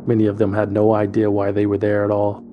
Many 0.07 0.27
of 0.27 0.39
them 0.39 0.55
had 0.55 0.73
no 0.73 0.95
idea 0.95 1.31
why 1.31 1.51
they 1.51 1.67
were 1.67 1.79
there 1.79 2.05
at 2.05 2.11
all. 2.13 2.45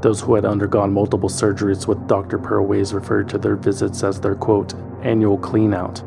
Those 0.00 0.20
who 0.20 0.34
had 0.34 0.44
undergone 0.44 0.92
multiple 0.92 1.28
surgeries 1.28 1.88
with 1.88 2.06
Dr. 2.06 2.38
Perwaiz 2.38 2.94
referred 2.94 3.28
to 3.30 3.38
their 3.38 3.56
visits 3.56 4.04
as 4.04 4.20
their 4.20 4.36
quote, 4.36 4.74
annual 5.02 5.38
cleanout. 5.38 6.04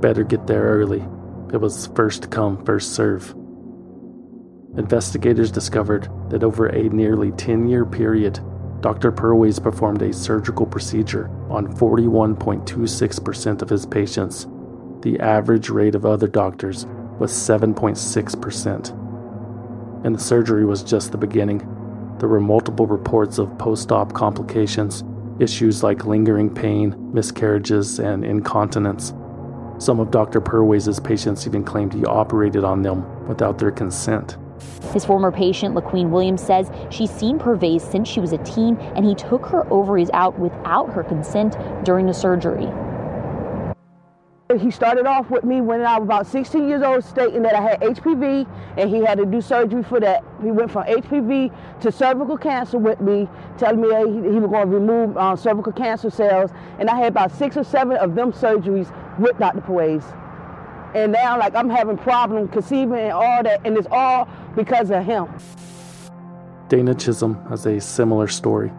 Better 0.00 0.24
get 0.24 0.46
there 0.46 0.62
early. 0.62 1.04
It 1.52 1.60
was 1.60 1.88
first 1.88 2.30
come, 2.30 2.64
first 2.64 2.94
serve. 2.94 3.34
Investigators 4.76 5.50
discovered 5.50 6.10
that 6.28 6.44
over 6.44 6.66
a 6.66 6.90
nearly 6.90 7.32
10 7.32 7.68
year 7.68 7.86
period, 7.86 8.40
Dr. 8.80 9.10
Perwaiz 9.10 9.60
performed 9.60 10.02
a 10.02 10.12
surgical 10.12 10.66
procedure 10.66 11.28
on 11.48 11.74
41.26% 11.74 13.62
of 13.62 13.70
his 13.70 13.86
patients. 13.86 14.46
The 15.00 15.18
average 15.20 15.70
rate 15.70 15.94
of 15.94 16.06
other 16.06 16.28
doctors 16.28 16.86
was 17.18 17.32
7.6%. 17.32 20.04
And 20.04 20.14
the 20.14 20.20
surgery 20.20 20.64
was 20.64 20.84
just 20.84 21.10
the 21.10 21.18
beginning. 21.18 21.58
There 22.18 22.28
were 22.28 22.40
multiple 22.40 22.86
reports 22.86 23.38
of 23.38 23.58
post 23.58 23.90
op 23.90 24.12
complications, 24.12 25.02
issues 25.40 25.82
like 25.82 26.04
lingering 26.04 26.54
pain, 26.54 27.12
miscarriages, 27.12 27.98
and 27.98 28.24
incontinence. 28.24 29.12
Some 29.78 29.98
of 29.98 30.10
Dr. 30.10 30.40
Perwaiz' 30.40 31.02
patients 31.02 31.46
even 31.46 31.64
claimed 31.64 31.94
he 31.94 32.04
operated 32.04 32.64
on 32.64 32.82
them 32.82 33.26
without 33.26 33.58
their 33.58 33.70
consent. 33.70 34.36
His 34.92 35.04
former 35.04 35.30
patient, 35.30 35.74
LaQueen 35.74 36.10
Williams, 36.10 36.42
says 36.42 36.70
she's 36.90 37.10
seen 37.10 37.38
Perwaiz 37.38 37.82
since 37.82 38.08
she 38.08 38.20
was 38.20 38.32
a 38.32 38.38
teen 38.38 38.76
and 38.96 39.04
he 39.04 39.14
took 39.14 39.46
her 39.46 39.70
ovaries 39.72 40.10
out 40.12 40.38
without 40.38 40.92
her 40.92 41.02
consent 41.02 41.56
during 41.84 42.06
the 42.06 42.14
surgery. 42.14 42.68
He 44.56 44.70
started 44.70 45.06
off 45.06 45.28
with 45.28 45.44
me 45.44 45.60
when 45.60 45.82
I 45.82 45.98
was 45.98 46.06
about 46.06 46.26
16 46.26 46.66
years 46.70 46.82
old, 46.82 47.04
stating 47.04 47.42
that 47.42 47.54
I 47.54 47.60
had 47.60 47.80
HPV 47.82 48.48
and 48.78 48.88
he 48.88 49.04
had 49.04 49.18
to 49.18 49.26
do 49.26 49.42
surgery 49.42 49.82
for 49.82 50.00
that. 50.00 50.24
He 50.42 50.50
went 50.50 50.70
from 50.70 50.84
HPV 50.84 51.80
to 51.82 51.92
cervical 51.92 52.38
cancer 52.38 52.78
with 52.78 52.98
me, 52.98 53.28
telling 53.58 53.82
me 53.82 53.88
he, 53.88 54.38
was 54.40 54.50
going 54.50 54.70
to 54.70 54.74
remove 54.74 55.18
uh, 55.18 55.36
cervical 55.36 55.72
cancer 55.72 56.08
cells. 56.08 56.50
And 56.78 56.88
I 56.88 56.96
had 56.96 57.08
about 57.08 57.30
six 57.32 57.58
or 57.58 57.64
seven 57.64 57.98
of 57.98 58.14
them 58.14 58.32
surgeries 58.32 58.90
with 59.18 59.36
Dr. 59.36 59.60
Perwaiz. 59.60 60.02
And 60.94 61.12
now, 61.12 61.38
like, 61.38 61.54
I'm 61.54 61.68
having 61.68 61.98
problems 61.98 62.50
conceiving 62.52 62.98
and 62.98 63.12
all 63.12 63.42
that, 63.42 63.60
and 63.64 63.76
it's 63.76 63.88
all 63.90 64.28
because 64.56 64.90
of 64.90 65.04
him. 65.04 65.28
Dana 66.68 66.94
Chisholm 66.94 67.42
has 67.48 67.66
a 67.66 67.80
similar 67.80 68.28
story. 68.28 68.72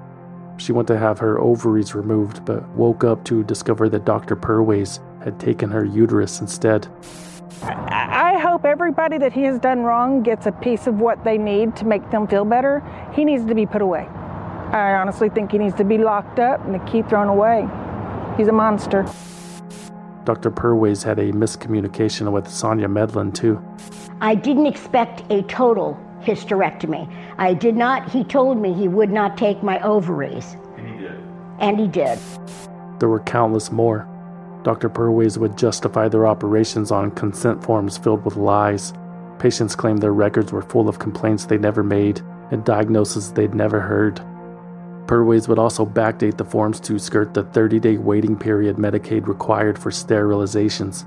She 0.57 0.71
went 0.71 0.87
to 0.89 0.97
have 0.97 1.19
her 1.19 1.39
ovaries 1.39 1.95
removed, 1.95 2.43
but 2.45 2.67
woke 2.69 3.03
up 3.03 3.23
to 3.25 3.43
discover 3.43 3.89
that 3.89 4.05
Dr. 4.05 4.35
Perwaiz 4.35 4.99
had 5.23 5.39
taken 5.39 5.69
her 5.71 5.85
uterus 5.85 6.41
instead. 6.41 6.87
I 7.63 8.37
hope 8.39 8.65
everybody 8.65 9.17
that 9.17 9.33
he 9.33 9.43
has 9.43 9.59
done 9.59 9.83
wrong 9.83 10.21
gets 10.21 10.45
a 10.45 10.51
piece 10.51 10.87
of 10.87 10.99
what 10.99 11.23
they 11.23 11.37
need 11.37 11.75
to 11.77 11.85
make 11.85 12.09
them 12.11 12.27
feel 12.27 12.45
better. 12.45 12.83
He 13.13 13.25
needs 13.25 13.45
to 13.45 13.55
be 13.55 13.65
put 13.65 13.81
away. 13.81 14.07
I 14.71 14.93
honestly 14.93 15.29
think 15.29 15.51
he 15.51 15.57
needs 15.57 15.75
to 15.75 15.83
be 15.83 15.97
locked 15.97 16.39
up 16.39 16.63
and 16.65 16.75
the 16.75 16.79
key 16.79 17.01
thrown 17.01 17.27
away. 17.27 17.67
He's 18.37 18.47
a 18.47 18.53
monster. 18.53 19.05
Dr. 20.29 20.51
Perwaiz 20.51 21.03
had 21.03 21.17
a 21.17 21.31
miscommunication 21.31 22.31
with 22.31 22.47
Sonia 22.47 22.87
Medlin, 22.87 23.31
too. 23.31 23.59
I 24.21 24.35
didn't 24.35 24.67
expect 24.67 25.23
a 25.31 25.41
total 25.41 25.99
hysterectomy. 26.21 27.11
I 27.39 27.55
did 27.55 27.75
not, 27.75 28.07
he 28.11 28.23
told 28.23 28.59
me 28.59 28.71
he 28.71 28.87
would 28.87 29.09
not 29.09 29.37
take 29.37 29.63
my 29.63 29.81
ovaries. 29.81 30.55
And 30.77 30.87
he 30.87 30.97
did. 30.99 31.23
And 31.57 31.79
he 31.79 31.87
did. 31.87 32.19
There 32.99 33.09
were 33.09 33.21
countless 33.21 33.71
more. 33.71 34.07
Dr. 34.61 34.87
Perwaiz 34.87 35.39
would 35.39 35.57
justify 35.57 36.07
their 36.07 36.27
operations 36.27 36.91
on 36.91 37.09
consent 37.09 37.63
forms 37.63 37.97
filled 37.97 38.23
with 38.23 38.35
lies. 38.35 38.93
Patients 39.39 39.75
claimed 39.75 40.03
their 40.03 40.13
records 40.13 40.51
were 40.51 40.61
full 40.61 40.87
of 40.87 40.99
complaints 40.99 41.45
they 41.47 41.57
never 41.57 41.81
made 41.81 42.21
and 42.51 42.63
diagnoses 42.63 43.33
they'd 43.33 43.55
never 43.55 43.79
heard. 43.79 44.21
Perwaiz 45.09 45.47
would 45.47 45.57
also 45.57 45.87
backdate 45.87 46.37
the 46.37 46.45
forms 46.45 46.79
to 46.81 46.99
skirt 46.99 47.33
the 47.33 47.41
30 47.41 47.79
day 47.79 47.97
waiting 47.97 48.37
period 48.37 48.75
Medicaid 48.75 49.27
required 49.27 49.79
for 49.79 49.89
sterilizations. 49.89 51.03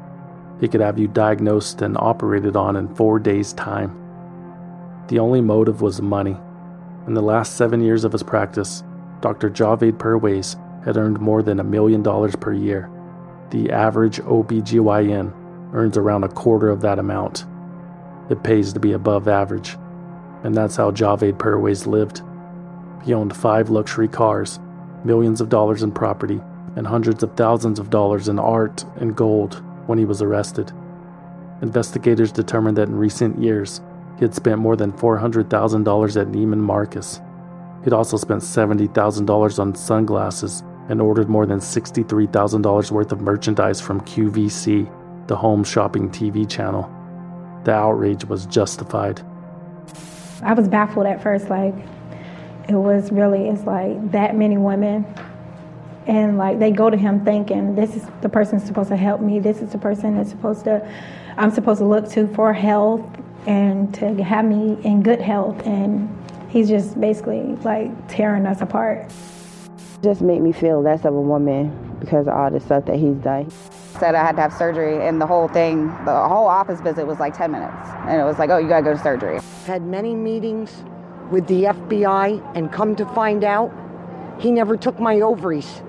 He 0.61 0.67
could 0.67 0.81
have 0.81 0.99
you 0.99 1.07
diagnosed 1.07 1.83
and 1.83 1.97
operated 1.97 2.57
on 2.57 2.75
in 2.75 2.93
four 2.97 3.21
days' 3.21 3.53
time. 3.53 3.97
The 5.07 5.21
only 5.21 5.41
motive 5.41 5.83
was 5.83 6.03
money. 6.03 6.37
In 7.07 7.15
the 7.15 7.23
last 7.23 7.55
seven 7.55 7.81
years 7.81 8.03
of 8.03 8.11
his 8.11 8.25
practice, 8.25 8.83
Dr. 9.21 9.49
Javaid 9.49 9.99
Perwaiz 9.99 10.57
had 10.85 10.97
earned 10.97 11.21
more 11.21 11.45
than 11.45 11.61
a 11.61 11.65
million 11.65 12.03
dollars 12.03 12.35
per 12.35 12.53
year. 12.53 12.91
The 13.51 13.71
average 13.71 14.19
OBGYN 14.19 15.33
earns 15.75 15.97
around 15.97 16.25
a 16.25 16.29
quarter 16.29 16.71
of 16.71 16.81
that 16.81 16.99
amount. 16.99 17.47
It 18.31 18.43
pays 18.43 18.73
to 18.73 18.81
be 18.81 18.95
above 18.95 19.29
average, 19.29 19.77
and 20.43 20.57
that's 20.57 20.75
how 20.75 20.91
Javaid 20.91 21.35
Perwaiz 21.35 21.87
lived. 21.87 22.23
He 23.03 23.15
owned 23.15 23.37
five 23.37 23.71
luxury 23.71 24.09
cars, 24.09 24.61
millions 25.05 25.41
of 25.41 25.49
dollars 25.49 25.83
in 25.83 25.93
property, 25.93 26.41
and 26.77 26.87
hundreds 26.87 27.23
of 27.23 27.37
thousands 27.37 27.79
of 27.79 27.91
dollars 27.91 28.29
in 28.29 28.39
art 28.39 28.85
and 28.97 29.17
gold 29.17 29.63
when 29.87 29.99
he 29.99 30.05
was 30.05 30.23
arrested. 30.23 30.73
Investigators 31.61 32.33
determined 32.33 32.77
that 32.77 32.89
in 32.89 32.97
recent 32.97 33.39
years, 33.39 33.81
he 34.17 34.25
had 34.25 34.35
spent 34.35 34.59
more 34.59 34.77
than 34.77 34.93
$400,000 34.93 36.21
at 36.21 36.29
Neiman 36.29 36.59
Marcus. 36.59 37.21
He'd 37.85 37.93
also 37.93 38.17
spent 38.17 38.43
$70,000 38.43 39.59
on 39.59 39.75
sunglasses 39.75 40.63
and 40.89 41.01
ordered 41.01 41.29
more 41.29 41.47
than 41.47 41.59
$63,000 41.59 42.91
worth 42.91 43.13
of 43.13 43.21
merchandise 43.21 43.81
from 43.81 44.01
QVC, 44.03 45.27
the 45.27 45.37
home 45.37 45.65
shopping 45.65 46.11
TV 46.11 46.49
channel. 46.49 46.91
The 47.65 47.73
outrage 47.73 48.25
was 48.25 48.47
justified. 48.47 49.23
I 50.43 50.55
was 50.55 50.69
baffled 50.69 51.07
at 51.07 51.23
first, 51.23 51.49
like, 51.49 51.75
it 52.73 52.79
was 52.79 53.13
really, 53.13 53.49
it's 53.49 53.65
like 53.65 54.13
that 54.13 54.35
many 54.35 54.57
women. 54.57 55.07
And 56.07 56.37
like 56.37 56.59
they 56.59 56.71
go 56.71 56.91
to 56.91 56.97
him 56.97 57.25
thinking, 57.25 57.75
this 57.75 57.95
is 57.95 58.07
the 58.23 58.29
person 58.29 58.59
that's 58.59 58.67
supposed 58.67 58.89
to 58.89 58.97
help 58.97 59.21
me. 59.21 59.39
This 59.39 59.63
is 59.63 59.71
the 59.71 59.79
person 59.79 60.17
that's 60.17 60.31
supposed 60.31 60.65
to, 60.65 60.89
I'm 61.37 61.51
supposed 61.51 61.79
to 61.79 61.85
look 61.85 62.09
to 62.11 62.27
for 62.35 62.53
health 62.53 63.05
and 63.47 63.95
to 63.95 64.23
have 64.23 64.45
me 64.45 64.79
in 64.83 65.03
good 65.03 65.21
health. 65.21 65.65
And 65.67 66.09
he's 66.49 66.69
just 66.69 67.01
basically 67.01 67.43
like 67.63 67.91
tearing 68.09 68.47
us 68.47 68.61
apart. 68.61 69.13
Just 70.03 70.21
made 70.21 70.43
me 70.43 70.51
feel 70.51 70.83
less 70.83 71.05
of 71.05 71.15
a 71.15 71.21
woman 71.21 71.97
because 72.01 72.27
of 72.27 72.35
all 72.35 72.51
the 72.51 72.59
stuff 72.59 72.87
that 72.87 72.97
he's 72.97 73.17
done. 73.17 73.49
Said 74.01 74.17
I 74.17 74.25
had 74.25 74.35
to 74.37 74.43
have 74.43 74.53
surgery, 74.53 75.07
and 75.07 75.21
the 75.21 75.27
whole 75.27 75.47
thing, 75.47 75.87
the 76.05 76.27
whole 76.27 76.49
office 76.49 76.81
visit 76.81 77.07
was 77.07 77.21
like 77.21 77.37
10 77.37 77.53
minutes. 77.53 77.77
And 78.09 78.21
it 78.21 78.25
was 78.25 78.39
like, 78.39 78.51
oh, 78.51 78.57
you 78.57 78.69
gotta 78.69 78.83
go 78.83 78.95
to 78.95 78.99
surgery. 79.01 79.39
Had 79.67 79.83
many 79.83 80.15
meetings 80.15 80.83
with 81.33 81.47
the 81.47 81.65
FBI 81.65 82.55
and 82.55 82.71
come 82.71 82.95
to 82.95 83.07
find 83.07 83.43
out 83.43 83.73
he 84.39 84.53
never 84.53 84.77
took 84.77 85.01
my 85.01 85.21
ovaries. 85.21 85.83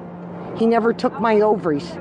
He 0.56 0.66
never 0.66 0.94
took 0.94 1.20
my 1.20 1.41
ovaries. 1.41 1.98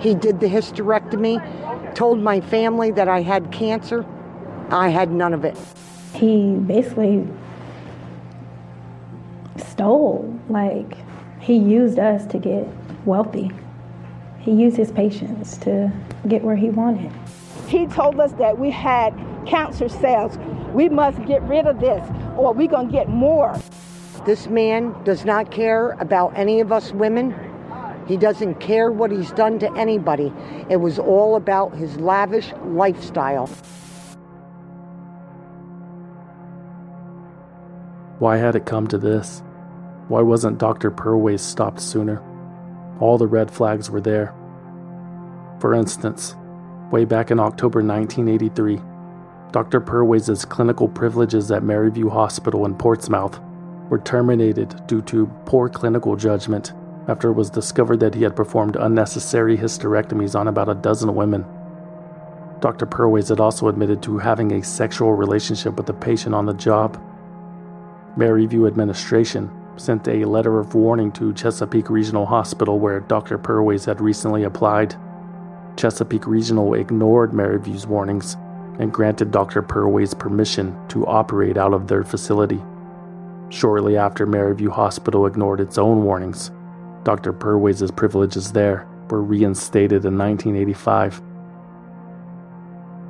He 0.00 0.14
did 0.14 0.40
the 0.40 0.46
hysterectomy, 0.46 1.94
told 1.94 2.18
my 2.20 2.40
family 2.40 2.90
that 2.92 3.08
I 3.08 3.20
had 3.20 3.52
cancer. 3.52 4.06
I 4.70 4.88
had 4.88 5.12
none 5.12 5.34
of 5.34 5.44
it. 5.44 5.56
He 6.14 6.54
basically 6.54 7.28
stole, 9.56 10.40
like, 10.48 10.96
he 11.40 11.56
used 11.56 11.98
us 11.98 12.24
to 12.26 12.38
get 12.38 12.66
wealthy. 13.04 13.50
He 14.38 14.52
used 14.52 14.76
his 14.76 14.90
patients 14.90 15.58
to 15.58 15.92
get 16.26 16.42
where 16.42 16.56
he 16.56 16.70
wanted. 16.70 17.12
He 17.68 17.86
told 17.86 18.18
us 18.18 18.32
that 18.32 18.58
we 18.58 18.70
had 18.70 19.14
cancer 19.46 19.88
cells. 19.88 20.38
We 20.72 20.88
must 20.88 21.24
get 21.26 21.42
rid 21.42 21.66
of 21.66 21.80
this 21.80 22.02
or 22.36 22.52
we're 22.52 22.68
going 22.68 22.86
to 22.86 22.92
get 22.92 23.08
more. 23.08 23.58
This 24.24 24.46
man 24.46 24.94
does 25.04 25.24
not 25.24 25.50
care 25.50 25.90
about 26.00 26.36
any 26.36 26.60
of 26.60 26.72
us 26.72 26.92
women. 26.92 27.34
He 28.06 28.16
doesn't 28.16 28.56
care 28.56 28.90
what 28.90 29.10
he's 29.10 29.32
done 29.32 29.58
to 29.60 29.72
anybody. 29.74 30.32
It 30.68 30.76
was 30.76 30.98
all 30.98 31.36
about 31.36 31.74
his 31.74 31.96
lavish 31.98 32.52
lifestyle. 32.64 33.48
Why 38.18 38.36
had 38.36 38.54
it 38.54 38.66
come 38.66 38.86
to 38.88 38.98
this? 38.98 39.42
Why 40.08 40.22
wasn't 40.22 40.58
Dr. 40.58 40.90
Perwaiz 40.90 41.40
stopped 41.40 41.80
sooner? 41.80 42.22
All 43.00 43.18
the 43.18 43.26
red 43.26 43.50
flags 43.50 43.90
were 43.90 44.00
there. 44.00 44.34
For 45.60 45.74
instance, 45.74 46.36
way 46.90 47.04
back 47.04 47.30
in 47.30 47.40
October 47.40 47.82
1983, 47.82 48.80
Dr. 49.52 49.82
Perwaiz' 49.82 50.48
clinical 50.48 50.88
privileges 50.88 51.50
at 51.50 51.62
Maryview 51.62 52.10
Hospital 52.10 52.64
in 52.64 52.74
Portsmouth 52.74 53.38
were 53.90 53.98
terminated 53.98 54.86
due 54.86 55.02
to 55.02 55.26
poor 55.44 55.68
clinical 55.68 56.16
judgment 56.16 56.72
after 57.06 57.28
it 57.28 57.34
was 57.34 57.50
discovered 57.50 58.00
that 58.00 58.14
he 58.14 58.22
had 58.22 58.34
performed 58.34 58.76
unnecessary 58.76 59.58
hysterectomies 59.58 60.34
on 60.34 60.48
about 60.48 60.70
a 60.70 60.74
dozen 60.74 61.14
women. 61.14 61.44
Dr. 62.60 62.86
Perwaiz 62.86 63.28
had 63.28 63.40
also 63.40 63.68
admitted 63.68 64.02
to 64.04 64.16
having 64.16 64.52
a 64.52 64.62
sexual 64.62 65.12
relationship 65.12 65.76
with 65.76 65.90
a 65.90 65.94
patient 65.94 66.34
on 66.34 66.46
the 66.46 66.54
job. 66.54 66.98
Maryview 68.16 68.66
administration 68.66 69.50
sent 69.76 70.08
a 70.08 70.24
letter 70.24 70.60
of 70.60 70.74
warning 70.74 71.12
to 71.12 71.34
Chesapeake 71.34 71.90
Regional 71.90 72.24
Hospital 72.24 72.78
where 72.78 73.00
Dr. 73.00 73.36
Perwaiz 73.36 73.84
had 73.84 74.00
recently 74.00 74.44
applied. 74.44 74.94
Chesapeake 75.76 76.26
Regional 76.26 76.72
ignored 76.72 77.32
Maryview's 77.32 77.86
warnings 77.86 78.38
and 78.78 78.92
granted 78.92 79.30
Dr. 79.30 79.62
Perwaiz 79.62 80.18
permission 80.18 80.76
to 80.88 81.06
operate 81.06 81.56
out 81.56 81.74
of 81.74 81.88
their 81.88 82.04
facility. 82.04 82.62
Shortly 83.50 83.96
after 83.96 84.26
Maryview 84.26 84.70
Hospital 84.70 85.26
ignored 85.26 85.60
its 85.60 85.78
own 85.78 86.04
warnings, 86.04 86.50
Dr. 87.04 87.32
Perwaiz' 87.32 87.94
privileges 87.94 88.52
there 88.52 88.86
were 89.10 89.22
reinstated 89.22 90.04
in 90.04 90.16
1985. 90.16 91.20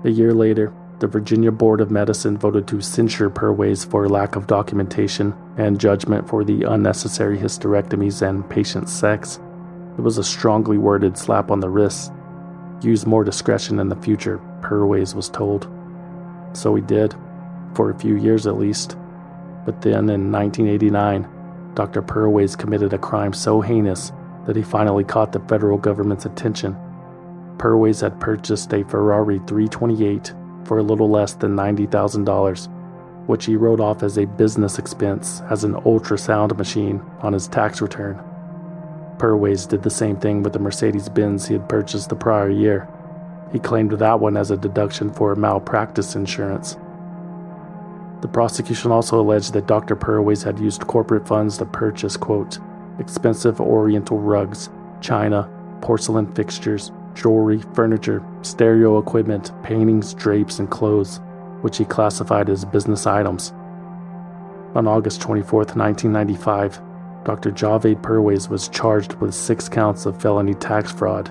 A 0.05 0.11
year 0.11 0.35
later, 0.35 0.73
the 0.99 1.07
Virginia 1.07 1.51
Board 1.51 1.81
of 1.81 1.91
Medicine 1.91 2.39
voted 2.39 2.67
to 2.69 2.81
censure 2.81 3.31
Perwaiz 3.31 3.85
for 3.89 4.09
lack 4.09 4.37
of 4.37 4.47
documentation 4.47 5.35
and 5.57 5.79
judgment 5.79 6.29
for 6.29 6.45
the 6.45 6.65
unnecessary 6.65 7.39
hysterectomies 7.39 8.23
and 8.27 8.49
patient 8.49 8.89
sex. 8.89 9.41
It 9.99 10.01
was 10.01 10.19
a 10.19 10.25
strongly 10.25 10.79
worded 10.79 11.19
slap 11.19 11.51
on 11.51 11.61
the 11.61 11.69
wrist. 11.69 12.13
Use 12.83 13.07
more 13.07 13.25
discretion 13.25 13.79
in 13.79 13.89
the 13.89 13.97
future, 13.97 14.41
Perwaiz 14.63 15.15
was 15.15 15.29
told. 15.29 15.69
So 16.55 16.75
he 16.75 16.83
did, 16.83 17.15
for 17.75 17.91
a 17.91 17.99
few 17.99 18.17
years 18.17 18.47
at 18.47 18.59
least. 18.59 18.97
But 19.65 19.83
then 19.83 20.09
in 20.09 20.33
1989, 20.33 21.29
Dr. 21.75 22.03
Perwaiz 22.03 22.57
committed 22.57 22.93
a 22.93 22.99
crime 22.99 23.33
so 23.33 23.61
heinous 23.61 24.13
that 24.47 24.57
he 24.57 24.63
finally 24.63 25.05
caught 25.05 25.33
the 25.33 25.41
federal 25.41 25.79
government's 25.79 26.27
attention. 26.27 26.77
Perwaiz 27.59 28.01
had 28.01 28.21
purchased 28.21 28.73
a 28.73 28.85
Ferrari 28.85 29.39
328 29.47 30.35
for 30.65 30.79
a 30.79 30.83
little 30.83 31.09
less 31.09 31.35
than 31.35 31.57
$90,000, 31.57 32.69
which 33.29 33.45
he 33.45 33.57
wrote 33.57 33.81
off 33.81 34.03
as 34.03 34.19
a 34.19 34.27
business 34.27 34.79
expense 34.79 35.43
as 35.49 35.65
an 35.65 35.75
ultrasound 35.75 36.57
machine 36.57 37.01
on 37.21 37.33
his 37.33 37.49
tax 37.49 37.81
return. 37.81 38.21
Perwaiz 39.19 39.69
did 39.69 39.83
the 39.83 39.91
same 39.91 40.17
thing 40.17 40.43
with 40.43 40.53
the 40.53 40.59
Mercedes 40.59 41.09
Benz 41.09 41.47
he 41.47 41.55
had 41.55 41.69
purchased 41.69 42.09
the 42.09 42.17
prior 42.17 42.51
year. 42.51 42.89
He 43.53 43.59
claimed 43.59 43.93
that 43.93 44.21
one 44.21 44.37
as 44.37 44.51
a 44.51 44.57
deduction 44.57 45.13
for 45.13 45.37
malpractice 45.37 46.17
insurance. 46.17 46.77
The 48.23 48.29
prosecution 48.29 48.91
also 48.91 49.21
alleged 49.21 49.53
that 49.53 49.67
Dr. 49.67 49.97
Perwaiz 49.97 50.43
had 50.43 50.59
used 50.59 50.87
corporate 50.87 51.27
funds 51.27 51.59
to 51.59 51.67
purchase, 51.67 52.17
quote, 52.17 52.59
expensive 52.99 53.61
oriental 53.61 54.19
rugs, 54.19 54.71
china, 55.01 55.51
porcelain 55.81 56.33
fixtures, 56.35 56.93
jewelry, 57.15 57.63
furniture, 57.75 58.25
stereo 58.43 58.99
equipment, 58.99 59.51
paintings, 59.63 60.15
drapes, 60.15 60.59
and 60.59 60.71
clothes, 60.71 61.21
which 61.63 61.79
he 61.79 61.85
classified 61.85 62.49
as 62.49 62.65
business 62.65 63.07
items. 63.07 63.53
On 64.75 64.87
August 64.87 65.21
24, 65.21 65.59
1995, 65.59 66.81
Dr. 67.25 67.51
Javaid 67.51 68.01
Perwaiz 68.01 68.49
was 68.49 68.69
charged 68.69 69.15
with 69.15 69.35
six 69.35 69.69
counts 69.69 70.07
of 70.07 70.21
felony 70.21 70.55
tax 70.55 70.91
fraud. 70.91 71.31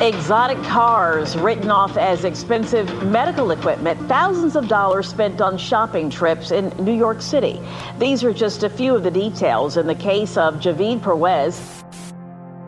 Exotic 0.00 0.56
cars 0.62 1.36
written 1.36 1.70
off 1.70 1.96
as 1.98 2.24
expensive 2.24 2.88
medical 3.04 3.50
equipment, 3.50 4.00
thousands 4.08 4.56
of 4.56 4.66
dollars 4.66 5.08
spent 5.08 5.40
on 5.40 5.58
shopping 5.58 6.08
trips 6.08 6.50
in 6.50 6.70
New 6.82 6.94
York 6.94 7.20
City. 7.20 7.60
These 7.98 8.24
are 8.24 8.32
just 8.32 8.62
a 8.62 8.70
few 8.70 8.94
of 8.94 9.02
the 9.02 9.10
details 9.10 9.76
in 9.76 9.86
the 9.86 9.94
case 9.94 10.38
of 10.38 10.54
Javaid 10.54 11.00
Perwaiz. 11.00 11.84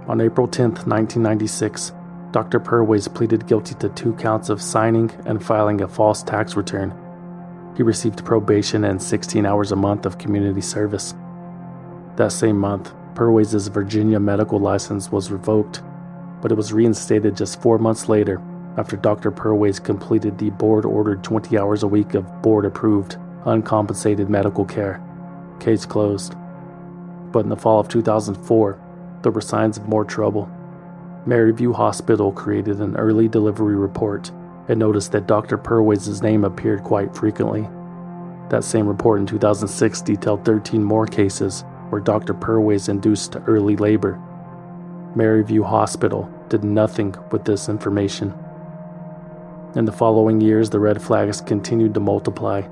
On 0.09 0.21
April 0.21 0.47
10, 0.47 0.73
1996, 0.85 1.93
Dr. 2.33 2.61
Perwaiz 2.61 3.13
pleaded 3.13 3.47
guilty 3.47 3.75
to 3.77 3.89
two 3.89 4.13
counts 4.15 4.49
of 4.49 4.61
signing 4.61 5.11
and 5.25 5.43
filing 5.43 5.81
a 5.81 5.89
false 5.89 6.23
tax 6.23 6.55
return. 6.55 6.95
He 7.77 7.83
received 7.83 8.25
probation 8.25 8.85
and 8.85 9.03
16 9.03 9.47
hours 9.47 9.73
a 9.73 9.77
month 9.77 10.05
of 10.05 10.19
community 10.19 10.61
service. 10.61 11.15
That 12.17 12.33
same 12.33 12.59
month, 12.59 12.93
Perwaiz' 13.15 13.71
Virginia 13.71 14.21
medical 14.21 14.59
license 14.59 15.11
was 15.11 15.31
revoked, 15.31 15.83
but 16.43 16.53
it 16.53 16.57
was 16.57 16.72
reinstated 16.72 17.36
just 17.36 17.62
four 17.62 17.78
months 17.78 18.09
later 18.09 18.43
after 18.76 18.97
Dr. 18.97 19.30
Perwaiz 19.30 19.82
completed 19.82 20.38
the 20.38 20.51
board 20.51 20.84
ordered 20.84 21.22
20 21.22 21.57
hours 21.59 21.82
a 21.82 21.88
week 21.88 22.14
of 22.14 22.43
board 22.43 22.64
approved, 22.64 23.16
uncompensated 23.45 24.28
medical 24.28 24.64
care. 24.64 25.03
Case 25.61 25.86
closed. 25.86 26.34
But 27.30 27.40
in 27.40 27.49
the 27.49 27.57
fall 27.57 27.80
of 27.80 27.88
2004, 27.88 28.80
there 29.22 29.32
were 29.32 29.40
signs 29.40 29.78
of 29.78 29.88
more 29.88 30.05
trouble. 30.05 30.51
Maryview 31.26 31.74
Hospital 31.74 32.32
created 32.32 32.80
an 32.80 32.97
early 32.97 33.28
delivery 33.28 33.76
report 33.76 34.30
and 34.68 34.78
noticed 34.78 35.12
that 35.12 35.26
Dr. 35.26 35.59
Perwaiz' 35.59 36.22
name 36.22 36.45
appeared 36.45 36.82
quite 36.82 37.14
frequently. 37.14 37.68
That 38.49 38.64
same 38.64 38.86
report 38.88 39.20
in 39.20 39.26
2006 39.26 40.01
detailed 40.03 40.45
13 40.45 40.82
more 40.82 41.07
cases 41.07 41.64
where 41.90 42.01
Dr. 42.01 42.34
Perwaiz 42.34 42.88
induced 42.88 43.36
early 43.47 43.76
labor. 43.76 44.20
Maryview 45.17 45.65
Hospital 45.65 46.31
did 46.49 46.65
nothing 46.65 47.15
with 47.31 47.45
this 47.45 47.69
information. 47.69 48.33
In 49.75 49.85
the 49.85 49.93
following 49.93 50.41
years, 50.41 50.71
the 50.71 50.81
red 50.81 51.03
flags 51.03 51.41
continued 51.41 51.95
to 51.95 52.01
multiply. 52.01 52.63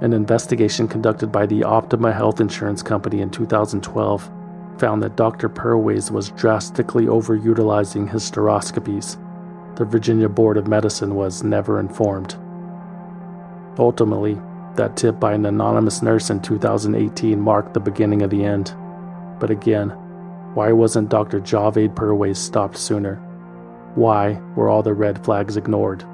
An 0.00 0.12
investigation 0.12 0.88
conducted 0.88 1.32
by 1.32 1.46
the 1.46 1.64
Optima 1.64 2.12
Health 2.12 2.40
Insurance 2.40 2.82
Company 2.82 3.20
in 3.20 3.30
2012 3.30 4.30
found 4.78 5.02
that 5.02 5.16
Dr. 5.16 5.48
Perwaiz 5.48 6.10
was 6.10 6.30
drastically 6.30 7.06
overutilizing 7.06 8.10
hysteroscopies. 8.10 9.16
The 9.76 9.84
Virginia 9.84 10.28
Board 10.28 10.56
of 10.56 10.66
Medicine 10.66 11.14
was 11.14 11.42
never 11.42 11.80
informed. 11.80 12.36
Ultimately, 13.78 14.38
that 14.76 14.96
tip 14.96 15.20
by 15.20 15.32
an 15.32 15.46
anonymous 15.46 16.02
nurse 16.02 16.30
in 16.30 16.40
2018 16.40 17.40
marked 17.40 17.72
the 17.72 17.80
beginning 17.80 18.22
of 18.22 18.30
the 18.30 18.44
end. 18.44 18.74
But 19.38 19.50
again, 19.50 19.96
why 20.54 20.70
wasn't 20.72 21.08
Dr. 21.08 21.40
Javaid 21.40 21.94
Perwaiz 21.94 22.36
stopped 22.36 22.76
sooner? 22.76 23.16
Why 23.94 24.40
were 24.54 24.68
all 24.68 24.82
the 24.82 24.92
red 24.92 25.24
flags 25.24 25.56
ignored? 25.56 26.04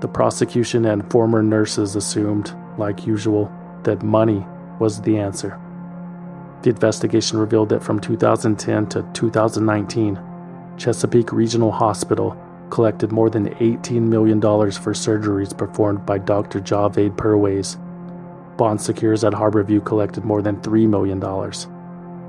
The 0.00 0.08
prosecution 0.08 0.84
and 0.84 1.10
former 1.10 1.42
nurses 1.42 1.96
assumed, 1.96 2.54
like 2.76 3.06
usual, 3.06 3.50
that 3.84 4.02
money 4.02 4.46
was 4.78 5.00
the 5.00 5.18
answer. 5.18 5.58
The 6.62 6.70
investigation 6.70 7.38
revealed 7.38 7.70
that 7.70 7.82
from 7.82 7.98
2010 8.00 8.88
to 8.88 9.02
2019, 9.14 10.18
Chesapeake 10.76 11.32
Regional 11.32 11.70
Hospital 11.70 12.36
collected 12.68 13.12
more 13.12 13.30
than 13.30 13.54
$18 13.54 14.02
million 14.02 14.40
for 14.40 14.92
surgeries 14.92 15.56
performed 15.56 16.04
by 16.04 16.18
Dr. 16.18 16.60
Javaid 16.60 17.16
Perwaiz. 17.16 17.78
Bon 18.58 18.78
Secours 18.78 19.24
at 19.24 19.32
Harborview 19.32 19.84
collected 19.84 20.24
more 20.24 20.42
than 20.42 20.56
$3 20.60 20.88
million. 20.88 21.20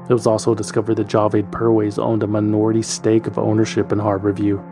It 0.08 0.14
was 0.14 0.28
also 0.28 0.54
discovered 0.54 0.96
that 0.96 1.08
Javaid 1.08 1.50
Perwaiz 1.50 1.98
owned 1.98 2.22
a 2.22 2.28
minority 2.28 2.84
stake 2.84 3.26
of 3.26 3.40
ownership 3.40 3.92
in 3.92 3.98
Harborview, 3.98 4.64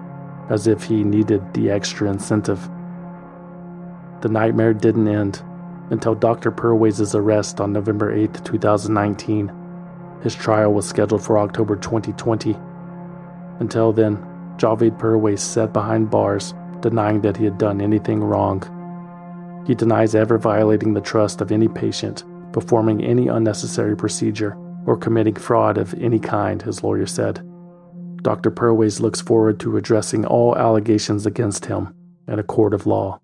as 0.51 0.67
if 0.67 0.83
he 0.83 1.03
needed 1.03 1.53
the 1.53 1.71
extra 1.71 2.09
incentive. 2.09 2.69
The 4.21 4.29
nightmare 4.29 4.73
didn't 4.73 5.07
end 5.07 5.41
until 5.89 6.13
Dr. 6.13 6.51
Perwaiz' 6.51 7.15
arrest 7.15 7.59
on 7.59 7.73
November 7.73 8.13
8, 8.13 8.45
2019. 8.45 9.51
His 10.21 10.35
trial 10.35 10.71
was 10.71 10.87
scheduled 10.87 11.23
for 11.23 11.39
October 11.39 11.75
2020. 11.75 12.55
Until 13.59 13.91
then, 13.91 14.17
Javaid 14.57 14.99
Perwaiz 14.99 15.39
sat 15.39 15.73
behind 15.73 16.11
bars, 16.11 16.53
denying 16.81 17.21
that 17.21 17.37
he 17.37 17.45
had 17.45 17.57
done 17.57 17.81
anything 17.81 18.23
wrong. 18.23 18.61
He 19.65 19.73
denies 19.73 20.13
ever 20.13 20.37
violating 20.37 20.93
the 20.93 21.01
trust 21.01 21.41
of 21.41 21.51
any 21.51 21.67
patient, 21.67 22.23
performing 22.51 23.03
any 23.03 23.27
unnecessary 23.29 23.95
procedure, 23.95 24.55
or 24.85 24.97
committing 24.97 25.35
fraud 25.35 25.77
of 25.77 25.93
any 25.95 26.19
kind, 26.19 26.61
his 26.61 26.83
lawyer 26.83 27.05
said. 27.05 27.41
Dr. 28.21 28.51
Perwaiz 28.51 28.99
looks 28.99 29.21
forward 29.21 29.59
to 29.59 29.77
addressing 29.77 30.25
all 30.25 30.57
allegations 30.57 31.25
against 31.25 31.65
him 31.65 31.93
in 32.27 32.39
a 32.39 32.43
court 32.43 32.73
of 32.73 32.87
law. 32.87 33.19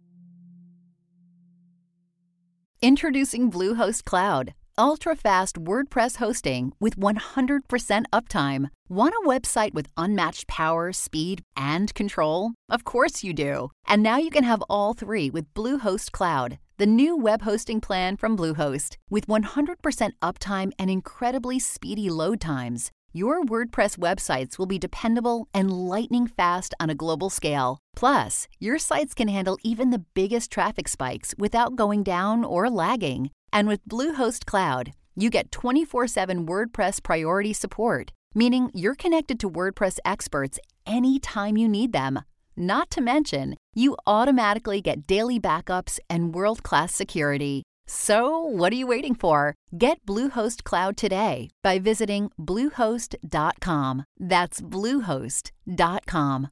Introducing 2.81 3.51
Bluehost 3.51 4.05
Cloud, 4.05 4.53
ultra-fast 4.77 5.57
WordPress 5.57 6.15
hosting 6.17 6.71
with 6.79 6.95
100% 6.97 8.05
uptime. 8.13 8.69
Want 8.87 9.13
a 9.13 9.27
website 9.27 9.73
with 9.73 9.87
unmatched 9.97 10.47
power, 10.47 10.93
speed, 10.93 11.43
and 11.55 11.93
control? 11.93 12.51
Of 12.69 12.85
course 12.85 13.23
you 13.23 13.33
do. 13.33 13.71
And 13.85 14.01
now 14.01 14.17
you 14.17 14.29
can 14.29 14.45
have 14.45 14.63
all 14.69 14.93
three 14.93 15.29
with 15.29 15.53
Bluehost 15.53 16.11
Cloud, 16.11 16.57
the 16.79 16.87
new 16.87 17.13
web 17.17 17.41
hosting 17.41 17.81
plan 17.81 18.15
from 18.15 18.37
Bluehost, 18.37 18.95
with 19.09 19.27
100% 19.27 20.11
uptime 20.21 20.71
and 20.79 20.89
incredibly 20.89 21.59
speedy 21.59 22.09
load 22.09 22.39
times. 22.39 22.89
Your 23.11 23.43
WordPress 23.43 23.97
websites 23.97 24.57
will 24.57 24.65
be 24.65 24.79
dependable 24.79 25.49
and 25.53 25.69
lightning 25.69 26.25
fast 26.25 26.73
on 26.79 26.89
a 26.89 26.95
global 26.95 27.29
scale. 27.29 27.79
Plus, 27.97 28.47
your 28.59 28.77
sites 28.77 29.13
can 29.13 29.27
handle 29.27 29.57
even 29.61 29.89
the 29.89 30.05
biggest 30.13 30.51
traffic 30.51 30.87
spikes 30.87 31.35
without 31.37 31.75
going 31.75 32.01
down 32.01 32.45
or 32.45 32.69
lagging. 32.69 33.29
And 33.51 33.67
with 33.67 33.85
Bluehost 33.85 34.45
Cloud, 34.45 34.93
you 35.17 35.29
get 35.29 35.51
24 35.51 36.07
7 36.07 36.47
WordPress 36.47 37.03
priority 37.03 37.51
support, 37.51 38.13
meaning 38.33 38.71
you're 38.73 38.95
connected 38.95 39.37
to 39.41 39.49
WordPress 39.49 39.97
experts 40.05 40.59
anytime 40.85 41.57
you 41.57 41.67
need 41.67 41.91
them. 41.91 42.21
Not 42.59 42.91
to 42.91 43.01
mention, 43.01 43.55
you 43.73 43.95
automatically 44.05 44.81
get 44.81 45.07
daily 45.07 45.39
backups 45.39 45.97
and 46.09 46.35
world 46.35 46.61
class 46.61 46.93
security. 46.93 47.63
So, 47.87 48.37
what 48.43 48.73
are 48.73 48.75
you 48.75 48.85
waiting 48.85 49.15
for? 49.15 49.55
Get 49.77 50.05
Bluehost 50.05 50.65
Cloud 50.65 50.97
today 50.97 51.51
by 51.63 51.79
visiting 51.79 52.31
Bluehost.com. 52.37 54.03
That's 54.19 54.59
Bluehost.com. 54.59 56.47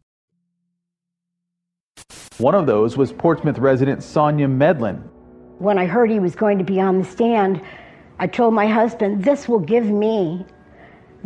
One 2.38 2.55
of 2.55 2.68
those 2.68 2.95
was 2.95 3.12
Portsmouth 3.12 3.58
resident 3.58 4.01
Sonia 4.01 4.47
Medlin. 4.47 5.03
When 5.60 5.78
I 5.78 5.88
heard 5.88 6.10
he 6.10 6.22
was 6.22 6.36
going 6.36 6.58
to 6.58 6.64
be 6.64 6.80
on 6.80 6.99
the 6.99 7.03
stand, 7.03 7.62
I 8.18 8.28
told 8.28 8.53
my 8.53 8.68
husband, 8.68 9.26
This 9.26 9.49
will 9.49 9.60
give 9.60 9.88
me 9.88 10.45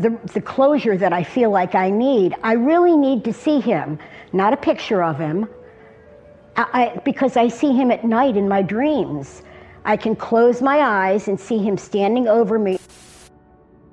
the, 0.01 0.17
the 0.33 0.41
closure 0.41 0.97
that 0.97 1.13
I 1.13 1.23
feel 1.23 1.51
like 1.51 1.75
I 1.75 1.89
need. 1.89 2.35
I 2.43 2.53
really 2.53 2.97
need 2.97 3.23
to 3.25 3.33
see 3.33 3.59
him, 3.59 3.99
not 4.33 4.53
a 4.53 4.57
picture 4.57 5.03
of 5.03 5.17
him, 5.17 5.47
I, 6.57 6.99
because 7.05 7.37
I 7.37 7.47
see 7.47 7.73
him 7.73 7.91
at 7.91 8.03
night 8.03 8.35
in 8.35 8.47
my 8.47 8.61
dreams. 8.61 9.43
I 9.85 9.97
can 9.97 10.15
close 10.15 10.61
my 10.61 10.79
eyes 10.79 11.27
and 11.27 11.39
see 11.39 11.57
him 11.57 11.77
standing 11.77 12.27
over 12.27 12.59
me. 12.59 12.79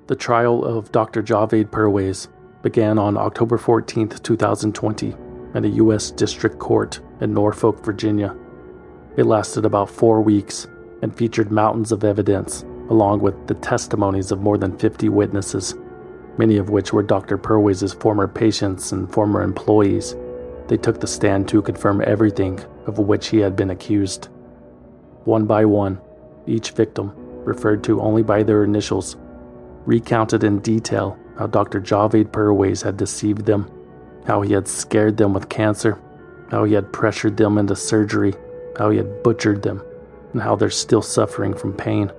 The 0.06 0.16
trial 0.16 0.64
of 0.64 0.90
Dr. 0.92 1.22
Javaid 1.22 1.66
Perwaiz 1.66 2.28
began 2.62 2.98
on 2.98 3.16
October 3.16 3.58
14, 3.58 4.08
2020, 4.08 5.14
at 5.54 5.64
a 5.64 5.68
U.S. 5.68 6.10
District 6.10 6.58
Court 6.58 7.00
in 7.20 7.32
Norfolk, 7.32 7.84
Virginia. 7.84 8.34
It 9.16 9.24
lasted 9.24 9.64
about 9.64 9.90
four 9.90 10.20
weeks 10.20 10.66
and 11.02 11.14
featured 11.14 11.52
mountains 11.52 11.92
of 11.92 12.04
evidence, 12.04 12.64
along 12.90 13.20
with 13.20 13.46
the 13.46 13.54
testimonies 13.54 14.32
of 14.32 14.40
more 14.40 14.58
than 14.58 14.76
50 14.78 15.08
witnesses, 15.08 15.74
many 16.38 16.56
of 16.56 16.70
which 16.70 16.92
were 16.92 17.02
Dr. 17.02 17.36
Perwaiz's 17.36 17.92
former 17.92 18.28
patients 18.28 18.92
and 18.92 19.12
former 19.12 19.42
employees. 19.42 20.14
They 20.68 20.76
took 20.76 21.00
the 21.00 21.06
stand 21.06 21.48
to 21.48 21.60
confirm 21.60 22.02
everything 22.06 22.60
of 22.86 22.98
which 22.98 23.28
he 23.28 23.38
had 23.38 23.56
been 23.56 23.70
accused. 23.70 24.28
One 25.24 25.44
by 25.44 25.64
one, 25.64 26.00
each 26.46 26.70
victim, 26.70 27.12
referred 27.44 27.82
to 27.84 28.00
only 28.00 28.22
by 28.22 28.42
their 28.42 28.64
initials, 28.64 29.16
recounted 29.84 30.44
in 30.44 30.60
detail 30.60 31.18
how 31.38 31.46
Dr. 31.46 31.80
Javaid 31.80 32.30
Perwaiz 32.30 32.82
had 32.82 32.96
deceived 32.96 33.44
them, 33.44 33.70
how 34.26 34.42
he 34.42 34.52
had 34.52 34.68
scared 34.68 35.16
them 35.16 35.34
with 35.34 35.48
cancer, 35.48 36.00
how 36.50 36.64
he 36.64 36.74
had 36.74 36.92
pressured 36.92 37.36
them 37.36 37.58
into 37.58 37.76
surgery, 37.76 38.34
how 38.78 38.90
he 38.90 38.96
had 38.96 39.22
butchered 39.22 39.62
them, 39.62 39.82
and 40.32 40.42
how 40.42 40.56
they're 40.56 40.70
still 40.70 41.02
suffering 41.02 41.54
from 41.54 41.72
pain. 41.72 42.12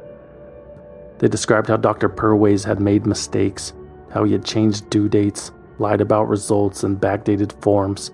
They 1.19 1.27
described 1.27 1.67
how 1.67 1.77
Dr. 1.77 2.09
Perwaiz 2.09 2.65
had 2.65 2.79
made 2.79 3.05
mistakes, 3.05 3.73
how 4.11 4.23
he 4.23 4.31
had 4.31 4.45
changed 4.45 4.89
due 4.89 5.09
dates, 5.09 5.51
lied 5.77 6.01
about 6.01 6.27
results, 6.27 6.83
and 6.83 6.99
backdated 6.99 7.51
forms. 7.61 8.11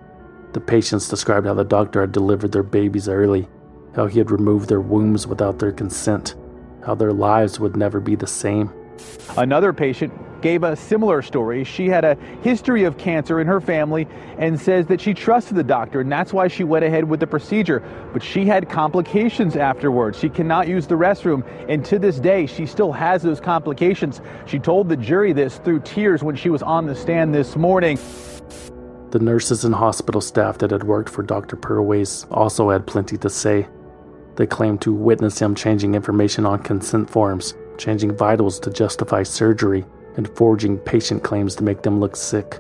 The 0.53 0.59
patients 0.59 1.09
described 1.09 1.47
how 1.47 1.53
the 1.53 1.63
doctor 1.63 2.01
had 2.01 2.11
delivered 2.11 2.51
their 2.51 2.63
babies 2.63 3.09
early, 3.09 3.47
how 3.95 4.07
he 4.07 4.19
had 4.19 4.31
removed 4.31 4.69
their 4.69 4.81
wombs 4.81 5.27
without 5.27 5.59
their 5.59 5.71
consent, 5.71 6.35
how 6.85 6.95
their 6.95 7.13
lives 7.13 7.59
would 7.59 7.75
never 7.75 7.99
be 7.99 8.15
the 8.15 8.27
same. 8.27 8.71
Another 9.37 9.73
patient 9.73 10.13
gave 10.41 10.63
a 10.63 10.75
similar 10.75 11.23
story. 11.23 11.63
She 11.63 11.87
had 11.87 12.05
a 12.05 12.15
history 12.43 12.83
of 12.83 12.97
cancer 12.97 13.39
in 13.39 13.47
her 13.47 13.59
family 13.59 14.07
and 14.37 14.59
says 14.61 14.85
that 14.87 15.01
she 15.01 15.13
trusted 15.13 15.57
the 15.57 15.63
doctor 15.63 16.01
and 16.01 16.11
that's 16.11 16.31
why 16.31 16.47
she 16.47 16.63
went 16.63 16.85
ahead 16.85 17.03
with 17.03 17.19
the 17.19 17.25
procedure. 17.25 17.81
But 18.13 18.21
she 18.21 18.45
had 18.45 18.69
complications 18.69 19.55
afterwards. 19.55 20.19
She 20.19 20.29
cannot 20.29 20.67
use 20.67 20.85
the 20.85 20.95
restroom. 20.95 21.43
And 21.67 21.83
to 21.85 21.97
this 21.97 22.19
day, 22.19 22.45
she 22.45 22.67
still 22.67 22.91
has 22.91 23.23
those 23.23 23.39
complications. 23.39 24.21
She 24.45 24.59
told 24.59 24.87
the 24.87 24.97
jury 24.97 25.33
this 25.33 25.57
through 25.57 25.79
tears 25.79 26.23
when 26.23 26.35
she 26.35 26.49
was 26.49 26.61
on 26.61 26.85
the 26.85 26.95
stand 26.95 27.33
this 27.33 27.55
morning. 27.55 27.97
The 29.09 29.19
nurses 29.19 29.65
and 29.65 29.73
hospital 29.73 30.21
staff 30.21 30.59
that 30.59 30.71
had 30.71 30.83
worked 30.83 31.09
for 31.09 31.23
Dr. 31.23 31.55
Perwaiz 31.55 32.27
also 32.29 32.69
had 32.69 32.85
plenty 32.85 33.17
to 33.17 33.29
say. 33.29 33.67
They 34.35 34.45
claimed 34.45 34.81
to 34.81 34.93
witness 34.93 35.39
him 35.39 35.55
changing 35.55 35.95
information 35.95 36.45
on 36.45 36.59
consent 36.59 37.09
forms, 37.09 37.55
changing 37.77 38.15
vitals 38.15 38.59
to 38.61 38.69
justify 38.69 39.23
surgery, 39.23 39.85
and 40.17 40.29
forging 40.35 40.77
patient 40.77 41.23
claims 41.23 41.55
to 41.55 41.63
make 41.63 41.81
them 41.81 41.99
look 41.99 42.15
sick. 42.15 42.59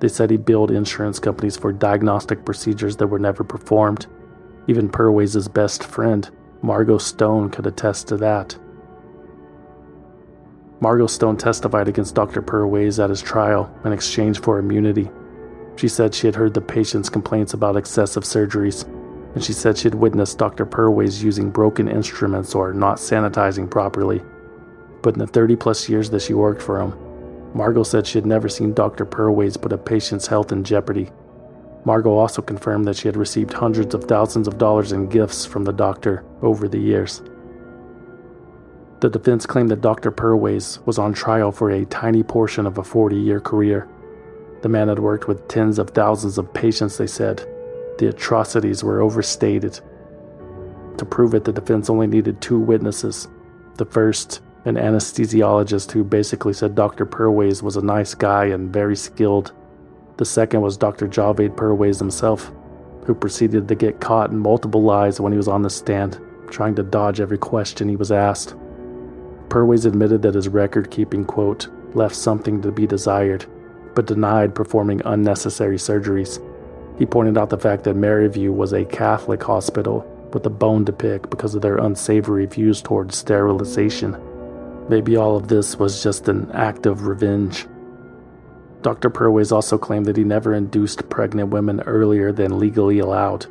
They 0.00 0.08
said 0.08 0.30
he 0.30 0.36
billed 0.36 0.70
insurance 0.70 1.18
companies 1.18 1.56
for 1.56 1.72
diagnostic 1.72 2.44
procedures 2.44 2.96
that 2.96 3.06
were 3.06 3.18
never 3.18 3.44
performed. 3.44 4.06
Even 4.66 4.88
Perwaiz's 4.88 5.48
best 5.48 5.84
friend, 5.84 6.28
Margot 6.62 6.98
Stone, 6.98 7.50
could 7.50 7.66
attest 7.66 8.08
to 8.08 8.16
that. 8.18 8.56
Margot 10.80 11.06
Stone 11.06 11.36
testified 11.36 11.88
against 11.88 12.14
Dr. 12.14 12.40
Perwaiz 12.40 13.02
at 13.02 13.10
his 13.10 13.20
trial 13.20 13.72
in 13.84 13.92
exchange 13.92 14.40
for 14.40 14.58
immunity. 14.58 15.10
She 15.76 15.88
said 15.88 16.14
she 16.14 16.26
had 16.26 16.36
heard 16.36 16.54
the 16.54 16.62
patient's 16.62 17.10
complaints 17.10 17.52
about 17.52 17.76
excessive 17.76 18.22
surgeries, 18.24 18.86
and 19.34 19.44
she 19.44 19.52
said 19.52 19.76
she 19.76 19.84
had 19.84 19.94
witnessed 19.94 20.38
Dr. 20.38 20.64
Perwaiz 20.64 21.22
using 21.22 21.50
broken 21.50 21.86
instruments 21.88 22.54
or 22.54 22.72
not 22.72 22.96
sanitizing 22.96 23.70
properly 23.70 24.22
but 25.02 25.14
in 25.14 25.20
the 25.20 25.26
30 25.26 25.56
plus 25.56 25.88
years 25.88 26.10
that 26.10 26.22
she 26.22 26.34
worked 26.34 26.62
for 26.62 26.80
him, 26.80 26.94
Margot 27.54 27.82
said 27.82 28.06
she 28.06 28.18
had 28.18 28.26
never 28.26 28.48
seen 28.48 28.74
Dr. 28.74 29.04
Perwaiz 29.04 29.60
put 29.60 29.72
a 29.72 29.78
patient's 29.78 30.26
health 30.26 30.52
in 30.52 30.62
jeopardy. 30.62 31.10
Margot 31.84 32.12
also 32.12 32.42
confirmed 32.42 32.86
that 32.86 32.96
she 32.96 33.08
had 33.08 33.16
received 33.16 33.52
hundreds 33.52 33.94
of 33.94 34.04
thousands 34.04 34.46
of 34.46 34.58
dollars 34.58 34.92
in 34.92 35.08
gifts 35.08 35.44
from 35.46 35.64
the 35.64 35.72
doctor 35.72 36.24
over 36.42 36.68
the 36.68 36.78
years. 36.78 37.22
The 39.00 39.08
defense 39.08 39.46
claimed 39.46 39.70
that 39.70 39.80
Dr. 39.80 40.12
Perwaiz 40.12 40.84
was 40.86 40.98
on 40.98 41.14
trial 41.14 41.50
for 41.52 41.70
a 41.70 41.86
tiny 41.86 42.22
portion 42.22 42.66
of 42.66 42.76
a 42.76 42.84
40 42.84 43.16
year 43.16 43.40
career. 43.40 43.88
The 44.60 44.68
man 44.68 44.88
had 44.88 44.98
worked 44.98 45.26
with 45.26 45.48
tens 45.48 45.78
of 45.78 45.90
thousands 45.90 46.36
of 46.36 46.52
patients, 46.52 46.98
they 46.98 47.06
said. 47.06 47.46
The 47.98 48.08
atrocities 48.08 48.84
were 48.84 49.00
overstated. 49.00 49.80
To 50.98 51.04
prove 51.06 51.32
it, 51.32 51.44
the 51.44 51.52
defense 51.52 51.88
only 51.88 52.06
needed 52.06 52.42
two 52.42 52.58
witnesses. 52.58 53.26
The 53.76 53.86
first, 53.86 54.42
an 54.64 54.74
anesthesiologist 54.74 55.90
who 55.90 56.04
basically 56.04 56.52
said 56.52 56.74
Dr. 56.74 57.06
Perwaiz 57.06 57.62
was 57.62 57.76
a 57.76 57.82
nice 57.82 58.14
guy 58.14 58.46
and 58.46 58.72
very 58.72 58.94
skilled. 58.96 59.52
The 60.18 60.26
second 60.26 60.60
was 60.60 60.76
Dr. 60.76 61.08
Javaid 61.08 61.56
Perwaiz 61.56 61.98
himself, 61.98 62.52
who 63.06 63.14
proceeded 63.14 63.68
to 63.68 63.74
get 63.74 64.00
caught 64.00 64.30
in 64.30 64.38
multiple 64.38 64.82
lies 64.82 65.18
when 65.18 65.32
he 65.32 65.38
was 65.38 65.48
on 65.48 65.62
the 65.62 65.70
stand, 65.70 66.20
trying 66.50 66.74
to 66.74 66.82
dodge 66.82 67.20
every 67.20 67.38
question 67.38 67.88
he 67.88 67.96
was 67.96 68.12
asked. 68.12 68.54
Perwaiz 69.48 69.86
admitted 69.86 70.20
that 70.22 70.34
his 70.34 70.48
record 70.48 70.90
keeping, 70.90 71.24
quote, 71.24 71.68
left 71.94 72.14
something 72.14 72.60
to 72.60 72.70
be 72.70 72.86
desired, 72.86 73.46
but 73.94 74.06
denied 74.06 74.54
performing 74.54 75.00
unnecessary 75.06 75.76
surgeries. 75.76 76.38
He 76.98 77.06
pointed 77.06 77.38
out 77.38 77.48
the 77.48 77.56
fact 77.56 77.84
that 77.84 77.96
Maryview 77.96 78.52
was 78.52 78.74
a 78.74 78.84
Catholic 78.84 79.42
hospital 79.42 80.06
with 80.34 80.44
a 80.44 80.50
bone 80.50 80.84
to 80.84 80.92
pick 80.92 81.30
because 81.30 81.54
of 81.54 81.62
their 81.62 81.78
unsavory 81.78 82.44
views 82.44 82.82
towards 82.82 83.16
sterilization. 83.16 84.16
Maybe 84.90 85.16
all 85.16 85.36
of 85.36 85.46
this 85.46 85.78
was 85.78 86.02
just 86.02 86.28
an 86.28 86.50
act 86.50 86.84
of 86.84 87.06
revenge. 87.06 87.68
Dr. 88.82 89.08
Perwaiz 89.08 89.52
also 89.52 89.78
claimed 89.78 90.06
that 90.06 90.16
he 90.16 90.24
never 90.24 90.52
induced 90.52 91.08
pregnant 91.08 91.50
women 91.50 91.80
earlier 91.82 92.32
than 92.32 92.58
legally 92.58 92.98
allowed, 92.98 93.46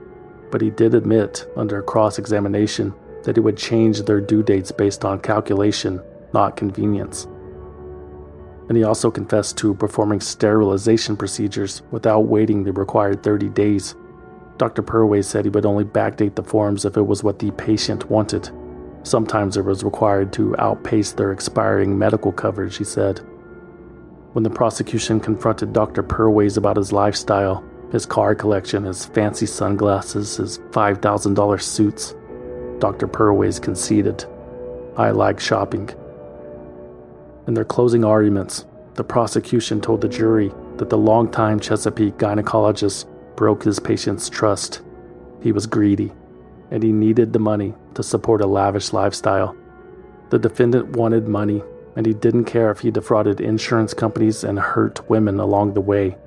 but 0.52 0.60
he 0.60 0.70
did 0.70 0.94
admit, 0.94 1.50
under 1.56 1.82
cross 1.82 2.20
examination, 2.20 2.94
that 3.24 3.38
he 3.38 3.40
would 3.40 3.56
change 3.56 4.02
their 4.02 4.20
due 4.20 4.44
dates 4.44 4.74
based 4.74 5.06
on 5.06 5.22
calculation, 5.22 6.02
not 6.34 6.58
convenience. 6.58 7.24
And 8.68 8.76
he 8.76 8.84
also 8.84 9.10
confessed 9.10 9.58
to 9.60 9.76
performing 9.76 10.20
sterilization 10.20 11.16
procedures 11.16 11.84
without 11.90 12.28
waiting 12.28 12.66
the 12.66 12.74
required 12.74 13.24
30 13.24 13.48
days. 13.48 13.96
Dr. 14.58 14.84
Perwaiz 14.84 15.24
said 15.24 15.46
he 15.46 15.50
would 15.52 15.66
only 15.66 15.86
backdate 15.86 16.36
the 16.36 16.44
forms 16.44 16.84
if 16.84 16.98
it 16.98 17.08
was 17.08 17.24
what 17.24 17.40
the 17.40 17.52
patient 17.52 18.10
wanted. 18.10 18.52
Sometimes 19.10 19.58
it 19.58 19.66
was 19.66 19.84
required 19.84 20.32
to 20.34 20.56
outpace 20.60 21.14
their 21.14 21.32
expiring 21.32 21.98
medical 21.98 22.32
coverage, 22.32 22.78
he 22.78 22.84
said. 22.84 23.18
When 24.34 24.44
the 24.44 24.52
prosecution 24.52 25.20
confronted 25.20 25.74
Dr. 25.74 26.04
Perwaiz 26.04 26.58
about 26.58 26.78
his 26.78 26.92
lifestyle, 26.92 27.64
his 27.92 28.06
car 28.06 28.36
collection, 28.36 28.84
his 28.84 29.08
fancy 29.08 29.48
sunglasses, 29.48 30.38
his 30.38 30.60
$5,000 30.60 31.60
suits, 31.60 32.14
Dr. 32.78 33.08
Perwaiz 33.08 33.60
conceded, 33.60 34.26
I 34.96 35.10
like 35.10 35.40
shopping. 35.40 35.90
In 37.48 37.56
their 37.56 37.66
closing 37.66 38.06
arguments, 38.06 38.68
the 38.94 39.04
prosecution 39.04 39.82
told 39.82 40.02
the 40.02 40.08
jury 40.08 40.54
that 40.78 40.92
the 40.92 41.00
longtime 41.00 41.60
Chesapeake 41.60 42.20
gynecologist 42.20 43.08
broke 43.36 43.64
his 43.64 43.80
patient's 43.80 44.30
trust. 44.30 44.84
He 45.42 45.52
was 45.52 45.66
greedy 45.66 46.12
and 46.70 46.84
he 46.84 46.92
needed 46.92 47.34
the 47.34 47.40
money 47.40 47.74
to 48.00 48.04
support 48.04 48.40
a 48.40 48.48
lavish 48.48 48.94
lifestyle. 48.94 49.54
The 50.30 50.40
defendant 50.40 50.96
wanted 50.96 51.28
money, 51.28 51.62
and 51.98 52.06
he 52.06 52.14
didn't 52.14 52.46
care 52.46 52.72
if 52.72 52.80
he 52.80 52.92
defrauded 52.92 53.42
insurance 53.42 53.94
companies 53.94 54.46
and 54.46 54.58
hurt 54.58 55.10
women 55.10 55.38
along 55.38 55.74
the 55.74 55.82
way. 55.82 56.18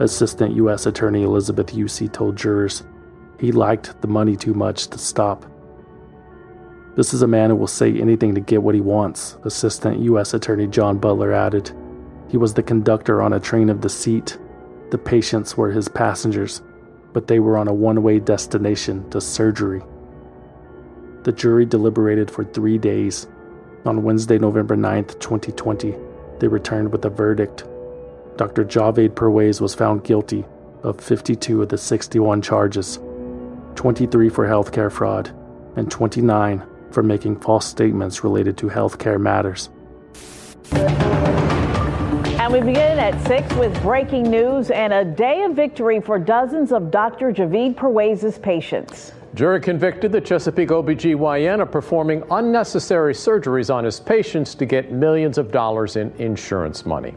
Assistant 0.00 0.56
U.S. 0.56 0.84
Attorney 0.84 1.22
Elizabeth 1.22 1.68
Yusi 1.68 2.12
told 2.12 2.34
jurors 2.34 2.82
he 3.38 3.52
liked 3.52 4.00
the 4.00 4.08
money 4.08 4.34
too 4.34 4.52
much 4.52 4.88
to 4.88 4.98
stop. 4.98 5.46
This 6.96 7.14
is 7.14 7.22
a 7.22 7.28
man 7.28 7.50
who 7.50 7.56
will 7.56 7.68
say 7.68 7.96
anything 8.00 8.34
to 8.34 8.40
get 8.40 8.64
what 8.64 8.74
he 8.74 8.80
wants, 8.80 9.36
Assistant 9.44 10.00
U.S. 10.00 10.34
Attorney 10.34 10.66
John 10.66 10.98
Butler 10.98 11.32
added. 11.32 11.70
He 12.30 12.36
was 12.36 12.52
the 12.52 12.64
conductor 12.64 13.22
on 13.22 13.32
a 13.32 13.38
train 13.38 13.70
of 13.70 13.80
deceit. 13.80 14.38
The 14.90 14.98
patients 14.98 15.56
were 15.56 15.70
his 15.70 15.88
passengers, 15.88 16.62
but 17.12 17.28
they 17.28 17.38
were 17.38 17.56
on 17.56 17.68
a 17.68 17.72
one 17.72 18.02
way 18.02 18.18
destination 18.18 19.08
to 19.10 19.20
surgery. 19.20 19.82
The 21.24 21.32
jury 21.32 21.64
deliberated 21.64 22.30
for 22.30 22.44
three 22.44 22.78
days. 22.78 23.28
On 23.84 24.02
Wednesday, 24.02 24.38
November 24.38 24.76
9th, 24.76 25.20
2020, 25.20 25.94
they 26.40 26.48
returned 26.48 26.90
with 26.90 27.04
a 27.04 27.10
verdict. 27.10 27.64
Dr. 28.36 28.64
Javaid 28.64 29.10
Perwaiz 29.10 29.60
was 29.60 29.74
found 29.74 30.02
guilty 30.02 30.44
of 30.82 31.00
52 31.00 31.62
of 31.62 31.68
the 31.68 31.78
61 31.78 32.42
charges 32.42 32.98
23 33.76 34.28
for 34.28 34.46
healthcare 34.46 34.90
fraud, 34.90 35.30
and 35.76 35.90
29 35.90 36.62
for 36.90 37.02
making 37.02 37.38
false 37.40 37.66
statements 37.66 38.22
related 38.22 38.56
to 38.58 38.66
healthcare 38.68 39.20
matters. 39.20 39.70
And 42.40 42.52
we 42.52 42.60
begin 42.60 42.98
at 42.98 43.18
6 43.26 43.54
with 43.54 43.80
breaking 43.82 44.24
news 44.24 44.70
and 44.70 44.92
a 44.92 45.04
day 45.04 45.44
of 45.44 45.54
victory 45.54 46.00
for 46.00 46.18
dozens 46.18 46.72
of 46.72 46.90
Dr. 46.90 47.32
Javaid 47.32 47.76
Perwaiz's 47.76 48.38
patients. 48.38 49.12
Jury 49.34 49.62
convicted 49.62 50.12
the 50.12 50.20
Chesapeake 50.20 50.68
OBGYN 50.68 51.62
of 51.62 51.72
performing 51.72 52.22
unnecessary 52.30 53.14
surgeries 53.14 53.74
on 53.74 53.82
his 53.82 53.98
patients 53.98 54.54
to 54.56 54.66
get 54.66 54.92
millions 54.92 55.38
of 55.38 55.50
dollars 55.50 55.96
in 55.96 56.12
insurance 56.18 56.84
money. 56.84 57.14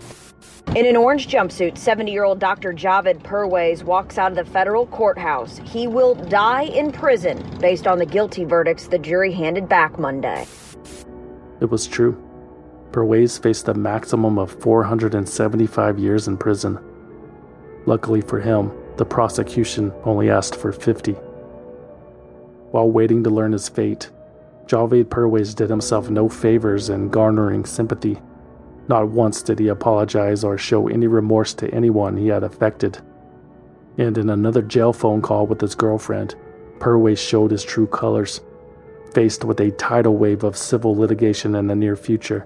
In 0.78 0.86
an 0.86 0.96
orange 0.96 1.28
jumpsuit, 1.28 1.78
70 1.78 2.14
year 2.14 2.24
old 2.24 2.40
Dr. 2.40 2.72
Javaid 2.72 3.22
Perwaiz 3.22 3.84
walks 3.84 4.18
out 4.18 4.32
of 4.32 4.38
the 4.38 4.46
federal 4.46 4.88
courthouse. 4.88 5.60
He 5.66 5.88
will 5.88 6.16
die 6.16 6.64
in 6.64 6.94
prison 6.94 7.44
based 7.60 7.86
on 7.86 8.00
the 8.00 8.06
guilty 8.06 8.46
verdicts 8.46 8.88
the 8.88 8.98
jury 8.98 9.34
handed 9.34 9.68
back 9.68 10.00
Monday. 10.00 10.48
It 11.60 11.70
was 11.70 11.86
true. 11.86 12.22
Perwaiz 12.92 13.42
faced 13.42 13.68
a 13.68 13.74
maximum 13.74 14.40
of 14.40 14.52
475 14.62 16.00
years 16.00 16.30
in 16.30 16.38
prison. 16.38 16.80
Luckily 17.86 18.22
for 18.22 18.40
him, 18.40 18.72
the 18.96 19.06
prosecution 19.06 19.92
only 20.06 20.30
asked 20.30 20.56
for 20.56 20.72
50. 20.72 21.18
While 22.76 22.92
waiting 22.92 23.24
to 23.24 23.30
learn 23.30 23.54
his 23.54 23.70
fate, 23.70 24.10
Javaid 24.66 25.06
Perwaiz 25.06 25.56
did 25.56 25.70
himself 25.70 26.10
no 26.10 26.28
favors 26.28 26.90
in 26.90 27.08
garnering 27.08 27.64
sympathy. 27.64 28.22
Not 28.90 29.08
once 29.08 29.42
did 29.42 29.60
he 29.60 29.70
apologize 29.70 30.44
or 30.44 30.58
show 30.58 30.90
any 30.90 31.08
remorse 31.08 31.54
to 31.54 31.74
anyone 31.74 32.18
he 32.18 32.28
had 32.28 32.44
affected. 32.44 33.00
And 33.98 34.18
in 34.18 34.30
another 34.30 34.62
jail 34.62 34.92
phone 34.92 35.22
call 35.22 35.48
with 35.48 35.62
his 35.62 35.74
girlfriend, 35.74 36.36
Perwaiz 36.80 37.18
showed 37.18 37.52
his 37.52 37.64
true 37.64 37.88
colors. 37.88 38.42
Faced 39.14 39.46
with 39.46 39.62
a 39.62 39.72
tidal 39.72 40.18
wave 40.18 40.44
of 40.44 40.58
civil 40.58 40.98
litigation 40.98 41.56
in 41.56 41.68
the 41.68 41.78
near 41.78 41.96
future, 41.96 42.46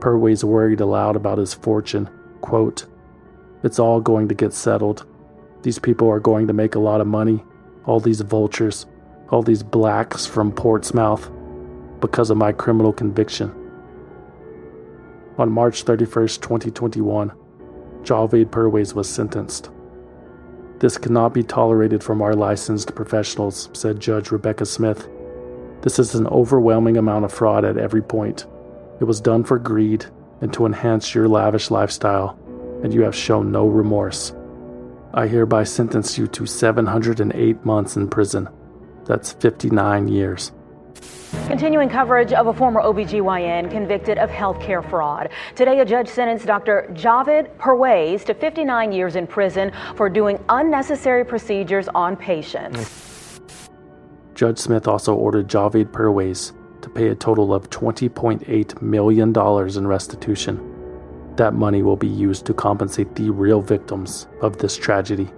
Perwaiz 0.00 0.42
worried 0.42 0.80
aloud 0.80 1.14
about 1.14 1.38
his 1.38 1.54
fortune. 1.54 2.10
Quote, 2.40 2.86
It's 3.62 3.78
all 3.78 4.00
going 4.00 4.26
to 4.30 4.34
get 4.34 4.52
settled. 4.52 5.06
These 5.62 5.78
people 5.78 6.08
are 6.10 6.18
going 6.18 6.48
to 6.48 6.52
make 6.52 6.74
a 6.74 6.80
lot 6.80 7.00
of 7.00 7.06
money. 7.06 7.44
All 7.86 8.00
these 8.00 8.20
vultures, 8.20 8.86
all 9.30 9.42
these 9.42 9.62
blacks 9.62 10.26
from 10.26 10.52
Portsmouth, 10.52 11.30
because 12.00 12.30
of 12.30 12.36
my 12.36 12.52
criminal 12.52 12.92
conviction. 12.92 13.54
On 15.38 15.50
March 15.50 15.84
31, 15.84 16.28
2021, 16.28 17.32
Javaid 18.02 18.46
Perwaiz 18.46 18.94
was 18.94 19.08
sentenced. 19.08 19.70
This 20.78 20.96
cannot 20.96 21.34
be 21.34 21.42
tolerated 21.42 22.02
from 22.02 22.22
our 22.22 22.34
licensed 22.34 22.94
professionals, 22.94 23.68
said 23.74 24.00
Judge 24.00 24.30
Rebecca 24.30 24.64
Smith. 24.64 25.08
This 25.82 25.98
is 25.98 26.14
an 26.14 26.26
overwhelming 26.26 26.96
amount 26.96 27.26
of 27.26 27.32
fraud 27.32 27.64
at 27.64 27.76
every 27.76 28.02
point. 28.02 28.46
It 29.00 29.04
was 29.04 29.20
done 29.20 29.44
for 29.44 29.58
greed 29.58 30.06
and 30.40 30.52
to 30.54 30.66
enhance 30.66 31.14
your 31.14 31.28
lavish 31.28 31.70
lifestyle, 31.70 32.38
and 32.82 32.94
you 32.94 33.02
have 33.02 33.14
shown 33.14 33.52
no 33.52 33.66
remorse. 33.66 34.34
I 35.12 35.26
hereby 35.26 35.64
sentence 35.64 36.16
you 36.16 36.26
to 36.28 36.46
708 36.46 37.64
months 37.64 37.96
in 37.96 38.08
prison. 38.08 38.48
That's 39.04 39.32
59 39.32 40.08
years. 40.08 40.52
Continuing 41.46 41.88
coverage 41.88 42.32
of 42.32 42.48
a 42.48 42.52
former 42.52 42.80
OBGYN 42.80 43.70
convicted 43.70 44.18
of 44.18 44.30
healthcare 44.30 44.88
fraud. 44.88 45.30
Today, 45.54 45.78
a 45.80 45.84
judge 45.84 46.08
sentenced 46.08 46.46
Dr. 46.46 46.90
Javaid 46.92 47.56
Perwaiz 47.56 48.24
to 48.24 48.34
59 48.34 48.92
years 48.92 49.16
in 49.16 49.26
prison 49.26 49.72
for 49.94 50.08
doing 50.08 50.42
unnecessary 50.48 51.24
procedures 51.24 51.88
on 51.88 52.16
patients. 52.16 53.40
Judge 54.34 54.58
Smith 54.58 54.88
also 54.88 55.14
ordered 55.14 55.48
Javaid 55.48 55.86
Perwaiz 55.92 56.52
to 56.82 56.88
pay 56.88 57.08
a 57.08 57.14
total 57.14 57.54
of 57.54 57.70
$20.8 57.70 58.82
million 58.82 59.76
in 59.76 59.86
restitution. 59.86 61.34
That 61.36 61.54
money 61.54 61.82
will 61.82 61.96
be 61.96 62.08
used 62.08 62.44
to 62.46 62.54
compensate 62.54 63.14
the 63.14 63.30
real 63.30 63.60
victims 63.60 64.26
of 64.42 64.58
this 64.58 64.76
tragedy. 64.76 65.30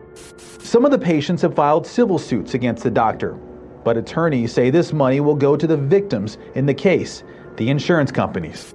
Some 0.59 0.85
of 0.85 0.91
the 0.91 0.99
patients 0.99 1.43
have 1.43 1.55
filed 1.55 1.87
civil 1.87 2.19
suits 2.19 2.55
against 2.55 2.83
the 2.83 2.91
doctor, 2.91 3.39
but 3.85 3.97
attorneys 3.97 4.53
say 4.53 4.71
this 4.71 4.93
money 4.93 5.21
will 5.21 5.35
go 5.35 5.57
to 5.57 5.67
the 5.67 5.77
victims 5.77 6.39
in 6.55 6.67
the 6.67 6.75
case, 6.75 7.23
the 7.57 7.69
insurance 7.69 8.11
companies. 8.11 8.75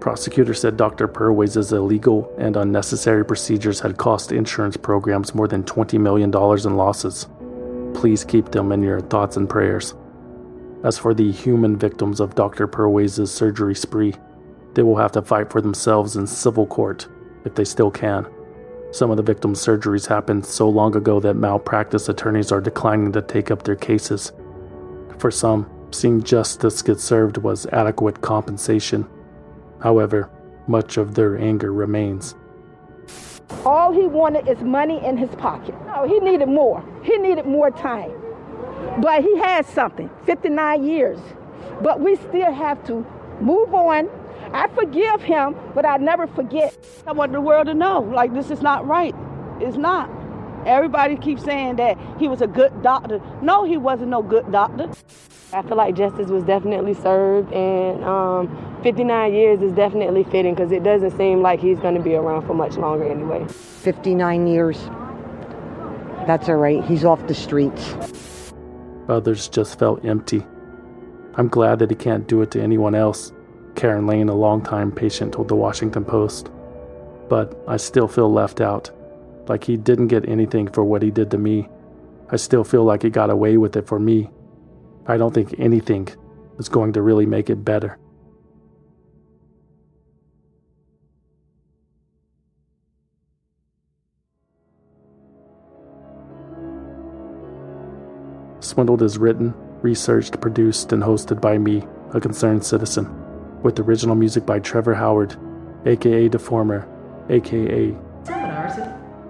Prosecutors 0.00 0.60
said 0.60 0.76
Dr. 0.76 1.06
Perwaiz's 1.06 1.72
illegal 1.72 2.34
and 2.38 2.56
unnecessary 2.56 3.24
procedures 3.24 3.78
had 3.78 3.98
cost 3.98 4.32
insurance 4.32 4.76
programs 4.76 5.34
more 5.34 5.46
than 5.46 5.62
$20 5.62 6.00
million 6.00 6.30
in 6.30 6.76
losses. 6.76 7.28
Please 7.94 8.24
keep 8.24 8.50
them 8.50 8.72
in 8.72 8.82
your 8.82 9.00
thoughts 9.00 9.36
and 9.36 9.48
prayers. 9.48 9.94
As 10.82 10.98
for 10.98 11.14
the 11.14 11.30
human 11.30 11.76
victims 11.76 12.18
of 12.18 12.34
Dr. 12.34 12.66
Perwaiz's 12.66 13.32
surgery 13.32 13.76
spree, 13.76 14.14
they 14.74 14.82
will 14.82 14.96
have 14.96 15.12
to 15.12 15.22
fight 15.22 15.52
for 15.52 15.60
themselves 15.60 16.16
in 16.16 16.26
civil 16.26 16.66
court 16.66 17.06
if 17.44 17.54
they 17.54 17.64
still 17.64 17.90
can. 17.90 18.26
Some 18.92 19.10
of 19.10 19.16
the 19.16 19.22
victims' 19.22 19.64
surgeries 19.64 20.06
happened 20.06 20.44
so 20.44 20.68
long 20.68 20.94
ago 20.94 21.18
that 21.20 21.32
malpractice 21.32 22.10
attorneys 22.10 22.52
are 22.52 22.60
declining 22.60 23.10
to 23.12 23.22
take 23.22 23.50
up 23.50 23.62
their 23.62 23.74
cases. 23.74 24.32
For 25.16 25.30
some, 25.30 25.66
seeing 25.90 26.22
justice 26.22 26.82
get 26.82 27.00
served 27.00 27.38
was 27.38 27.64
adequate 27.68 28.20
compensation. 28.20 29.08
However, 29.80 30.28
much 30.66 30.98
of 30.98 31.14
their 31.14 31.38
anger 31.38 31.72
remains. 31.72 32.34
All 33.64 33.92
he 33.92 34.06
wanted 34.06 34.46
is 34.46 34.60
money 34.60 35.02
in 35.02 35.16
his 35.16 35.30
pocket. 35.36 35.74
No, 35.86 36.06
he 36.06 36.20
needed 36.20 36.48
more. 36.48 36.84
He 37.02 37.16
needed 37.16 37.46
more 37.46 37.70
time. 37.70 38.12
But 39.00 39.22
he 39.22 39.38
had 39.38 39.64
something 39.64 40.10
59 40.26 40.84
years. 40.84 41.18
But 41.80 42.00
we 42.00 42.16
still 42.16 42.52
have 42.52 42.84
to 42.88 43.06
move 43.40 43.72
on 43.72 44.10
I 44.52 44.68
forgive 44.68 45.22
him, 45.22 45.54
but 45.74 45.86
I 45.86 45.96
never 45.96 46.26
forget. 46.26 46.76
I 47.06 47.12
want 47.12 47.32
the 47.32 47.40
world 47.40 47.66
to 47.66 47.74
know, 47.74 48.00
like, 48.00 48.34
this 48.34 48.50
is 48.50 48.62
not 48.62 48.86
right. 48.86 49.14
It's 49.60 49.76
not. 49.76 50.10
Everybody 50.66 51.16
keeps 51.16 51.42
saying 51.44 51.76
that 51.76 51.98
he 52.18 52.28
was 52.28 52.40
a 52.40 52.46
good 52.46 52.82
doctor. 52.82 53.20
No, 53.42 53.64
he 53.64 53.76
wasn't 53.76 54.10
no 54.10 54.22
good 54.22 54.50
doctor. 54.52 54.90
I 55.52 55.62
feel 55.62 55.76
like 55.76 55.96
justice 55.96 56.28
was 56.28 56.44
definitely 56.44 56.94
served, 56.94 57.52
and 57.52 58.02
um, 58.04 58.80
59 58.82 59.34
years 59.34 59.60
is 59.60 59.72
definitely 59.72 60.24
fitting 60.24 60.54
because 60.54 60.72
it 60.72 60.82
doesn't 60.82 61.16
seem 61.16 61.42
like 61.42 61.60
he's 61.60 61.78
going 61.80 61.94
to 61.94 62.00
be 62.00 62.14
around 62.14 62.46
for 62.46 62.54
much 62.54 62.76
longer 62.76 63.04
anyway. 63.04 63.46
59 63.48 64.46
years. 64.46 64.78
That's 66.26 66.48
all 66.48 66.56
right. 66.56 66.82
He's 66.84 67.04
off 67.04 67.26
the 67.26 67.34
streets. 67.34 68.52
Others 69.08 69.48
just 69.48 69.78
felt 69.78 70.04
empty. 70.04 70.46
I'm 71.34 71.48
glad 71.48 71.80
that 71.80 71.90
he 71.90 71.96
can't 71.96 72.26
do 72.28 72.40
it 72.42 72.50
to 72.52 72.62
anyone 72.62 72.94
else. 72.94 73.32
Karen 73.74 74.06
Lane, 74.06 74.28
a 74.28 74.34
longtime 74.34 74.92
patient, 74.92 75.32
told 75.32 75.48
the 75.48 75.56
Washington 75.56 76.04
Post. 76.04 76.50
But 77.28 77.56
I 77.66 77.76
still 77.76 78.08
feel 78.08 78.32
left 78.32 78.60
out, 78.60 78.90
like 79.48 79.64
he 79.64 79.76
didn't 79.76 80.08
get 80.08 80.28
anything 80.28 80.68
for 80.68 80.84
what 80.84 81.02
he 81.02 81.10
did 81.10 81.30
to 81.30 81.38
me. 81.38 81.68
I 82.30 82.36
still 82.36 82.64
feel 82.64 82.84
like 82.84 83.02
he 83.02 83.10
got 83.10 83.30
away 83.30 83.56
with 83.56 83.76
it 83.76 83.86
for 83.86 83.98
me. 83.98 84.30
I 85.06 85.16
don't 85.16 85.34
think 85.34 85.54
anything 85.58 86.08
is 86.58 86.68
going 86.68 86.92
to 86.94 87.02
really 87.02 87.26
make 87.26 87.50
it 87.50 87.64
better. 87.64 87.98
Swindled 98.60 99.02
is 99.02 99.18
written, 99.18 99.52
researched, 99.82 100.40
produced, 100.40 100.92
and 100.92 101.02
hosted 101.02 101.40
by 101.40 101.58
me, 101.58 101.82
a 102.14 102.20
concerned 102.20 102.64
citizen 102.64 103.21
with 103.62 103.78
original 103.78 104.14
music 104.14 104.44
by 104.44 104.58
Trevor 104.58 104.94
Howard, 104.94 105.36
aka 105.86 106.28
Deformer, 106.28 106.86
aka. 107.30 107.94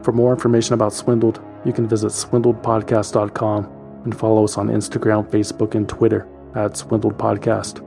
For 0.02 0.12
more 0.12 0.32
information 0.32 0.74
about 0.74 0.92
Swindled, 0.92 1.40
you 1.64 1.72
can 1.72 1.86
visit 1.86 2.08
swindledpodcast.com 2.08 4.02
and 4.04 4.18
follow 4.18 4.44
us 4.44 4.58
on 4.58 4.68
Instagram, 4.68 5.28
Facebook, 5.30 5.74
and 5.74 5.88
Twitter 5.88 6.26
at 6.54 6.76
Swindled 6.76 7.16
Podcast. 7.16 7.86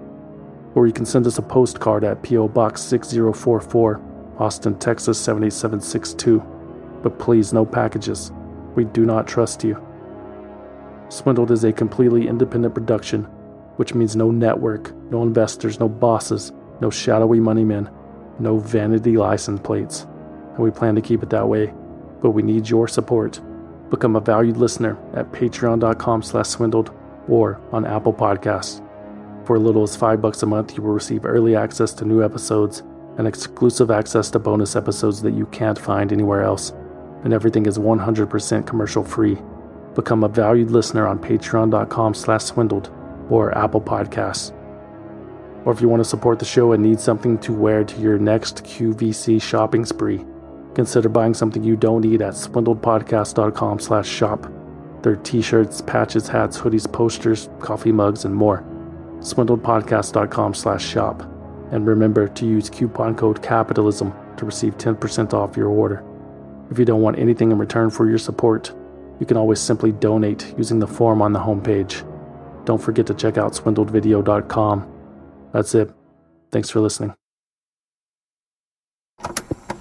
Or 0.76 0.88
you 0.88 0.94
can 0.94 1.06
send 1.06 1.28
us 1.28 1.38
a 1.38 1.42
postcard 1.42 2.04
at 2.04 2.24
P.O. 2.24 2.48
Box 2.50 2.82
6044, 2.82 4.02
Austin, 4.40 4.78
Texas 4.80 5.20
78762. 5.20 6.40
But 7.04 7.20
please, 7.20 7.54
no 7.54 7.66
packages. 7.66 8.32
We 8.76 8.86
do 8.86 9.06
not 9.06 9.28
trust 9.28 9.64
you. 9.64 9.82
Swindled 11.10 11.52
is 11.52 11.64
a 11.64 11.72
completely 11.72 12.28
independent 12.28 12.74
production 12.74 13.28
which 13.78 13.94
means 13.94 14.16
no 14.16 14.32
network, 14.32 14.94
no 15.12 15.24
investors, 15.24 15.80
no 15.80 15.90
bosses, 15.90 16.52
no 16.82 16.90
shadowy 16.90 17.40
money 17.40 17.64
men, 17.64 17.90
no 18.40 18.58
vanity 18.58 19.18
license 19.18 19.60
plates. 19.62 20.06
And 20.54 20.60
we 20.60 20.72
plan 20.72 20.96
to 20.96 21.02
keep 21.02 21.24
it 21.24 21.30
that 21.30 21.48
way, 21.48 21.74
but 22.22 22.32
we 22.32 22.44
need 22.44 22.70
your 22.70 22.88
support. 22.88 23.42
Become 23.90 24.16
a 24.16 24.22
valued 24.22 24.58
listener 24.58 24.98
at 25.14 25.32
patreon.com 25.32 26.24
slash 26.24 26.48
swindled 26.48 26.92
or 27.28 27.62
on 27.72 27.86
Apple 27.86 28.14
Podcasts. 28.14 28.82
For 29.46 29.58
as 29.58 29.62
little 29.62 29.84
as 29.84 29.96
five 29.96 30.22
bucks 30.22 30.42
a 30.44 30.48
month, 30.48 30.76
you 30.76 30.84
will 30.84 30.94
receive 30.94 31.26
early 31.26 31.56
access 31.56 31.94
to 31.94 32.06
new 32.06 32.24
episodes 32.24 32.82
and 33.18 33.28
exclusive 33.28 33.92
access 33.92 34.30
to 34.32 34.40
bonus 34.40 34.76
episodes 34.76 35.22
that 35.22 35.34
you 35.34 35.46
can't 35.48 35.78
find 35.78 36.12
anywhere 36.12 36.44
else. 36.44 36.74
And 37.24 37.34
everything 37.34 37.66
is 37.66 37.78
100% 37.78 38.66
commercial 38.66 39.04
free. 39.04 39.38
Become 39.94 40.24
a 40.24 40.28
valued 40.28 40.72
listener 40.72 41.08
on 41.08 41.20
patreon.com 41.20 42.14
slash 42.14 42.44
swindled 42.44 42.92
or 43.30 43.58
Apple 43.58 43.82
Podcasts. 43.82 44.52
Or 45.66 45.74
if 45.74 45.82
you 45.82 45.90
want 45.90 46.02
to 46.02 46.10
support 46.10 46.40
the 46.40 46.46
show 46.46 46.74
and 46.74 46.84
need 46.84 47.00
something 47.00 47.40
to 47.40 47.52
wear 47.52 47.84
to 47.84 48.00
your 48.00 48.20
next 48.20 48.64
QVC 48.64 49.42
shopping 49.42 49.84
spree, 49.84 50.24
consider 50.76 51.10
buying 51.10 51.34
something 51.34 51.64
you 51.64 51.76
don't 51.76 52.02
need 52.02 52.22
at 52.22 52.34
swindledpodcast.com 52.34 53.80
slash 53.80 54.08
shop. 54.08 54.52
There 55.02 55.14
are 55.14 55.18
t-shirts, 55.18 55.82
patches, 55.82 56.28
hats, 56.28 56.58
hoodies, 56.58 56.92
posters, 56.92 57.50
coffee 57.60 57.92
mugs, 57.92 58.26
and 58.26 58.36
more. 58.36 58.64
swindledpodcast.com 59.20 60.54
slash 60.54 60.86
shop. 60.86 61.22
And 61.72 61.88
remember 61.88 62.28
to 62.28 62.46
use 62.46 62.70
coupon 62.70 63.16
code 63.16 63.42
CAPITALISM 63.42 64.38
to 64.38 64.46
receive 64.46 64.78
10% 64.78 65.34
off 65.34 65.58
your 65.58 65.70
order. 65.70 66.04
If 66.70 66.78
you 66.78 66.86
don't 66.86 67.02
want 67.02 67.20
anything 67.20 67.52
in 67.52 67.58
return 67.58 67.90
for 67.90 68.08
your 68.08 68.18
support, 68.18 68.74
you 69.20 69.26
can 69.26 69.38
always 69.38 69.60
simply 69.60 69.92
donate 69.92 70.54
using 70.58 70.80
the 70.80 70.88
form 70.88 71.22
on 71.22 71.34
the 71.34 71.40
homepage. 71.40 72.04
Don't 72.66 72.82
forget 72.82 73.06
to 73.08 73.14
check 73.14 73.38
out 73.38 73.54
swindledvideo.com. 73.54 74.92
That's 75.52 75.76
it. 75.76 75.92
Thanks 76.52 76.70
for 76.70 76.80
listening. 76.80 77.14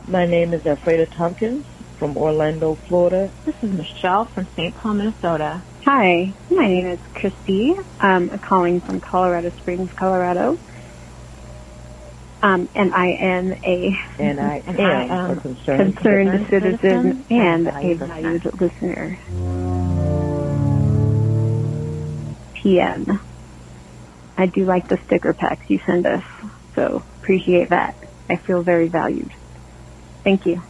My 0.07 0.27
name 0.27 0.53
is 0.53 0.63
Alfreda 0.63 1.11
Tompkins 1.11 1.65
from 1.99 2.17
Orlando, 2.17 2.75
Florida. 2.75 3.31
This 3.47 3.55
is 3.63 3.73
Michelle 3.73 4.27
from 4.27 4.47
St. 4.55 4.77
Paul, 4.77 4.95
Minnesota. 4.95 5.63
Hi, 5.85 6.33
my 6.51 6.67
name 6.67 6.87
is 6.87 6.99
Christy. 7.15 7.75
Um, 8.01 8.31
I'm 8.31 8.39
calling 8.39 8.81
from 8.81 9.01
Colorado 9.01 9.51
Springs, 9.51 9.91
Colorado. 9.93 10.59
Um, 12.43 12.69
and 12.75 12.93
I 12.95 13.07
am 13.07 13.53
a 13.65 13.99
and 14.19 14.39
I 14.39 14.63
and 14.67 14.81
I 14.81 15.05
am 15.05 15.39
a 15.39 15.41
concerned, 15.41 15.97
concerned 15.97 16.47
citizen, 16.51 16.79
citizen 16.81 17.25
and 17.31 17.69
and 17.69 17.69
a 17.69 17.95
valued 17.95 18.61
listener. 18.61 19.19
PM. 22.65 23.21
I 24.39 24.47
do 24.47 24.65
like 24.65 24.89
the 24.89 24.97
sticker 24.97 25.35
packs 25.35 25.69
you 25.69 25.79
send 25.87 26.07
us, 26.07 26.25
so 26.75 27.05
appreciate 27.21 27.69
that. 27.69 27.95
I 28.29 28.37
feel 28.37 28.63
very 28.63 28.89
valued. 28.89 29.31
Thank 30.25 30.47
you. 30.47 30.63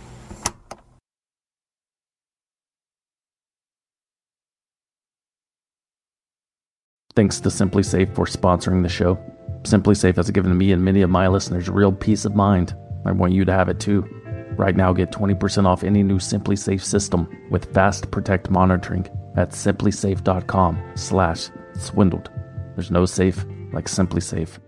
Thanks 7.14 7.38
to 7.40 7.48
SimpliSafe 7.48 8.12
for 8.12 8.26
sponsoring 8.26 8.82
the 8.82 8.88
show. 8.88 9.16
SimpliSafe 9.62 10.16
has 10.16 10.32
given 10.32 10.58
me 10.58 10.72
and 10.72 10.84
many 10.84 11.02
of 11.02 11.10
my 11.10 11.28
listeners 11.28 11.68
real 11.68 11.92
peace 11.92 12.24
of 12.24 12.34
mind. 12.34 12.74
I 13.06 13.12
want 13.12 13.32
you 13.32 13.44
to 13.44 13.52
have 13.52 13.68
it 13.68 13.78
too. 13.78 14.02
Right 14.56 14.74
now, 14.74 14.92
get 14.92 15.12
20% 15.12 15.64
off 15.64 15.84
any 15.84 16.02
new 16.02 16.18
SimpliSafe 16.18 16.82
system 16.82 17.28
with 17.50 17.72
Fast 17.72 18.10
Protect 18.10 18.50
monitoring 18.50 19.06
at 19.36 19.50
simplisafe.com 19.50 20.92
slash 20.96 21.50
swindled. 21.76 22.30
There's 22.74 22.90
no 22.90 23.06
safe 23.06 23.44
like 23.72 23.86
SimpliSafe. 23.86 24.58